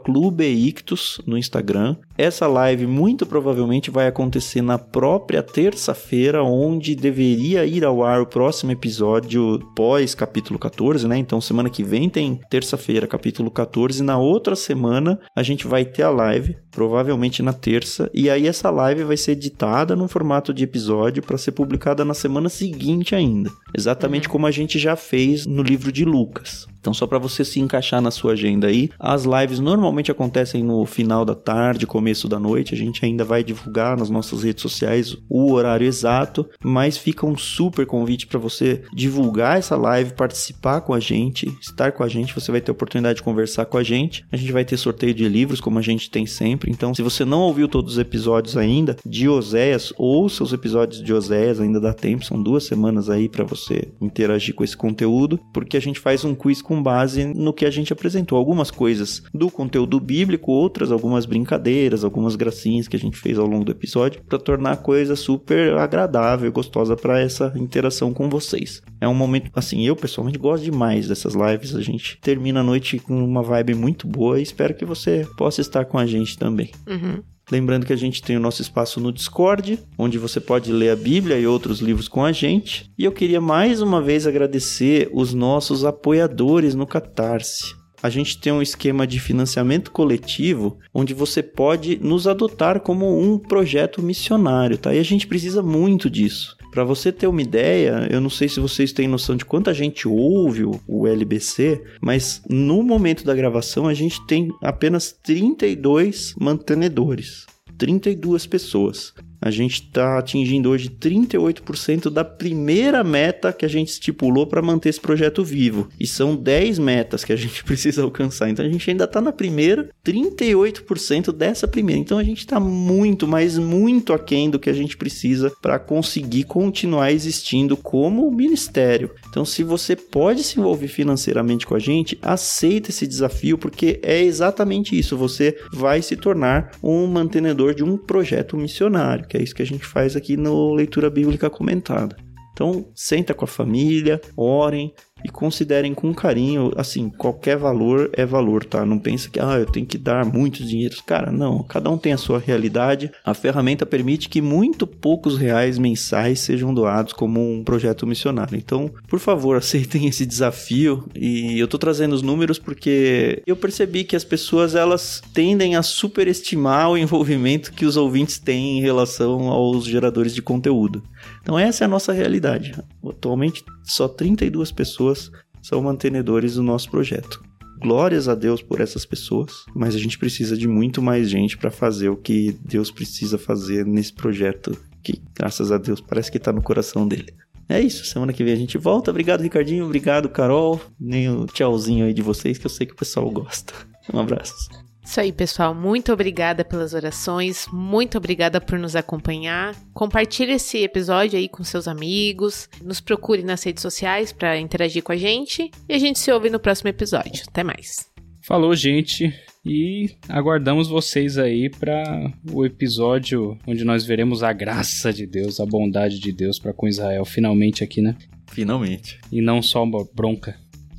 no 1.26 1.38
Instagram. 1.38 1.96
Essa 2.16 2.46
live 2.46 2.86
muito 2.86 3.26
provavelmente 3.26 3.90
vai 3.90 4.06
acontecer 4.06 4.62
na 4.62 4.78
própria 4.78 5.42
terça-feira, 5.42 6.42
onde 6.42 6.94
deveria 6.94 7.64
ir 7.64 7.84
ao 7.84 8.02
ar 8.02 8.20
o 8.20 8.26
próximo 8.26 8.72
episódio 8.72 9.58
pós 9.74 10.14
capítulo 10.14 10.58
14, 10.58 11.08
né? 11.08 11.16
Então 11.16 11.40
semana 11.40 11.70
que 11.70 11.82
vem 11.82 12.08
tem 12.08 12.40
terça-feira, 12.50 13.06
capítulo 13.06 13.50
14, 13.50 14.02
na 14.02 14.18
outra 14.18 14.54
semana 14.54 15.18
a 15.34 15.42
gente 15.42 15.66
vai 15.66 15.84
ter 15.84 16.02
a 16.02 16.10
live, 16.10 16.56
provavelmente 16.70 17.42
na 17.42 17.52
terça, 17.52 18.10
e 18.12 18.28
aí 18.30 18.46
essa 18.46 18.70
live 18.70 19.04
vai 19.04 19.16
ser 19.16 19.32
editada 19.32 19.96
no 19.96 20.08
formato 20.08 20.52
de 20.52 20.64
episódio 20.64 21.22
para 21.22 21.38
ser 21.38 21.52
publicada 21.52 22.04
na 22.04 22.14
semana 22.14 22.48
seguinte 22.48 23.14
ainda, 23.14 23.50
exatamente 23.76 24.26
uhum. 24.26 24.32
como 24.32 24.46
a 24.46 24.50
gente 24.50 24.78
já 24.78 24.96
fez 24.96 25.46
no 25.46 25.62
livro 25.62 25.90
de 25.90 26.04
Lucas. 26.04 26.71
Então, 26.82 26.92
só 26.92 27.06
para 27.06 27.16
você 27.16 27.44
se 27.44 27.60
encaixar 27.60 28.02
na 28.02 28.10
sua 28.10 28.32
agenda 28.32 28.66
aí, 28.66 28.90
as 28.98 29.24
lives 29.24 29.60
normalmente 29.60 30.10
acontecem 30.10 30.64
no 30.64 30.84
final 30.84 31.24
da 31.24 31.34
tarde, 31.34 31.86
começo 31.86 32.28
da 32.28 32.40
noite. 32.40 32.74
A 32.74 32.76
gente 32.76 33.04
ainda 33.04 33.24
vai 33.24 33.44
divulgar 33.44 33.96
nas 33.96 34.10
nossas 34.10 34.42
redes 34.42 34.62
sociais 34.62 35.16
o 35.28 35.52
horário 35.52 35.86
exato, 35.86 36.44
mas 36.60 36.98
fica 36.98 37.24
um 37.24 37.38
super 37.38 37.86
convite 37.86 38.26
para 38.26 38.38
você 38.40 38.82
divulgar 38.92 39.58
essa 39.58 39.76
live, 39.76 40.14
participar 40.14 40.80
com 40.80 40.92
a 40.92 40.98
gente, 40.98 41.56
estar 41.60 41.92
com 41.92 42.02
a 42.02 42.08
gente. 42.08 42.34
Você 42.34 42.50
vai 42.50 42.60
ter 42.60 42.72
a 42.72 42.74
oportunidade 42.74 43.18
de 43.18 43.22
conversar 43.22 43.64
com 43.66 43.78
a 43.78 43.82
gente. 43.84 44.24
A 44.32 44.36
gente 44.36 44.50
vai 44.50 44.64
ter 44.64 44.76
sorteio 44.76 45.14
de 45.14 45.28
livros, 45.28 45.60
como 45.60 45.78
a 45.78 45.82
gente 45.82 46.10
tem 46.10 46.26
sempre. 46.26 46.68
Então, 46.68 46.92
se 46.92 47.00
você 47.00 47.24
não 47.24 47.42
ouviu 47.42 47.68
todos 47.68 47.92
os 47.92 47.98
episódios 48.00 48.56
ainda 48.56 48.96
de 49.06 49.28
Oséias, 49.28 49.92
ouça 49.96 50.42
os 50.42 50.52
episódios 50.52 51.00
de 51.00 51.14
Oséias, 51.14 51.60
ainda 51.60 51.78
dá 51.78 51.94
tempo. 51.94 52.24
São 52.24 52.42
duas 52.42 52.64
semanas 52.64 53.08
aí 53.08 53.28
para 53.28 53.44
você 53.44 53.88
interagir 54.00 54.52
com 54.52 54.64
esse 54.64 54.76
conteúdo, 54.76 55.38
porque 55.54 55.76
a 55.76 55.80
gente 55.80 56.00
faz 56.00 56.24
um 56.24 56.34
quiz 56.34 56.60
com 56.60 56.71
com 56.72 56.82
base 56.82 57.26
no 57.26 57.52
que 57.52 57.66
a 57.66 57.70
gente 57.70 57.92
apresentou. 57.92 58.38
Algumas 58.38 58.70
coisas 58.70 59.22
do 59.34 59.50
conteúdo 59.50 60.00
bíblico, 60.00 60.50
outras 60.50 60.90
algumas 60.90 61.26
brincadeiras, 61.26 62.02
algumas 62.02 62.34
gracinhas 62.34 62.88
que 62.88 62.96
a 62.96 62.98
gente 62.98 63.18
fez 63.18 63.38
ao 63.38 63.46
longo 63.46 63.64
do 63.64 63.72
episódio 63.72 64.22
para 64.22 64.38
tornar 64.38 64.72
a 64.72 64.76
coisa 64.76 65.14
super 65.14 65.74
agradável 65.74 66.48
e 66.48 66.50
gostosa 66.52 66.96
para 66.96 67.20
essa 67.20 67.52
interação 67.56 68.14
com 68.14 68.30
vocês. 68.30 68.80
É 68.98 69.06
um 69.06 69.14
momento, 69.14 69.50
assim, 69.54 69.82
eu 69.82 69.94
pessoalmente 69.94 70.38
gosto 70.38 70.64
demais 70.64 71.08
dessas 71.08 71.34
lives. 71.34 71.74
A 71.74 71.82
gente 71.82 72.18
termina 72.22 72.60
a 72.60 72.64
noite 72.64 72.98
com 72.98 73.22
uma 73.22 73.42
vibe 73.42 73.74
muito 73.74 74.06
boa 74.06 74.40
e 74.40 74.42
espero 74.42 74.74
que 74.74 74.86
você 74.86 75.26
possa 75.36 75.60
estar 75.60 75.84
com 75.84 75.98
a 75.98 76.06
gente 76.06 76.38
também. 76.38 76.70
Uhum. 76.88 77.22
Lembrando 77.52 77.84
que 77.84 77.92
a 77.92 77.96
gente 77.96 78.22
tem 78.22 78.34
o 78.34 78.40
nosso 78.40 78.62
espaço 78.62 78.98
no 78.98 79.12
Discord, 79.12 79.78
onde 79.98 80.16
você 80.16 80.40
pode 80.40 80.72
ler 80.72 80.88
a 80.88 80.96
Bíblia 80.96 81.38
e 81.38 81.46
outros 81.46 81.80
livros 81.80 82.08
com 82.08 82.24
a 82.24 82.32
gente. 82.32 82.90
E 82.96 83.04
eu 83.04 83.12
queria 83.12 83.42
mais 83.42 83.82
uma 83.82 84.00
vez 84.00 84.26
agradecer 84.26 85.10
os 85.12 85.34
nossos 85.34 85.84
apoiadores 85.84 86.74
no 86.74 86.86
Catarse. 86.86 87.74
A 88.02 88.08
gente 88.08 88.38
tem 88.38 88.54
um 88.54 88.62
esquema 88.62 89.06
de 89.06 89.20
financiamento 89.20 89.90
coletivo 89.90 90.78
onde 90.94 91.12
você 91.12 91.42
pode 91.42 91.98
nos 92.02 92.26
adotar 92.26 92.80
como 92.80 93.20
um 93.20 93.38
projeto 93.38 94.00
missionário, 94.00 94.78
tá? 94.78 94.94
E 94.94 94.98
a 94.98 95.04
gente 95.04 95.26
precisa 95.26 95.62
muito 95.62 96.08
disso. 96.08 96.56
Para 96.72 96.84
você 96.84 97.12
ter 97.12 97.26
uma 97.26 97.42
ideia, 97.42 98.08
eu 98.10 98.18
não 98.18 98.30
sei 98.30 98.48
se 98.48 98.58
vocês 98.58 98.92
têm 98.92 99.06
noção 99.06 99.36
de 99.36 99.44
quanta 99.44 99.74
gente 99.74 100.08
ouve 100.08 100.64
o 100.88 101.06
LBC, 101.06 101.84
mas 102.00 102.40
no 102.48 102.82
momento 102.82 103.26
da 103.26 103.34
gravação 103.34 103.86
a 103.86 103.92
gente 103.92 104.26
tem 104.26 104.48
apenas 104.62 105.12
32 105.12 106.34
mantenedores. 106.40 107.44
32 107.76 108.46
pessoas 108.46 109.12
a 109.42 109.50
gente 109.50 109.82
está 109.82 110.18
atingindo 110.18 110.70
hoje 110.70 110.88
38% 110.88 112.08
da 112.08 112.24
primeira 112.24 113.02
meta 113.02 113.52
que 113.52 113.64
a 113.64 113.68
gente 113.68 113.88
estipulou 113.88 114.46
para 114.46 114.62
manter 114.62 114.88
esse 114.88 115.00
projeto 115.00 115.42
vivo. 115.42 115.88
E 115.98 116.06
são 116.06 116.36
10 116.36 116.78
metas 116.78 117.24
que 117.24 117.32
a 117.32 117.36
gente 117.36 117.64
precisa 117.64 118.02
alcançar. 118.02 118.48
Então 118.48 118.64
a 118.64 118.68
gente 118.68 118.88
ainda 118.88 119.04
está 119.04 119.20
na 119.20 119.32
primeira, 119.32 119.88
38% 120.04 121.32
dessa 121.32 121.66
primeira. 121.66 122.00
Então 122.00 122.18
a 122.18 122.22
gente 122.22 122.38
está 122.38 122.60
muito, 122.60 123.26
mas 123.26 123.58
muito 123.58 124.12
aquém 124.12 124.48
do 124.48 124.60
que 124.60 124.70
a 124.70 124.72
gente 124.72 124.96
precisa 124.96 125.52
para 125.60 125.76
conseguir 125.78 126.44
continuar 126.44 127.10
existindo 127.10 127.76
como 127.76 128.30
ministério. 128.30 129.10
Então, 129.28 129.44
se 129.44 129.64
você 129.64 129.96
pode 129.96 130.44
se 130.44 130.60
envolver 130.60 130.88
financeiramente 130.88 131.66
com 131.66 131.74
a 131.74 131.78
gente, 131.78 132.18
aceita 132.22 132.90
esse 132.90 133.06
desafio, 133.06 133.58
porque 133.58 133.98
é 134.02 134.22
exatamente 134.22 134.96
isso. 134.96 135.16
Você 135.16 135.58
vai 135.72 136.00
se 136.00 136.16
tornar 136.16 136.72
um 136.82 137.06
mantenedor 137.06 137.74
de 137.74 137.82
um 137.82 137.96
projeto 137.96 138.56
missionário 138.56 139.26
que 139.32 139.38
é 139.38 139.42
isso 139.42 139.54
que 139.54 139.62
a 139.62 139.66
gente 139.66 139.86
faz 139.86 140.14
aqui 140.14 140.36
no 140.36 140.74
Leitura 140.74 141.08
Bíblica 141.08 141.48
Comentada. 141.48 142.14
Então, 142.52 142.90
senta 142.94 143.32
com 143.32 143.46
a 143.46 143.48
família, 143.48 144.20
orem, 144.36 144.92
e 145.24 145.28
considerem 145.28 145.94
com 145.94 146.12
carinho, 146.14 146.72
assim, 146.76 147.08
qualquer 147.08 147.56
valor 147.56 148.10
é 148.12 148.24
valor, 148.24 148.64
tá? 148.64 148.84
Não 148.84 148.98
pensa 148.98 149.28
que, 149.28 149.40
ah, 149.40 149.58
eu 149.58 149.66
tenho 149.66 149.86
que 149.86 149.98
dar 149.98 150.24
muitos 150.24 150.68
dinheiros. 150.68 151.00
Cara, 151.00 151.30
não, 151.30 151.62
cada 151.62 151.90
um 151.90 151.98
tem 151.98 152.12
a 152.12 152.18
sua 152.18 152.38
realidade. 152.38 153.10
A 153.24 153.34
ferramenta 153.34 153.86
permite 153.86 154.28
que 154.28 154.40
muito 154.40 154.86
poucos 154.86 155.36
reais 155.36 155.78
mensais 155.78 156.40
sejam 156.40 156.72
doados 156.74 157.12
como 157.12 157.40
um 157.40 157.62
projeto 157.64 158.06
missionário. 158.06 158.56
Então, 158.56 158.90
por 159.08 159.18
favor, 159.18 159.56
aceitem 159.62 160.06
esse 160.06 160.26
desafio 160.26 161.04
e 161.14 161.58
eu 161.58 161.68
tô 161.68 161.78
trazendo 161.78 162.14
os 162.14 162.22
números 162.22 162.58
porque 162.58 163.42
eu 163.46 163.56
percebi 163.56 164.04
que 164.04 164.16
as 164.16 164.24
pessoas, 164.24 164.74
elas 164.74 165.22
tendem 165.32 165.76
a 165.76 165.82
superestimar 165.82 166.90
o 166.90 166.98
envolvimento 166.98 167.72
que 167.72 167.86
os 167.86 167.96
ouvintes 167.96 168.38
têm 168.38 168.78
em 168.78 168.80
relação 168.80 169.48
aos 169.48 169.84
geradores 169.84 170.34
de 170.34 170.42
conteúdo. 170.42 171.02
Então, 171.42 171.58
essa 171.58 171.84
é 171.84 171.86
a 171.86 171.88
nossa 171.88 172.12
realidade. 172.12 172.72
Atualmente, 173.04 173.64
só 173.82 174.08
32 174.08 174.72
pessoas 174.72 175.30
são 175.60 175.82
mantenedores 175.82 176.54
do 176.54 176.62
nosso 176.62 176.90
projeto. 176.90 177.42
Glórias 177.80 178.28
a 178.28 178.34
Deus 178.34 178.62
por 178.62 178.80
essas 178.80 179.04
pessoas, 179.04 179.64
mas 179.74 179.94
a 179.94 179.98
gente 179.98 180.16
precisa 180.16 180.56
de 180.56 180.68
muito 180.68 181.02
mais 181.02 181.28
gente 181.28 181.58
para 181.58 181.70
fazer 181.70 182.08
o 182.08 182.16
que 182.16 182.56
Deus 182.64 182.92
precisa 182.92 183.36
fazer 183.36 183.84
nesse 183.84 184.12
projeto 184.12 184.76
que, 185.02 185.20
graças 185.34 185.72
a 185.72 185.78
Deus, 185.78 186.00
parece 186.00 186.30
que 186.30 186.38
está 186.38 186.52
no 186.52 186.62
coração 186.62 187.06
dele. 187.08 187.34
É 187.68 187.80
isso, 187.80 188.04
semana 188.04 188.32
que 188.32 188.44
vem 188.44 188.52
a 188.52 188.56
gente 188.56 188.78
volta. 188.78 189.10
Obrigado, 189.10 189.40
Ricardinho. 189.40 189.84
Obrigado, 189.84 190.28
Carol. 190.28 190.80
Nem 190.98 191.28
o 191.28 191.46
tchauzinho 191.46 192.04
aí 192.04 192.14
de 192.14 192.22
vocês, 192.22 192.58
que 192.58 192.66
eu 192.66 192.70
sei 192.70 192.86
que 192.86 192.92
o 192.92 192.96
pessoal 192.96 193.28
gosta. 193.30 193.72
Um 194.12 194.20
abraço. 194.20 194.81
Isso 195.04 195.20
aí, 195.20 195.32
pessoal. 195.32 195.74
Muito 195.74 196.12
obrigada 196.12 196.64
pelas 196.64 196.94
orações. 196.94 197.66
Muito 197.72 198.16
obrigada 198.16 198.60
por 198.60 198.78
nos 198.78 198.94
acompanhar. 198.94 199.74
Compartilhe 199.92 200.52
esse 200.52 200.78
episódio 200.78 201.38
aí 201.38 201.48
com 201.48 201.64
seus 201.64 201.88
amigos. 201.88 202.68
Nos 202.82 203.00
procure 203.00 203.42
nas 203.42 203.62
redes 203.64 203.82
sociais 203.82 204.32
para 204.32 204.58
interagir 204.58 205.02
com 205.02 205.12
a 205.12 205.16
gente. 205.16 205.70
E 205.88 205.94
a 205.94 205.98
gente 205.98 206.18
se 206.18 206.30
ouve 206.30 206.48
no 206.48 206.60
próximo 206.60 206.88
episódio. 206.88 207.42
Até 207.48 207.64
mais. 207.64 208.10
Falou, 208.40 208.74
gente. 208.74 209.34
E 209.64 210.10
aguardamos 210.28 210.88
vocês 210.88 211.38
aí 211.38 211.70
para 211.70 212.32
o 212.52 212.64
episódio 212.64 213.56
onde 213.66 213.84
nós 213.84 214.04
veremos 214.04 214.42
a 214.42 214.52
graça 214.52 215.12
de 215.12 215.24
Deus, 215.24 215.60
a 215.60 215.66
bondade 215.66 216.18
de 216.18 216.32
Deus 216.32 216.58
para 216.58 216.72
com 216.72 216.88
Israel 216.88 217.24
finalmente 217.24 217.84
aqui, 217.84 218.02
né? 218.02 218.16
Finalmente. 218.50 219.20
E 219.30 219.40
não 219.40 219.62
só 219.62 219.84
uma 219.84 220.04
bronca. 220.12 220.56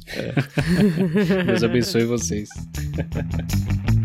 É. 0.08 1.44
Deus 1.46 1.64
abençoe 1.64 2.06
vocês. 2.06 2.50